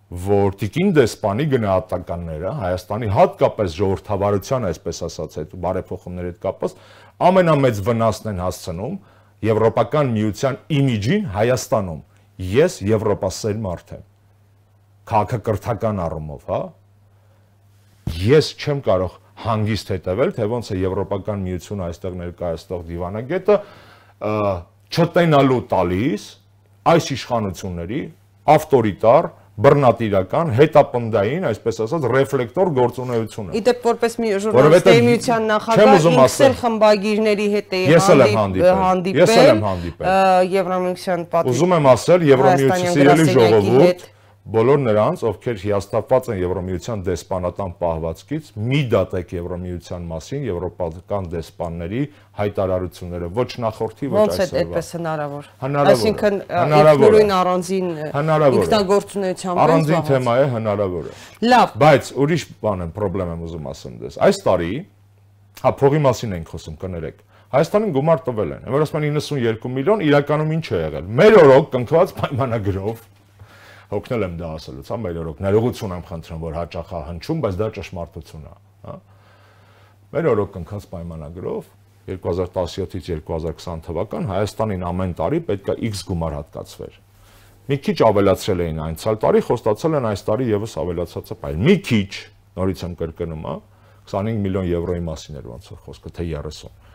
[0.07, 6.77] որ Տիկին դեսպանի գնահատականները Հայաստանի հատկապես ժողովրդավարության, այսպես ասած, այդ բարեփոխումների հետ կապված
[7.27, 8.95] ամենամեծ վնասն են հասցնում
[9.47, 11.99] Եվրոպական միության իմիջին Հայաստանում։
[12.47, 14.05] Ես եվրոպասեր մարդ եմ։
[15.11, 16.61] Քաղաքակրթական առումով, հա։
[18.27, 23.57] Ես չեմ կարող հանգիստ հետևել, թե ոնց է Եվրոպական միությունը այստեղ ներկայացող դիվանագետը
[24.97, 26.25] չտենալու տալիս
[26.87, 28.01] այս իշխանությունների
[28.57, 37.47] ավտորիտար բռնատիրական, հետապնդային, այսպես ասած, ռեֆլեկտոր գործունեությունը։ Իդեպ որպես մի ժուրնալիստի միության նախագահ Excel խմբագիրների
[37.55, 44.05] հետ է հանդիպել։ Ես էլ եմ հանդիպել։ Եվրամիության պատվի։ Ուզում եմ ասել Եվրամիության սիրելի ժողովուրդ,
[44.47, 52.03] բոլոր նրանց, ովքեր հիաստապված են Եվրոմիության դեսպանատան պահվածքից, մի դատեք Եվրոմիության մասին եվրոպական դեսպանների
[52.39, 60.07] հայտարարությունները, ոչ նախորդի, ոչ այսօրվա։ Ոնց է այդպես հնարավոր։ Հնարավոր։ Այսինքն ինքնուրույն առանձին ինքնագործունեությամբ առանձին
[60.07, 61.19] թեմա է, հնարավոր է։
[61.51, 64.73] Լավ։ Բայց ուրիշ բան եմ, խնդրեմ եմ ուզում ասեմ դες։ Այս տարի
[65.67, 67.23] հա փողի մասին ենք խոսում, կներեք։
[67.57, 73.05] Հայաստանին գումար տվել են։ են 92 միլիոն, իրականում ինչ է եղել։ Մեր օրոք կնքված պայմանագրով
[73.91, 77.69] հոգնել եմ դա ասելուց, հա, մեր օրոք ներողություն եմ խնդրում, որ հաճախա հնչում, բայց դա
[77.77, 78.55] ճշմարտություն է,
[78.87, 78.95] հա։
[80.17, 81.71] Մեր օրոք կնքած պայմանագրով
[82.07, 86.99] 2017-ից 2020 թվական Հայաստանին ամեն տարի պետքա X գումար հատկացվեր։
[87.67, 92.11] Մի քիչ ավելացրել էին այնցալ տարի, խոստացել են այս տարի եւս ավելացածը բայ։ Մի քիչ,
[92.61, 93.57] նորից եմ կրկնում, հա,
[94.07, 96.86] 25 միլիոն եվրոյի մասին էր ոնց որ խոսքը, թե 30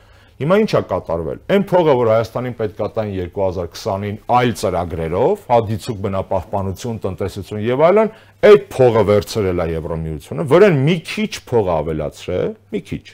[0.41, 5.99] Հիմա ի՞նչ է կատարվել։ Այն փողը, որ Հայաստանին պետք է տային 2020-ին այլ ծրագրերով, հադիցուկ
[6.05, 8.09] բնապահպանություն, տնտեսություն եւ այլն,
[8.49, 13.05] այդ փողը վերցրել է Եվրոմիությունը, որեն մի քիչ փող ավելացրել, մի քիչ։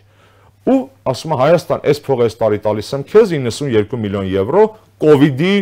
[0.68, 0.80] Ու
[1.12, 5.28] ասում է Հայաստան, այս փողը այս տարի տալիս եմ քեզ 92 միլիոն եվրո կ ូវ
[5.28, 5.54] իդի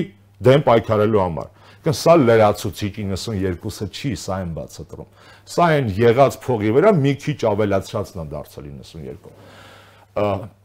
[0.45, 1.49] դեմ պայքարելու համար։
[1.85, 5.09] Կն սա լրացուցիչ 92-ը չի, սա են բացատրում։
[5.53, 10.64] Սա են եղած փողի վրա մի քիչ ավելացրածն է դարձել 92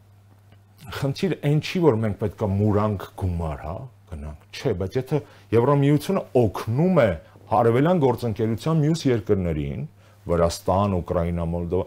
[0.97, 3.75] խնդիրը այն չի, որ մենք պետք է մուրանք գումար, հա,
[4.11, 5.21] գնանք։ Չէ, բայց եթե
[5.55, 7.09] Եվրոմիությունը օգնում է
[7.51, 9.85] հարևելյան գործընկերության մյուս երկրներին,
[10.31, 11.87] Վրաստան, Ուկրաինա, Մոլդովա,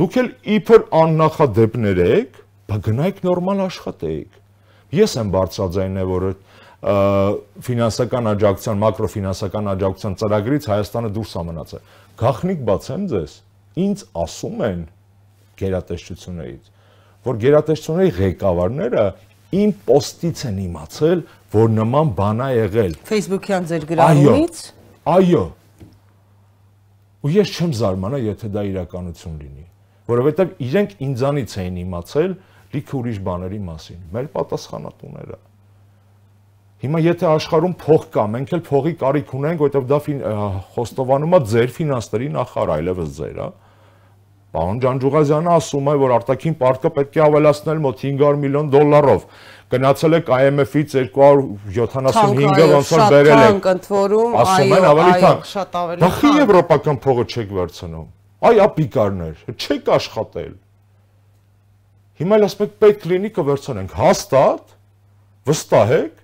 [0.00, 4.38] դուք էլ իբր աննախադեպներ եք, բա գնայք նորմալ աշխատեիք։
[4.94, 6.28] Ես եմ բարձրաձայնել, որ
[7.64, 11.86] ֆինանսական աջակցության, մակրոֆինանսական աջակցության ծրագրից Հայաստանը դուրս է մնացել։
[12.20, 13.36] Գախնիկ բացեմ ձեզ։
[13.84, 14.82] Ինչ ասում են
[15.64, 16.73] գերատեսչություններից
[17.24, 19.04] որ գերատեսչությունների ղեկավարները
[19.54, 21.20] իմ պոստից են իմացել,
[21.54, 24.60] որ նման բան է եղել։ Facebook-յան ձեր գրառումից։
[25.14, 25.44] Այո։
[27.24, 29.64] Ու ես չեմ զարմանա, եթե դա իրականություն լինի,
[30.10, 32.34] որովհետև իրենք ինձանից էին իմացել
[32.74, 35.38] լիքը ուրիշ բաների մասին, մեր պատասխանատուները։
[36.84, 39.98] Հիմա եթե աշխարհում փող կա, մենք էլ փողի կարիք ունենք, որովհետև դա
[40.74, 43.46] խոստովանում է ձեր ֆինանսների նախարար, այլևս ձեր, հա։
[44.54, 49.24] Պարոն Ջանջուղազյանը ասում է, որ արտաքին պարտքը պետք է ավելացնել մոտ 500 միլիոն դոլարով
[49.74, 56.02] գնացել եք IMF-ից 275-ը ոնց որ բերել եք։ Թանկ ընթորում, այո, ավելի թանկ, շատ ավելի
[56.02, 58.06] թանկ։ Բախի եվրոպական փողը չեք վերցնում։
[58.44, 60.52] Այ ապիկարներ, չեք աշխատել։
[62.20, 64.74] Հիմա էլ ասում եք պետք լինի կվերցնենք։ Հաստատ
[65.50, 66.23] վստահ եք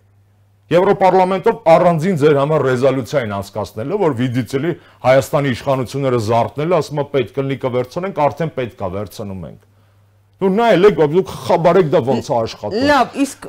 [0.71, 4.71] Եվրոպարլամենտով առանձին ձեր համար ռեզոլյուցիա են անցկացնելը, որ վիդիցելի
[5.03, 9.67] Հայաստանի իշխանությունները զարթնել, ասում է պետք լինի կվերցնենք, արդեն պետք է վերցնում ենք։
[10.41, 13.49] Դու նայել եք, դուք խաբարեք դա ոնց է աշխատում։ Լավ, իսկ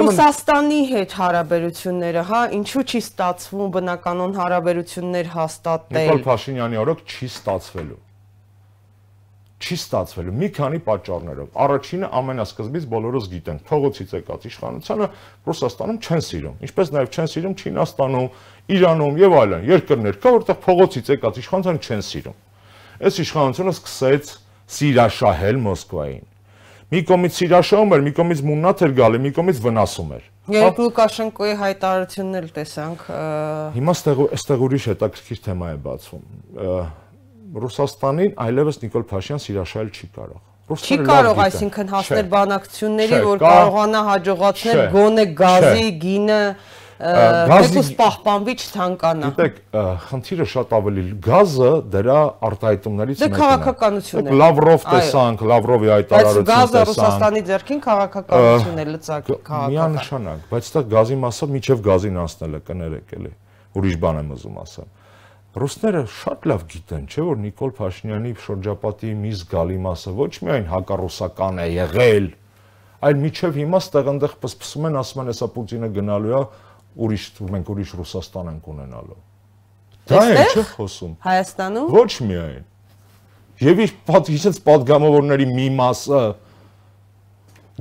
[0.00, 8.00] Ռուսաստանի հետ հարաբերությունները, հա, ինչու չի ստացվում բնականon հարաբերություններ հաստատել։ Նիկոլ Փաշինյանի օրոք չի ստացվելու
[9.60, 15.08] չի ստացվելու մի քանի պատճառներով։ Առաջինը ամենասկզբից բոլորս գիտենք, փողոցից եկած իշխանությունը
[15.50, 18.28] Ռուսաստանում չեն սիրում, ինչպես նաև չեն սիրում Չինաստանում,
[18.70, 22.38] Իրանում եւ այլն երկրներ կա, որտեղ փողոցից եկած իշխանությունը չեն սիրում։
[23.00, 24.34] Այս իշխանությունը սկսեց
[24.80, 26.26] սիրաշահել Մոսկվային։
[26.90, 31.54] Մի կողմից սիրաշահում էր, մի կողմից մուննաթ էր գալի, մի կողմից վնասում էր։ Երբ Լուկաշենկոյի
[31.60, 33.04] հայտարարությունն էլ տեսանք։
[33.76, 36.26] Հիմա ստեղ ստեղ ուրիշ հետաքրքիր թեմա է բացվում։
[37.50, 40.40] Ռուսաստանին այլևս Նիկոլ Փաշյան սիրաշահել չի կարող։
[40.70, 46.42] Չի կարող, այսինքն հասնել բանակցությունների, որ կարողանա հաջողացնել գոնե գազի գինը
[47.00, 49.54] գազի պահպանվի չթանկանա։ Գիտեք,
[50.04, 52.18] խնդիրը շատ ավելի գազը դրա
[52.50, 57.42] արտահայտումներից դե մեկն է։ Դե քաղաքականություն է։ Լավրով տեսանք, Լավրովի հայտարարությունը տեսանք։ Բայց գազը Ռուսաստանի
[57.50, 63.32] ձեռքին քաղաքականություն է լծակ քաղաքական։ Միանշանակ, բայց դա գազի մասը միջև գազին անցնելը կներեք էլի։
[63.80, 64.88] Ուրիշ բան եմ ուզում ասել
[65.58, 71.58] ռուսները շատ լավ գիտեն, չէ՞ որ Նիկոլ Փաշինյանի շրջապատի մի զգալի մասը ոչ միայն հակառուսական
[71.58, 72.28] է եղել,
[73.08, 76.42] այլ միչև հիմա ստեղ այնտեղ պսպսում են, ասում են, հեսա Պուտինը գնալու է,
[77.00, 79.18] ուրիշ մենք ուրիշ Ռուսաստան ենք ունենալու։
[80.10, 82.64] Դա է, չէ՞ խոսում։ Հայաստանում։ Ոչ միայն։
[83.60, 86.22] Եվ իր պատիժից падգամավորների մի մասը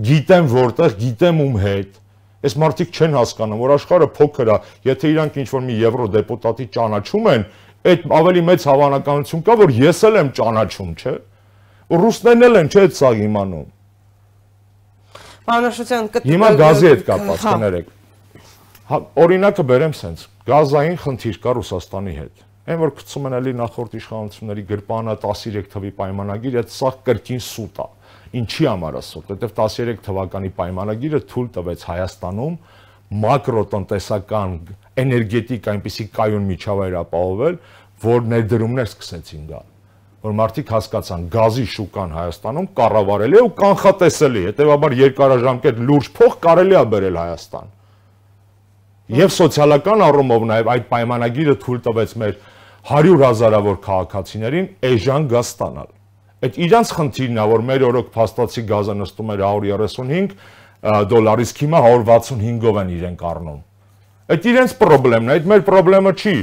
[0.10, 2.00] գիտեմ որտեղ, գիտեմ ում հետ
[2.40, 4.58] Այս մարդիկ չեն հասկանում, որ աշխարհը փոքր է,
[4.90, 7.46] եթե իրանք ինչ-որ մի եվրոդեպուտատի ճանաչում են,
[7.90, 11.16] այդ ավելի մեծ հավանականություն կա, որ ես էլ եմ ճանաչում, չէ՞։
[11.90, 13.70] Ու ռուսներն էլ են, չէ՞, այդ սա իմանում։
[15.50, 17.96] Պարոն Հիմա գազի հետ կապված կներեք
[18.90, 22.40] Հա, օրինակը բերեմ սենց, գազային խնդիր կա Ռուսաստանի հետ։
[22.74, 27.82] Այն որ գցում են էլի նախորդ իշխանությունների գրպանը 13 թվի պայմանագիր, այդ սա կրկին սուտ
[27.84, 27.86] է։
[28.30, 32.58] Ինչի համար սուտ, որտեղ 13 թվականի պայմանագիրը թույլ տվեց Հայաստանում
[33.24, 34.54] մակրոտնտեսական
[35.02, 37.58] էներգետիկ այնպիսի կայուն միջավայր ապահովել,
[38.06, 39.68] որ ներդրումներ սկսեցին գալ
[40.20, 46.76] որ մարդիկ հասկացան գազի շուկան Հայաստանում կառավարելի է ու կանխատեսելի, հետեւաբար երկարաժամկետ լուրջ փող կարելի
[46.76, 47.70] է բերել Հայաստան
[49.10, 52.36] Եվ սոցիալական առումով նաև այդ պայմանագիրը թույլ տվեց մեր
[52.90, 55.90] 100 հազարավոր քաղաքացիներին էժան գազ ստանալ։
[56.40, 60.36] Այդ իրանց խնդիրն է, որ մեր օրոք փաստացի գազը նստում էր 135
[61.12, 63.60] դոլարից հիմա 165-ով են իրենք առնում։
[64.30, 66.36] Այդ իրենց խնդիրն է, այդ մեր խնդրեմը չի։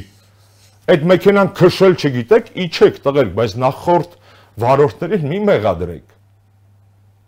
[0.87, 4.19] Այդ մեքենան քշել չգիտեք, իջեք տղերք, բայց նախորդ
[4.67, 6.13] վարորդներին մի մեղադրեք։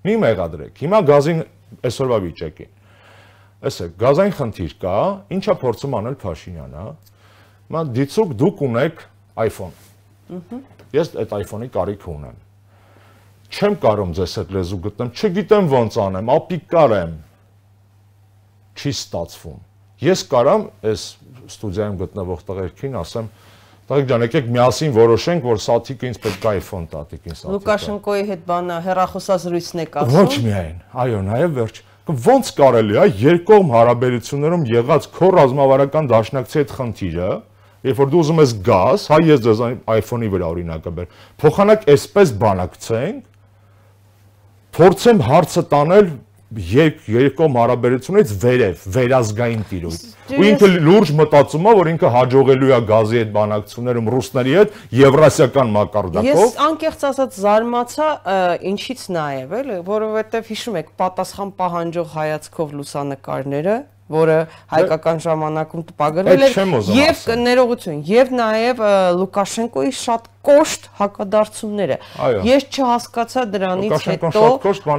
[0.08, 1.40] Մի մեղադրեք։ Հիմա գազին
[1.88, 2.74] այսօրվա վիճակին
[3.58, 4.96] Այսեք, գազային խնդիր կա,
[5.34, 6.82] ինչա փորձում անել Փաշինյանը,
[7.74, 9.00] մա դիցուկ դուք ունեք
[9.48, 9.72] iPhone։
[10.94, 12.36] Ես այդ iPhone-ի կարիք ունեմ։
[13.48, 17.12] Չեմ կարող ձեզ այդ լեզու գտնեմ, չգիտեմ ոնց անեմ, ապիկ կարեմ։
[18.78, 19.60] Չի ստացվում։
[20.04, 21.04] Ես կարամ այս
[21.48, 23.30] ստուդիայում գտնվող տղերքին ասեմ,
[23.88, 28.24] Տղեկ ջան, եկեք միասին որոշենք, որ Սաթիկը ինձ պետք է iPhone տա, տիկին Սաթիկը։ Լուկաշենկոյի
[28.28, 30.74] հետ բանը հերախոսազրույցն եք ասում։ Ոչ միայն,
[31.04, 37.32] այո, նաև վերջ ոնց կարելի է երկկողմ հարաբերություններում եղած քո ռազմավարական դաշնակցի հետ խնդիրը,
[37.88, 39.60] երբ որ դու ուզում ես գազ, հա ես ձեզ
[39.96, 41.10] iPhone-ի վրա օրինակը բեր,
[41.42, 43.37] փոխանակ այսպես բանակցենք,
[44.76, 46.10] փորձեմ հարցը տանել
[46.48, 53.18] երկկողմ հարաբերությունից վերև, վերազգային տիրույթ։ Ու ինքը լուրջ մտածում է, որ ինքը հաջողելու է գազի
[53.20, 58.08] հետ բանակցություններում ռուսների հետ եվրասիական մակարդակով։ Ես անկեղծ ասած զարմացա
[58.72, 63.76] ինչից նաև, էլի, որովհետև հիշում եք պատասխան պահանջող հայացքով լուսանկարները
[64.12, 64.38] որը
[64.72, 66.58] հայկական ժամանակում տպագրվել էր
[66.96, 68.82] եւ ներողություն եւ նաեւ
[69.18, 71.96] Լուկաշենկոյի շատ կոշտ հակադարձումները։
[72.46, 74.44] Ես չհասկացա դրանից հետո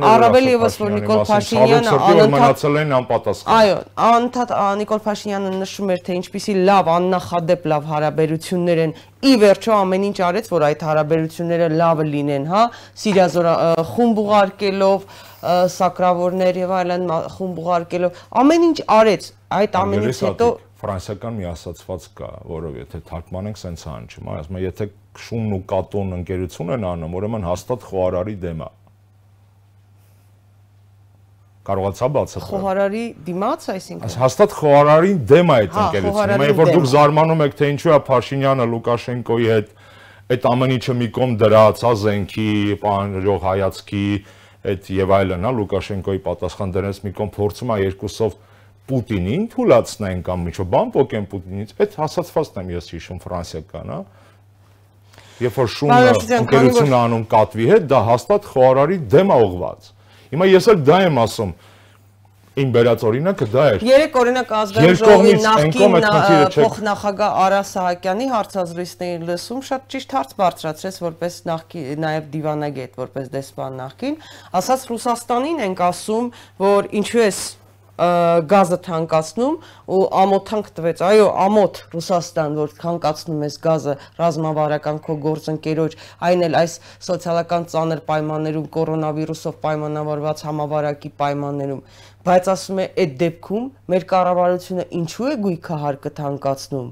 [0.10, 3.80] առավել եւս որ Նիկոլ Փաշինյանը անընդհատ են անպատասխան։ Այո,
[4.10, 10.06] անընդհատ Նիկոլ Փաշինյանը նշում էր թե ինչպիսի լավ աննախադեպ լավ հարաբերություններ են ի վերջո ամեն
[10.10, 12.62] ինչ արեց որ այդ հարաբերությունները լավը լինեն, հա,
[13.04, 13.50] Սիրիազոր
[13.90, 15.10] խումբ ուղարկելով
[15.76, 19.30] սակրավորներ եւ այլն խումբ ուղարկելով ամեն ինչ արեց
[19.60, 24.86] այդ ամենից հետո ֆրանսիական մի ասացված կա, որով եթե թարգմանենք սենց հանջում, ասում է եթե
[25.20, 28.70] շունն ու կատոն ընկերություն են անում, ուրեմն հաստատ խոհարարի դեմ է։
[31.70, 36.88] Կարողացա բացատրել։ Խոհարարի դիմաց, այսինքն։ Հաստատ խոհարարին դեմ է այդ հա, ընկերությունը։ երբ որ դուք
[36.94, 39.76] զարմանում եք, թե ինչու է Փաշինյանը Լուկաշենկոյի հետ
[40.30, 42.50] այդ ամեն ինչը մի կողմ դրած, հա զենքի,
[42.82, 44.08] պանրող հայացքի,
[44.68, 48.34] այդ եւ այլն, հա Լուկաշենկոյի պատասխան դրանից մի կողմ փորձում է երկուսով
[48.90, 54.00] Պուտինին թույլատնեն կամ ինչ-որ բան փոկեն Պուտինից, այդ հասածվածն եմ ես հիշում ֆրանսիական, հա։
[55.40, 59.92] Երբ որ շունը ընկերություն անում կատվի հետ, դա հաստատ խոհարարի դեմ է ուղված։
[60.34, 61.54] Հիմա ես էլ դա եմ ասում,
[62.64, 65.96] իմ բերած օրինակը դա էր։ Երեք օրինակ ազգային ժողովի նախկին
[66.56, 73.80] փոխնախագահ Արա Սահակյանի հարցազրույցների լսում շատ ճիշտ հարց բարձրացրեց որպես նախկին նաև դիվանագետ, որպես դեսպան
[73.84, 74.20] նախկին,
[74.60, 76.30] ասաց Ռուսաստանին ենք ասում,
[76.66, 77.42] որ ինչու էս
[78.00, 79.56] գազը թանկացնում
[79.92, 85.98] ու ամոթանք տվեց այո ամոթ Ռուսաստան որ թանկացնում ես գազը ռազմավարական քո գործընկերոջ
[86.30, 86.78] այն էլ այս
[87.10, 91.84] սոցիալական ծանր պայմաններում կորոնավիրուսով պայմանավորված համավարակի պայմաններում
[92.28, 96.90] բայց ասում է այդ դեպքում մեր կառավարությունը ինչու է գույքահարկը թանկացնում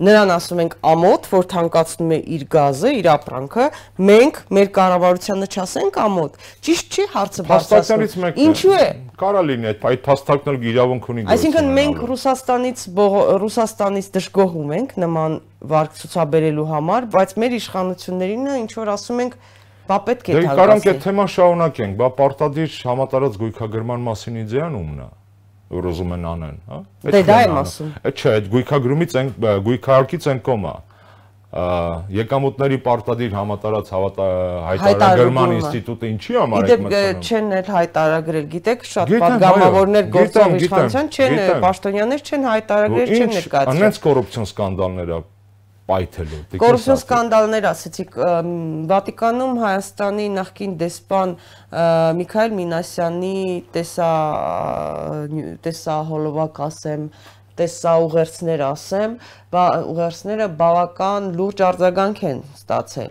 [0.00, 3.66] նրան ասում ենք ամոթ, որ թանկացնում է իր գազը, իր ապրանքը,
[4.08, 8.86] մենք մեր կառավարությանը չասենք ամոթ։ Ճիշտ չի հարցը բարձրացնում։ Ինչու է։
[9.20, 12.84] Կարա լինի այդ այդ փաստարկն էլ իրավունք ունի։ Այսինքն մենք Ռուսաստանից
[13.44, 15.38] Ռուսաստանից դժգոհում ենք նման
[15.70, 19.36] վարկ ցուցաբերելու համար, բայց մեր իշխանություններին ինչ որ ասում ենք
[19.90, 25.00] Բա պետք է դա։ Դե կարանք այդ թեման շարունակենք, բա պարտադիր համատարած գույքագրման մասին իդեանումն
[25.06, 25.08] է
[25.70, 26.78] որ ուզում են անեն, հա։
[27.14, 29.28] Դե դա եմ ասում։ Չէ, այդ գույքագրումից են
[29.66, 30.72] գույքարկից են կոմա
[31.50, 39.12] եկամուտների պարտադիր համատարած հայտարարման ինստիտուտը ինչի համար է մտնում։ Իդեպ չեն էլ հայտարարել, գիտեք, շատ
[39.24, 45.20] падգամավորներ գործող իշխանության չեն, պաշտոնյաներ չեն հայտարարել, չեն ներկայացրել։ Ինչ, անենց կոռուպցիոն սկանդալներ է
[45.90, 48.16] պայթելու։ Կոռուպցիոն սկանդալներ ասեցիք
[48.92, 51.34] Վատիկանում Հայաստանի նախկին դեսպան
[52.20, 53.34] Միքայել Մինասյանի
[53.74, 54.14] տեսա
[55.66, 57.10] տեսահոլովակ ասեմ
[57.60, 59.16] տեսա ուղերձներ ասեմ,
[59.52, 63.10] ուղերձները բավական լուրջ արձագանք են ստացել։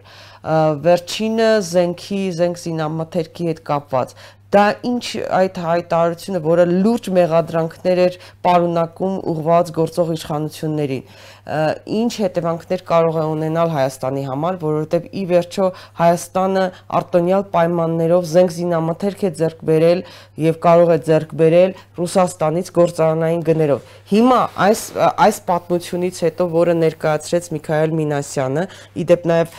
[0.85, 4.15] Վերջինը զենքի, զենք զինամթերքի հետ կապված
[4.49, 5.03] դա ինչ
[5.39, 8.15] այդ հայտարարությունը, որը լուրջ մեղադրանքներ էր
[8.47, 11.03] պարունակում ուղված գործող իշխանություններին
[11.49, 15.67] ինչ հետևանքներ կարող է ունենալ Հայաստանի համար, որովհետև ի վերջո
[15.99, 16.65] Հայաստանը
[16.99, 20.03] արտոնյալ պայմաններով զենք զինամթերք է ձեռք բերել
[20.45, 24.39] եւ կարող է ձեռք բերել Ռուսաստանից գործարանային գներով։ Հիմա
[24.69, 24.83] այս
[25.25, 28.63] այս պատմությունից հետո, որը ներկայացրեց Միքայել Մինասյանը,
[29.03, 29.57] իդեպ նաեւ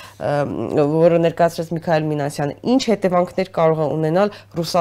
[1.00, 4.79] որը ներկայացրեց Միքայել Մինասյանը, ինչ հետևանքներ կարող է ունենալ Ռուսաստանի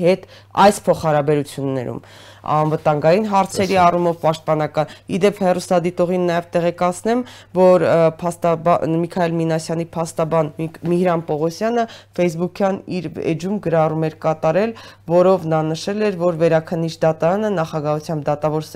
[0.00, 0.26] հետ
[0.64, 2.00] այս փոխհարաբերություններում
[2.40, 7.22] անվտանգային հարցերի առումով պաշտպանական։ Իդեպ հերոստադիտողին նաև տեղեկացնեմ,
[7.60, 7.84] որ
[8.20, 10.50] փաստաբան Միքայել Մինասյանի փաստաբան
[10.90, 11.84] Միհրան Պողոսյանը
[12.20, 14.74] Facebook-յան իր էջում գրառում էր կատարել,
[15.10, 18.66] որով նա նշել էր, որ վերաքննիչ դատարանը նախագահությամբ դատավոր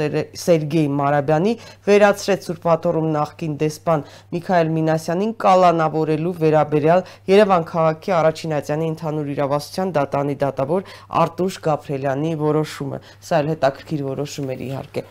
[0.45, 1.55] Սերգեյ Մարաբյանի
[1.89, 4.05] վերացրեց Սուրբ Աթոռում նախկին դեսպան
[4.35, 7.05] Միքայել Մինասյանին կալանավորելու վերաբերյալ
[7.35, 10.89] Երևան քաղաքի առաջին ատյանի ընդհանուր իրավասության դատանի դատավոր
[11.25, 15.05] Արտուշ Գաբրելյանի որոշումը։ Սա էլ հետաքրքիր որոշում էր իհարկե։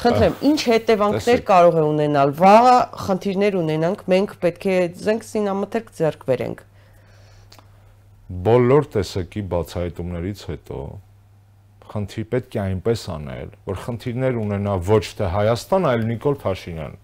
[0.00, 6.26] Խնդրեմ, ինչ հետևանքներ կարող է ունենալ։ Վաղը խնդիրներ ունենանք, մենք պետք է զենք սինամթերք ձեռք
[6.30, 6.64] բերենք։
[8.50, 10.80] Բոլոր տեսակի բացահայտումներից հետո
[11.90, 16.94] խնդիր պետք է այնպես անել, որ խնդիրներ ունենա ոչ թե Հայաստան, այլ Նիկոլ Փաշինյան։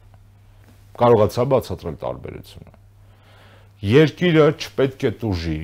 [1.01, 2.76] Կարողացա բացատրել տարբերությունը։
[3.86, 5.59] Երկիրը չպետք է տուժի,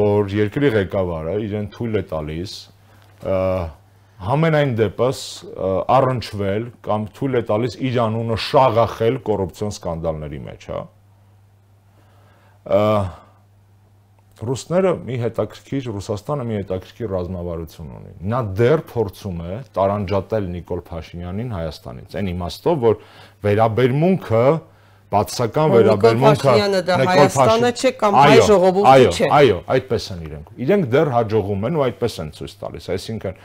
[0.00, 2.56] որ երկրի ղեկավարը իրեն թույլ է տալիս
[4.20, 5.18] համենայն դեպս
[5.96, 10.80] առնչվել կամ թույլ է տալիս իր անունը շաղախել կոռուպցիոն սկանդալների մեջ, հա։
[14.40, 21.50] Ռուսները մի հետաքրքիր, Ռուսաստանը մի հետաքրքիր ռազմավարություն ունի։ Նա դեռ փորձում է տարանջատել Նիկոլ Փաշինյանին
[21.56, 22.96] Հայաստանից։ Այն իմաստով, որ
[23.44, 24.44] վերաբերմունքը
[25.12, 26.54] բացական վերաբերմունքը
[27.04, 31.68] Նիկոլ Փաշինյանը չէ կամ հայ ժողովուրդը չէ։ Այո, այո, այդպես են իրենք։ Իրենք դեռ հաջողում
[31.68, 33.40] են ու այդպես են ցույց տալիս, այսինքն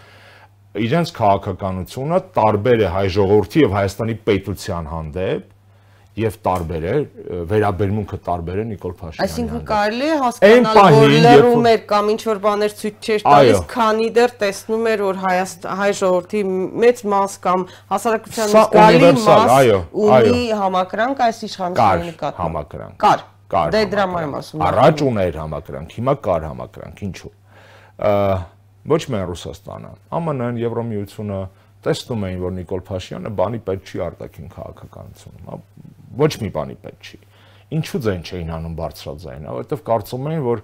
[0.75, 5.51] իրենց քաղաքականությունը տարբեր է հայ ժողովրդի եւ Հայաստանի պետության հանդեպ
[6.15, 6.93] եւ տարբեր է
[7.51, 12.39] վերաբերմունքը տարբեր է Նիկոլ Փաշինյանի Այսինքն կարելի է հասկանալ որ լրում էր կամ ինչ որ
[12.45, 16.43] բաներ ցույց չէր տալիս քանի դեռ տեսնում էր որ հայ ժողովրդի
[16.85, 19.55] մեծ մաս կամ հասարակության զգալի մաս
[20.07, 25.95] ունի համակրանք այս իշխանության նկատմամբ համակրանք կար կար դե դրա համար ասում առաջ ուներ համակրանք
[25.99, 27.33] հիմա կար համակրանք ինչու
[28.85, 31.39] ոչ միայն Ռուսաստանը ԱՄՆ-ն Եվրոմիությունը
[31.85, 35.59] տեսնում էին որ Նիկոլ Փաշյանը բանի պետք չի արտաքին քաղաքականությունում հա
[36.15, 37.19] ոչ մի բանի պետք չի։
[37.75, 40.61] Ինչու ձեն չէին անում բարձրաձայնը, որովհետև կարծում էին, որ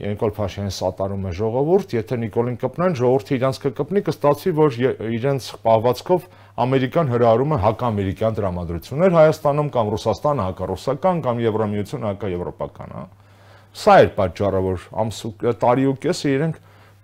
[0.00, 4.78] Նիկոլ Փաշինյանը սատարում է ժողովուրդ, եթե Նիկոլին կպնեն, ժողովուրդը իրանց կկպնի, կստացվի, որ
[5.20, 6.26] իրենց պահվածքով
[6.64, 13.04] Ամերիկան հրահարում է հակամերիկյան դրամատրություններ Հայաստանում կամ Ռուսաստանը հակառուսական կամ Եվրամիությունը հակաեվրոպական, հա։
[13.80, 16.56] Սա էր պատճառը, որ ամսու տարի ու կեսը իրենք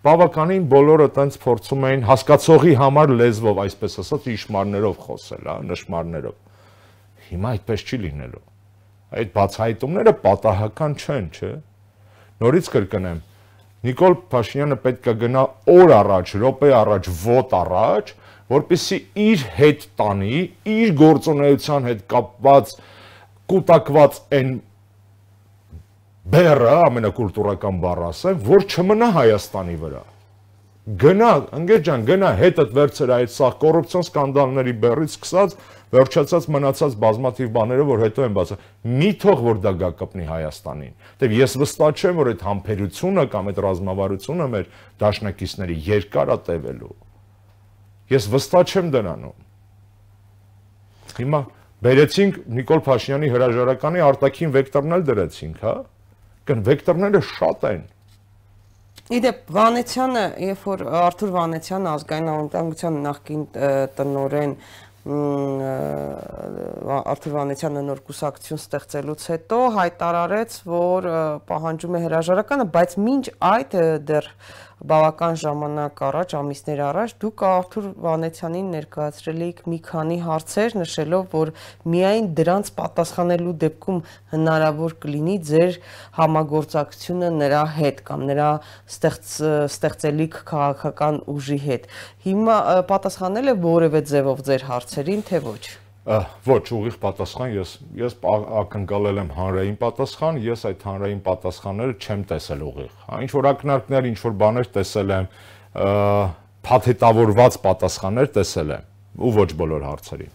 [0.07, 6.36] բավականին բոլորը տենց փորձում էին հասկացողի համար լեզվով, այսպես ասած, իշմարներով խոսել, հա, նշմարներով։
[7.26, 8.44] Հիմա այդպես չի լինելու։
[9.16, 11.50] Այդ բացահայտումները պատահական չեն, չէ։
[12.46, 13.20] Նորից կրկնեմ,
[13.86, 18.09] Նիկոլ Փաշինյանը պետք է գնա օր առաջ, րոպե առաջ, ոտ առաջ,
[18.50, 20.40] որպեսի իր հետ տանի,
[20.72, 22.72] իր գործունեության հետ կապված
[23.52, 24.50] կൂട്ടակված այն
[26.33, 30.05] բերը, ամենակուլտուրական բառը ասեմ, որ չմնա Հայաստանի վրա
[30.87, 35.57] գնա, ընկեր ջան, գնա հետդ վերցր այդ սա կոռուպցիոն սկանդալների բեռից սկսած
[35.97, 40.95] վերջացած մնացած բազմաթիվ բաները, որ հետո են բացա։ Մի թող որ դա գա կպնի Հայաստանին։
[41.18, 44.70] Դե ես վստահ չեմ, որ այդ համբերությունը կամ այդ ռազմավարությունը մեր
[45.03, 46.95] դաշնակիցների երկար է տևելու։
[48.14, 49.37] Ես վստահ չեմ դրանում։
[51.16, 51.41] Հիմա
[51.87, 55.77] բերեցինք Նիկոլ Փաշինյանի հրաժարականի արտաքին վեկտորն էլ դրեցինք, հա։
[56.47, 57.84] Կն վեկտորները շատ են
[59.16, 63.42] Իդեպ Վանեցյանը, երբ որ Արթուր Վանեցյանը ազգային անվտանգության նախկին
[63.99, 64.55] տնորեն
[67.07, 71.07] Արթուր Վանեցյանը նոր կուսակցություն ստեղծելուց հետո հայտարարեց, որ
[71.47, 73.76] պահանջում է հրաժարականը, բայց մինչ այդ
[74.11, 74.30] դեռ
[74.85, 81.53] բավական ժամանակ առաջ, ամիսներ առաջ դուք Արթուր Վանեցյանին ներկայացրել եք մի քանի հարցեր, նշելով, որ
[81.95, 84.03] միայն դրանց պատասխանելու դեպքում
[84.35, 85.81] հնարավոր կլինի ձեր
[86.20, 88.51] համագործակցությունը նրա հետ կամ նրա
[88.93, 89.33] ստեղծ
[89.72, 91.91] ստեղծելիք քաղաքական ուժի հետ։
[92.29, 92.61] Հիմա
[92.93, 98.16] պատասխանել է որևէ ձևով ձեր հարցերին, թե ոչ ոչ ուղիղ պատասխան ես ես
[98.62, 104.09] ակնկալել եմ հանրային պատասխան ես այդ հանրային պատասխանները չեմ տեսել ուղիղ հա ինչ որ ակնարկներ
[104.12, 105.26] ինչ որ բաներ տեսել եմ
[106.68, 108.86] փաթեթավորված պատասխաններ տեսել եմ
[109.26, 110.32] ու ոչ բոլոր հարցերին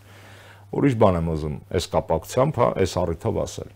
[0.76, 3.72] ուրիշ բան եմ ուզում այս կապակցությամբ հա այս առիթով ասել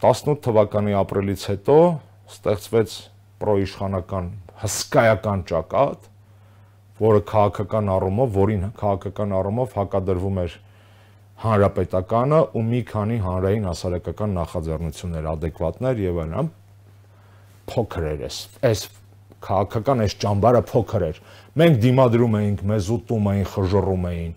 [0.00, 1.78] 18 թվականի ապրիլից հետո
[2.32, 2.98] ստեղծվեց
[3.44, 4.32] պրոիշխանական
[4.64, 6.10] հսկայական ճակատ
[7.00, 10.52] որը քաղաքական առումով, որին քաղաքական առումով հակադրվում էր
[11.42, 16.50] հանրապետականը ու մի քանի հանրային հասարակական նախաձեռնություններ adekvatներ եւ այլն
[17.74, 18.38] փոքր էր էս
[18.70, 18.84] այս
[19.44, 21.20] քաղաքական այս ճամբարը փոքր էր
[21.60, 24.32] մենք դիմադրում էինք մեզ ուտում էին խժռում էին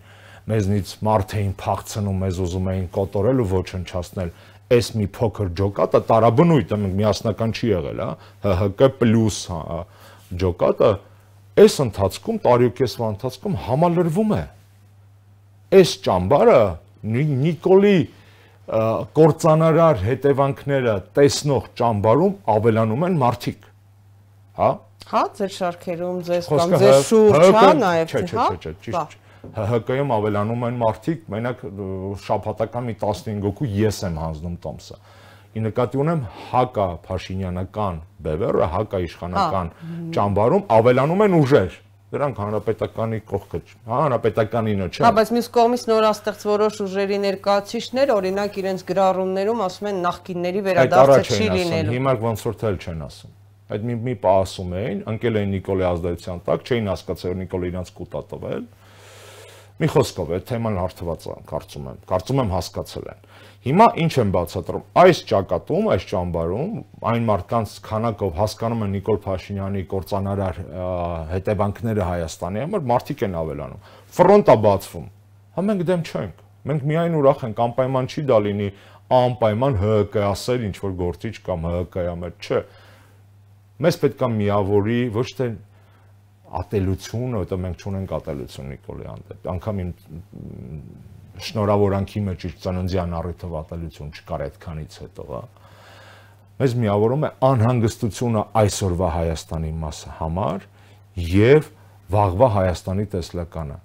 [0.48, 4.32] մեզնից մարդ էին փախցնում մեզ ուզում էին կոտորել ու ոչնչացնել
[4.78, 8.10] այս մի փոքր ջոկատը տարաբնույթը միասնական չի եղել հա
[8.44, 9.78] ՀՀԿ պլյուս հա,
[10.44, 10.92] ջոկատը
[11.64, 14.42] այս ընթացքում տարիոկեսվա ընթացքում համալրվում է
[15.78, 16.60] այս ճամբարը
[17.16, 17.98] Նիկոլի
[18.68, 23.70] կորցանարար հետևանքները տեսնող ճամբարում ավելանում են մարդիկ։
[24.58, 24.72] Հա?
[25.08, 29.16] Հա, ձեր շարքերում, ձեզ կամ ձեր շուրջ, հա, նաև, հա։ Չէ, չէ, չէ, ճիշտ։
[29.48, 31.64] ՀՀԿ-ում ավելանում են մարդիկ, մենակ
[32.26, 34.98] շաբաթական մի 15 հոգու ես եմ հանձնում տոմսը։
[35.58, 39.72] Ի նկատի ունեմ հակա Փաշինյանական բևերը, հակա իշխանական
[40.18, 41.78] ճամբարում ավելանում են ուժեր
[42.08, 48.60] դրանք հանրապետականի կողքը հա հանրապետականինը չէ հա բայց մյուս կողմից նորաստեղծ որոշ ուժերի ներկայացիչներ օրինակ
[48.62, 53.34] իրենց գրառումներում ասում են նախկինների վերադարձը չի լինելու հիմա ոնց որ թել չեն ասում
[53.68, 57.72] այդ մի մի պա ասում էին ընկել էին Նիկոլի ազդեցության տակ չէին հասկացել որ Նիկոլը
[57.74, 58.64] իրանց կուտա տվել
[59.78, 63.20] մի խոսքով այդ թեման հարթված է կարծում եմ կարծում եմ հասկացել են
[63.66, 66.74] Հիմա ինչ եմ բացատրում։ Այս ճակատում, այս ճամբարում
[67.12, 70.60] այն մարդկանց քանակով հասկանում են Նիկոլ Փաշինյանի կորցանարար
[71.32, 75.08] հետևանքները Հայաստանի համար, մարդիկ են ավելանում։ Ֆրոնտա բացվում։
[75.58, 78.70] Հա մենք դեմ չենք։ Մենք միայն ուրախ ենք, անպայման չի դա լինի
[79.18, 82.60] անպայման ՀՀԿ ասել ինչ որ գործիչ կամ ՀՀԿ-յա մեր, չէ։
[83.84, 85.48] Մեզ պետք է միավորի ոչ թե
[86.58, 89.92] ատելությունը, որտեղ մենք չունենք ատելություն Նիկոլի հանդեպ։ Անկամ իմ
[91.48, 95.42] շնորհավորանքի մեջ իր ծննդյան առիթով ատելություն չկար այդքանից հետո, հա։
[96.58, 100.64] Մեզ միավորում է անհանգստությունը այսօրվա Հայաստանի մասը համար
[101.28, 101.68] եւ
[102.18, 103.78] վաղվա Հայաստանի տեսլականը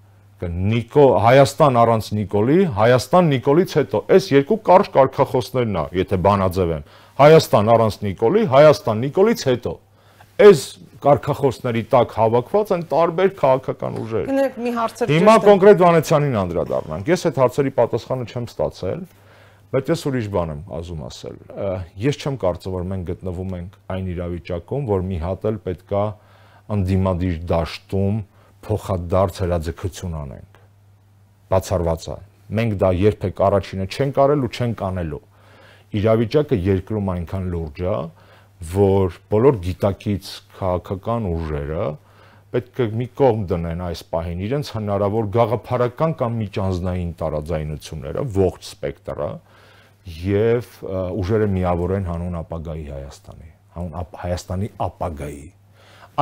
[0.50, 6.86] Նիկո Հայաստան առանց Նիկոլի, Հայաստան Նիկոլից հետո այս երկու կարճ կարգախոսներն է, եթե բանաձև եմ։
[7.22, 9.74] Հայաստան առանց Նիկոլի, Հայաստան Նիկոլից հետո։
[10.42, 10.64] Այս
[11.02, 17.26] կարգախոսների տակ հավաքված են տարբեր քաղաքական ուժեր։ Գնեք մի հարցը Հիմա կոնկրետ Վանեցյանին անդրադառնանք։ Ես
[17.28, 19.02] այդ հարցերի պատասխանը չեմ ստացել,
[19.72, 21.36] բայց ես ուրիշ բան եմ ասում ասել։
[22.02, 26.04] Ես չեմ կարծում, որ մենք գտնվում ենք այն իրավիճակում, որ մի հատ էլ պետքա
[26.72, 28.18] անդիմադիր դաշտում
[28.62, 30.60] փոխադարձ հրաձգություն անենք։
[31.52, 32.18] Բացառված է։
[32.52, 35.22] Մենք դա երբեք առաջինը չենք արել ու չենք անելու։
[35.92, 38.21] Իրավիճակը երկրում այնքան լուրջ է, որ
[39.32, 41.86] բոլոր գիտակից քաղաքական ուժերը
[42.52, 49.30] պետք է մի կողմ դնեն այս պահին իրենց հնարավոր գաղափարական կամ միջանձնային տարաձայնությունները, ողջ սպեկտրը
[50.26, 50.68] եւ
[51.22, 55.42] ուժերը միավորեն հանուն ապագայի Հայաստանի, հանուն Հայաստանի ապագայի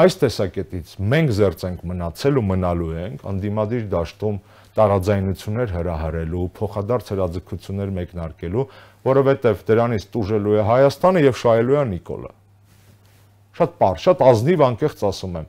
[0.00, 4.36] Այս տեսակետից մենք զերծ ենք մնացել ու մնալու ենք անդիմադիր դաշտում
[4.78, 8.66] տարաձայնություններ հրահարելու, փոխադարձ հրաձգություններ մեկնարկելու,
[9.10, 12.30] որովհետև դրանից տուժելու է Հայաստանը եւ շահելու է Նիկոլը։
[13.60, 15.48] Շատ բար, շատ ազնիվ անկեղծ ասում եմ։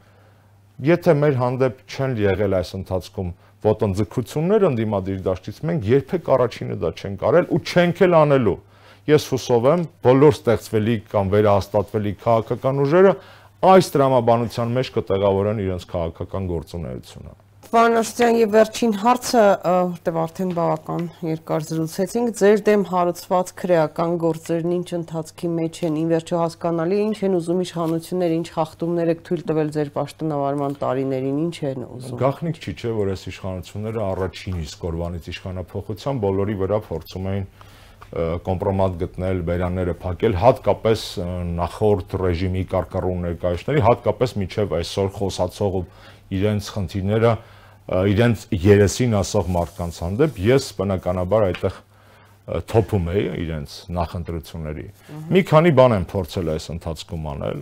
[0.82, 3.30] Եթե մեր հանդեպ չեն եղել այս ընթացքում
[3.62, 8.56] ոտնձգություններ անդիմադիր դաշտից, մենք երբեք առաջինը դա չենք արել ու չենք էլ անելու։
[9.12, 13.14] Ես հուսով եմ, բոլոր ստեղծվելի կամ վերահաստատվելի քաղաքական ուժերը
[13.72, 17.41] այս տրամաբանության մեջ կտեղավորեն իրենց քաղաքական գործունեությունը։
[17.72, 24.74] Պարոն Աշտյան, եւ վերջին հարցը, որտեղ արդեն բավական երկար զրուցեցինք, ձեր դեմ հարուցված քրեական գործերն
[24.76, 29.46] ինչ ընթացքի մեջ են, ին վերջո հասկանալի ինչ են ուզում իշխանությունները, ինչ խախտումներ եք թույլ
[29.48, 34.86] տվել ձեր պաշտոնավարման տարիներին, ինչ են ուզում։ Գախնիկ չի, չէ, որ այս իշխանությունները առաջին իսկ
[34.92, 37.48] օրվանից իշխանափոխության բոլորի վրա փորձում էին
[38.12, 41.04] կոմպրոմատ գտնել, վերանները փակել, հատկապես
[41.56, 45.78] նախորդ ռեժիմի կարկառուն ներկայացների, հատկապես միջև այսօր խոսացող
[46.36, 47.32] իրենց խնդիրները
[47.92, 51.80] իրենց երեսին ասող մարդկանց հանդեպ ես բնականաբար այդտեղ
[52.72, 54.86] թոփում էի իրենց նախընտրությունների։
[55.32, 57.60] Մի քանի բան եմ փորձել այս ընթացքում անել։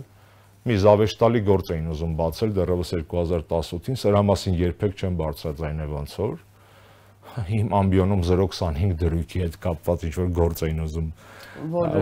[0.70, 6.38] Մի զավեշտալի գործ էին ուզում բացել դեռևս 2018-ին, սրա մասին երբեք չեմ բարձրաձայնել ոնց որ
[7.30, 11.10] իմ ամբիոնում 0.25 դրույքի հետ կապված ինչ որ գործ էին ուզում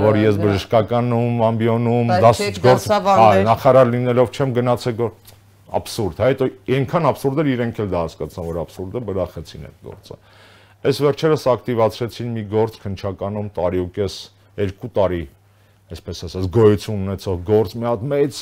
[0.08, 5.34] որ ես բժշկականում ամբիոնում 10 գործ հա նախարար լինելով չեմ գնացել գործ
[5.78, 9.80] աբսուրդ, հա, հետո այնքան աբսուրդ էր իրենք էլ դա հասկացան, որ աբսուրդ է, բրախեցին այդ
[9.88, 10.18] գործը։
[10.88, 14.16] Այս վերջերս ակտիվացրեցին մի գործ քնչականում տարի ու կես
[14.58, 15.24] 2 տարի,
[15.92, 18.40] այսպես ասած, գոյություն ունեցող գործ, մի հատ մեծ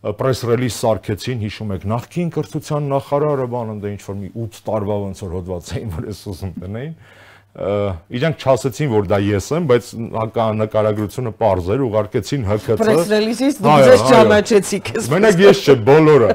[0.00, 4.60] պրես ռելիզ սարքեցին, հիշում եք, նախքին կրթության նախարարը բան ընդ դե ինչ որ մի 8
[4.70, 6.94] տարվա ոնց որ հոդված էին, որ ես ուզում տնեին
[7.50, 9.86] իրանք չասեցին, որ դա ես եմ, բայց
[10.60, 16.28] նկարագրությունը པարզ էր, ուղարկեցին ՀԿՑ։ Պրեսրելիզից դուք ձեզ ճանաչեցիք։ Մենակ ես չէ, բոլորը։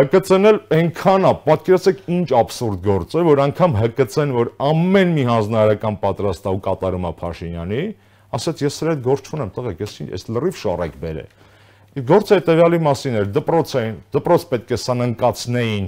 [0.00, 5.26] ՀԿՑ-ն էլ այնքան է, պատկերացեք ինչ абսուրդ գործ է, որ անգամ ՀԿՑ-ն, որ ամեն մի
[5.28, 7.82] հանրահայական պատրաստ է ու կատարում է Փաշինյանի,
[8.36, 11.26] ասաց ես սրա հետ գործ չունեմ, տղեկ, ես այս լրիվ շարակ բերե։
[11.96, 15.86] Գործը հետեւյալի մասին էր, դպրոց էին, դպրոց պետք է սաննկացնեին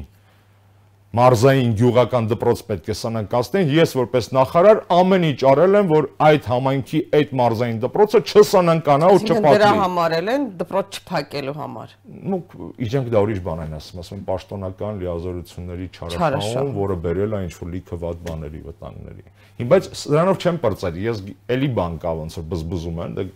[1.16, 6.48] մարզային գյուղական դպրոց պետք է սանանկացնեն ես որպես նախարար ամեն ինչ արել եմ որ այդ
[6.52, 11.96] համայնքի այդ մարզային դպրոցը չսանանկանա ու չփակվի դրա համար էլ են դպրոց չփակելու համար
[12.28, 12.42] նու
[12.88, 17.72] իջենք դա ուրիշ բան են ասում ասում պաշտոնական լիազորությունների չարաշահում որը բերել է ինչ որ
[17.72, 19.28] լիքը վատ բաների վտանգների
[19.64, 21.22] հիմա բայց դրանով չեմ պրծել ես
[21.56, 23.30] էլի բան կա ոնց որ բզբզում են դե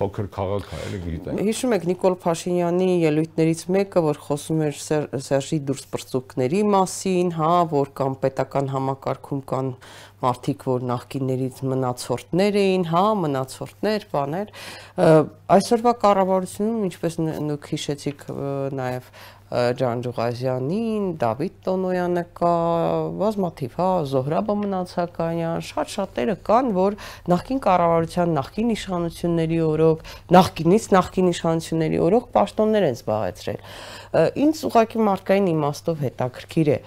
[0.00, 5.58] փոքր քաղաք է, էլի գիտենք։ Հիշում եք Նիկոլ Փաշինյանի ելույթներից մեկը, որ խոսում էր Սերժի
[5.70, 9.68] դուրսպրծուկների մասին, հա, որ կամ պետական համակարգում կան
[10.20, 14.50] մարդիկ, որ նախկիններից մնացորդներ էին, հա, մնացորդներ, բաներ։
[15.56, 18.26] Այսօրվա կառավարությունում, ինչպես նույնք հիշեցիք
[18.80, 19.12] նաև
[19.50, 22.52] Ջանջուղազյանին, Դավիթ Տոնոյանը կա,
[23.18, 26.96] բազմաթիվ, հա, Զոհրաբը Մնացականյան, շատ-շատերը կան, որ
[27.34, 30.04] նախկին կառավարության, նախկին իշխանությունների օրոք,
[30.38, 33.60] նախկինից նախկին իշխանությունների օրոք պաշտոններ են զբաղեցրել։
[34.46, 36.78] Ինչ ուղղակի մարդկային իմաստով հետաքրքիր է։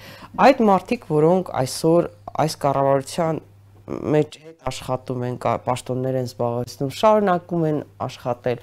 [0.48, 2.11] Այդ մարդիկ, որոնք այսօր
[2.44, 3.44] այս կառավարության
[3.84, 8.61] մեջ հետ աշխատում են, պաշտոններ են զբաղեցնում, շարունակում են աշխատել,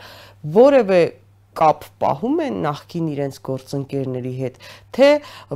[0.56, 1.00] որևէ
[1.58, 4.58] կապ պահում են նախքին իրենց գործընկերների հետ,
[4.94, 5.08] թե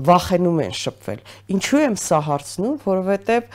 [0.09, 1.21] վախենում են շփվել։
[1.55, 3.49] Ինչու եմ սա հարցնում, որովհետև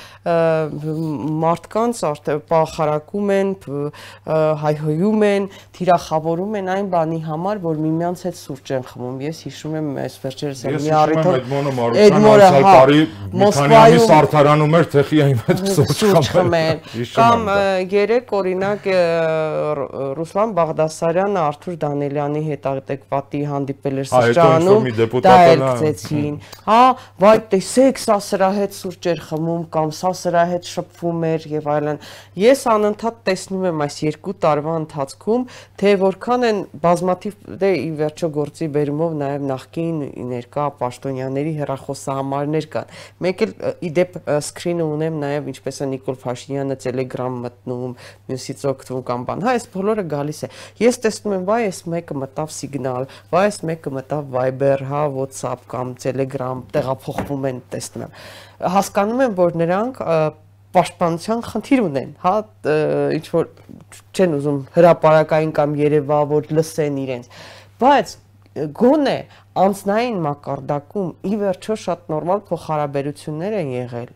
[1.43, 3.51] մարդկանց արդեն պախարակում են,
[4.63, 5.47] հայհոյում են,
[5.77, 10.17] թիրախավորում են այն բանի համար, որ միմյանց հետ սուրճ են խմում։ Ես հիշում եմ այս
[10.23, 11.37] վերջերս մի առիթով
[11.79, 13.01] Մարության տարի
[13.39, 16.81] Մոսկվայում սարթարանում էր թեխիայի հետ սուրճ խմել։
[17.19, 17.49] Կամ
[17.93, 18.89] երեք օրինակ
[20.19, 24.87] Ռուսլան Բաղդասարյանը Արթուր Դանելյան Սարգսյանի հետ adekvati հանդիպել էր սրճարանում,
[25.25, 26.35] դա էլ գցեցին։
[26.65, 26.81] Հա,
[27.21, 31.69] վայ տեսեք, սա սրա հետ սուրճ էր խմում կամ սա սրա հետ շփվում էր եւ
[31.73, 32.01] այլն։
[32.39, 35.45] Ես անընդհատ տեսնում եմ այս երկու տարվա ընթացքում,
[35.79, 39.99] թե որքան են բազմաթիվ դե ի վերջո գործի բերումով նաեւ նախկին
[40.29, 42.93] ներկա պաշտոնյաների հեռախոսահամարներ կան։
[43.25, 43.53] Մեկ էլ
[43.89, 47.95] իդեպ սկրինը ունեմ նաեւ ինչպես է Նիկոլ Փաշինյանը Telegram մտնում,
[48.29, 50.49] մյուսից օգտվում կամ բան։ Հա, այս բոլորը գալիս է։
[50.79, 55.65] Ես տեսնում եմ, վայ, այս մեկը մտավ Signal, վայ, այս մեկը մտավ Viber, հա, WhatsApp
[55.71, 58.13] կամ Telegram, տեղափոխվում են, տեսնում եմ։
[58.75, 60.01] Հասկանում եմ, որ նրանք
[60.77, 62.33] պաշտպանության խնդիր ունեն, հա,
[63.17, 63.51] ինչ որ
[64.13, 67.29] չեն ուզում հրաապարակային կամ Երևա որ լսեն իրենց։
[67.81, 68.15] Բայց
[68.79, 69.17] գոնե
[69.63, 74.11] անձնային մակարդակում ի վերջո շատ նորմալ փոխհարաբերություններ են եղել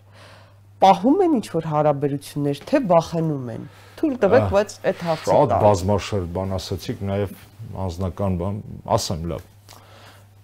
[0.84, 3.68] պահում են ինչ որ հարաբերություններ, թե վախենում են։
[4.00, 7.36] Թույլ տվեք, բայց այդ հարցը շատ բազմաշերտ բան ասացիք, նաև
[7.84, 8.62] անձնական բան,
[8.98, 9.50] ասեմ լավ։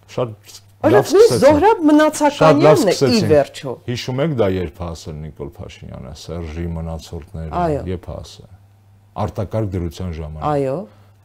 [0.09, 6.13] Շատ Լավ սկսեցին։ Զոհրաբ մնացականյանն է ի վերջո։ Հիշում եք դա երբ ասել Նիկոլ Փաշինյանը,
[6.21, 8.53] Սերժի մնացորդները, երբ ասել։
[9.19, 10.77] Արտակարգ դրության ժամանակ։ Այո։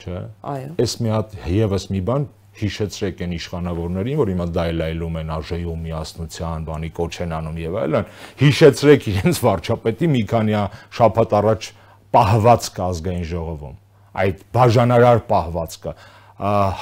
[0.03, 0.23] Չէ։
[0.55, 5.81] Այո։ Էս մի հատ եւս մի բան հիշեցրեք են իշխանավորներին, որ հիմա դայլայլում են ԱԺ-ում
[5.87, 8.11] միասնության, բանի կոչ են անում եւ այլն,
[8.43, 10.61] հիշեցրեք իրենց վարչապետի մի քանի
[10.99, 11.71] շաբաթ առաջ
[12.15, 13.75] պահվածքը ազգային ժողովում։
[14.15, 15.95] Այդ բաժանարար պահվածքը,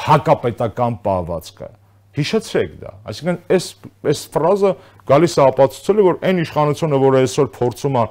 [0.07, 1.69] հակապետական պահվածքը
[2.17, 3.67] հիշեցրեք դա այսինքն այս
[4.13, 4.73] այս ֆրազը
[5.09, 8.03] գալիս է ապացուցել որ այն իշխանությունը որը այսօր փորձում է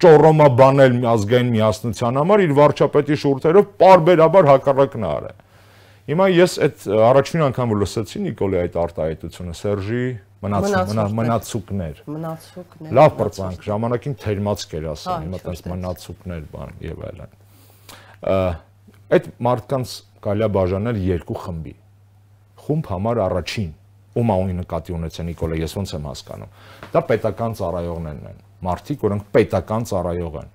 [0.00, 5.46] ճոռոմա բանել ազգային միասնության համար իր վարչապետի շուրթերով parberabar հակառակն է արել
[6.10, 10.04] Հիմա ես այդ առաջին անգամ որ լսեցի Նիկոլի այդ արտահայտությունը Սերժի
[10.40, 17.39] մնացուկներ մնացուկներ լավ բրծանք ժամանակին թերմացք էր ասում հիմա տես մնացուկներ բան եւ այլն
[18.20, 21.74] այդ մարդկանց կարելի է բաժանել երկու խմբի.
[22.60, 23.70] խումբ համար առաջին
[24.20, 26.50] ում անի նկատի ունեցա Նիկոլը ես ոնց եմ հասկանում.
[26.92, 28.38] դա պետական ծառայողներն են.
[28.60, 30.50] Մարդիկ որոնք պետական ծառայող են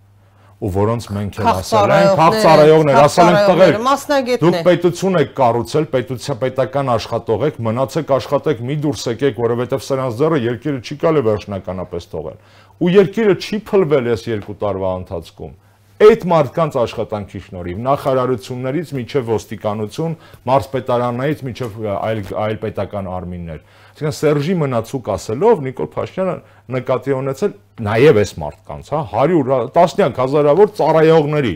[0.56, 6.40] ու որոնց մենք էլ ասել ենք, քաղցարայողներ, ասել ենք տղեր, դուք պետություն եք կառուցել, պետության
[6.46, 12.08] պետական աշխատող եք, մնացեք աշխատեք, մի դուրս եկեք, որովհետև սրանց ձեռը երկիրը չի կարելի վերջնականապես
[12.16, 12.40] թողել։
[12.76, 15.54] Ու երկիրը չի փլվել այս երկու տարվա ընթացքում
[15.96, 20.16] այդ մարդկանց աշխատանքի շնորհիվ նախարարություններից միջև ոստիկանություն,
[20.50, 23.62] մարզպետարաններից միջև այլ այլ պետական արմիններ։
[23.96, 26.36] Այսինքն Սերժի մնացուկ ասելով Նիկոլ Փաշինյանը
[26.76, 27.56] նկատի ունեցել
[27.88, 31.56] նաև այս մարդկանց, հա, 100 տասնյակ հազարավոր ծառայողների,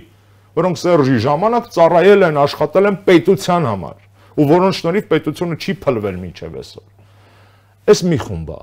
[0.55, 3.97] որոնք Սերժի ժամանակ ծառայել են, աշխատել են պետության համար,
[4.39, 6.87] ու որոնց շնորհիվ պետությունը չի փլվել միջև այսօր։
[7.89, 8.59] Այս մի խումբ է։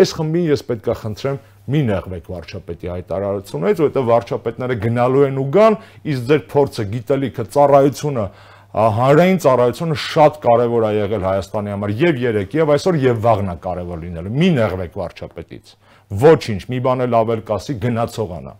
[0.00, 1.38] Այս խմբին ես պետքա խնդրեմ
[1.70, 5.76] մի նեղվեք վարչապետի հայտարարությունից, որովհետև վարչապետները գնալու են ու գան,
[6.10, 8.24] իսկ ձեր փորձը, գիտելիքը, ծառայությունը
[8.70, 14.02] հանրային ծառայությունը շատ կարևոր է եղել Հայաստանի համար եւ երեք եւ այսօր եւ վաղնա կարևոր
[14.04, 15.72] լինելու։ Մի նեղվեք վարչապետից։
[16.20, 18.54] Ոչինչ, մի բան էլ ավել կասի գնացողանա։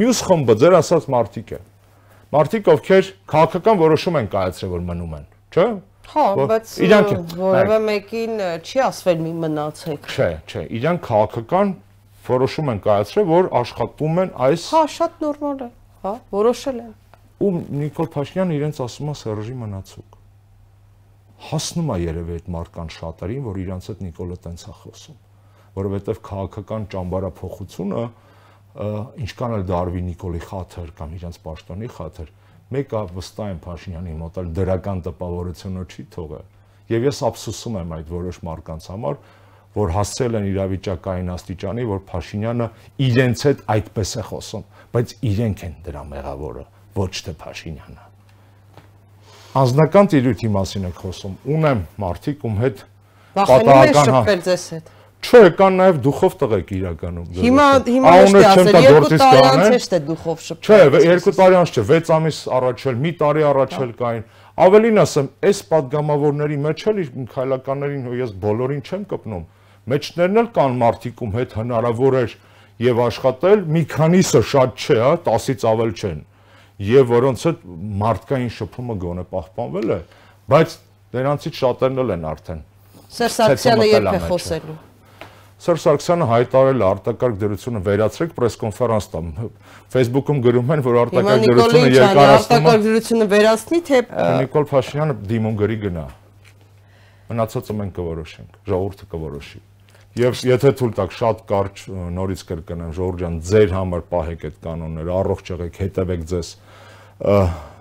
[0.00, 1.60] Մյուս խմբը ձեր ասած մարտիկ է։
[2.30, 5.64] Մարտիկ ովքեր քաղաքական որոշում են կայացրել, որ մնում են, չէ՞։
[6.10, 6.74] Հա, բայց
[7.40, 11.72] որևէ մեկին չի ասվել մի մնացեք։ Չէ, չէ, իրանք քաղաքական
[12.28, 15.68] որոշում են կայացրել, որ աշխատում են այս Հա, շատ նորմալ է,
[16.04, 16.90] հա, որոշել են։
[17.40, 20.18] Ու Նիկոլ Փաշինյանը իրենց ասում է Սերժի մնացուկ։
[21.50, 25.16] Հասնում է երևի այդ մարդկան շատերին, որ իրենց հետ Նիկոլը տենց է խոսում,
[25.80, 28.02] որովհետև քաղաքական ճամբարափոխությունը
[29.24, 32.28] ինչքան էլ դարվի Նիկոլի խաթր կամ իրենց պաշտոնի խաթր,
[32.70, 36.44] մեկը վստահ եմ Փաշինյանի մոտ էլ դրական տպավորությունը չի թողել։
[36.90, 39.18] Եվ ես ափսոսում եմ այդ որոշ մարդկանց համար,
[39.76, 42.66] որ հասցել են իրավիճակային աստիճանի, որ Փաշինյանը
[43.06, 44.64] իրենց հետ այդպես է խոսում,
[44.94, 46.64] բայց իրենք են դրա մեղավորը,
[46.98, 48.06] ոչ թե Փաշինյանը։
[49.60, 52.82] Անձնական ծիրույթի մասին եք խոսում։ Ունեմ մարդիկ, ում հետ
[53.38, 54.90] պատահական շփվել հա- ձեզ հետ։
[55.20, 60.44] Չէ, կան նաև դուխով տղեկ իրականում։ Հիմա հիմա չէ, ասել 2 տարի անց չէ դուխով
[60.46, 64.24] շփվել։ Չէ, 2 տարի անց չէ, 6 ամիս առաջ էլ, մի տարի առաջ էլ կային։
[64.64, 67.02] Ավելին ասեմ, այս падգամավորների մեջ էլ
[67.36, 69.44] քայլականներին ես բոլորին չեմ կպնում
[69.90, 72.36] մեջներն էլ կան մարդիկում հետ հնարավոր էր
[72.80, 76.20] եւ աշխատել, մի քանիսը շատ չէ, հա, 10-ից ավել չեն։
[76.90, 77.64] Եվ որոնց հետ
[78.00, 79.98] մարդկային շփումը գոնե պահպանվել է,
[80.50, 80.76] բայց
[81.16, 82.62] դրանցից շատերն էլ են արդեն։
[83.10, 84.76] Սեր Սարգսյանը երբ է խոսելու։
[85.60, 89.26] Սեր Սարգսյանը հայտարարել է արտակարգ դրությունը վերացրեք պրես կոնֆերանս տամ։
[89.92, 94.00] Facebook-ում գրում են, որ արտակարգ դրությունը երկարացնում է։ Արտակարգ դրությունը վերացնի թե
[94.40, 96.06] Նիկոլ Փաշինյանը դիմում գրի գնա։
[97.30, 99.60] Մնացածը մենք կորոշենք, ժողովուրդը կորոշի։
[100.18, 101.80] Եվ եթե թույլ տաք շատ կարճ
[102.16, 106.48] նորից կրկնեմ, ջան, ձեր համար պահեք այդ կանոնները, առողջ եղեք, հետևեք ձեզ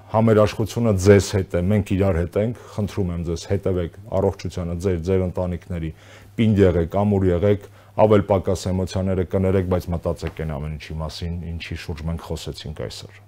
[0.09, 5.25] համերաշխությունը ձեզ հետ է, մենք իրար հետ ենք, խնդրում եմ ձեզ հետևեք առողջությանը ձեր, ձեր
[5.25, 5.91] ընտանիքների,
[6.37, 7.67] պինդ եղեք, ամուր եղեք,
[8.05, 13.19] ավել պակաս էմոցիաները կներեք, բայց մտածեք այն ամեն ինչի մասին, ինչի շուրջ մենք խոսեցինք այսօր։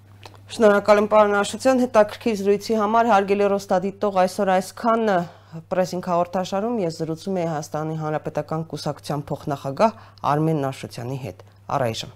[0.52, 5.04] Շնորհակալ եմ պարոն Աշոտյան հետաքրքիր զրույցի համար հարգելի ռոստադիտող այսօր այսքան
[5.52, 10.02] պրեսինգ հաղորդաշարում ես զրուցում եի Հայաստանի Հանրապետական Կուսակցության փոխնախագահ
[10.32, 11.46] Արմեն Նաշոտյանի հետ։
[11.76, 12.10] Առայժմ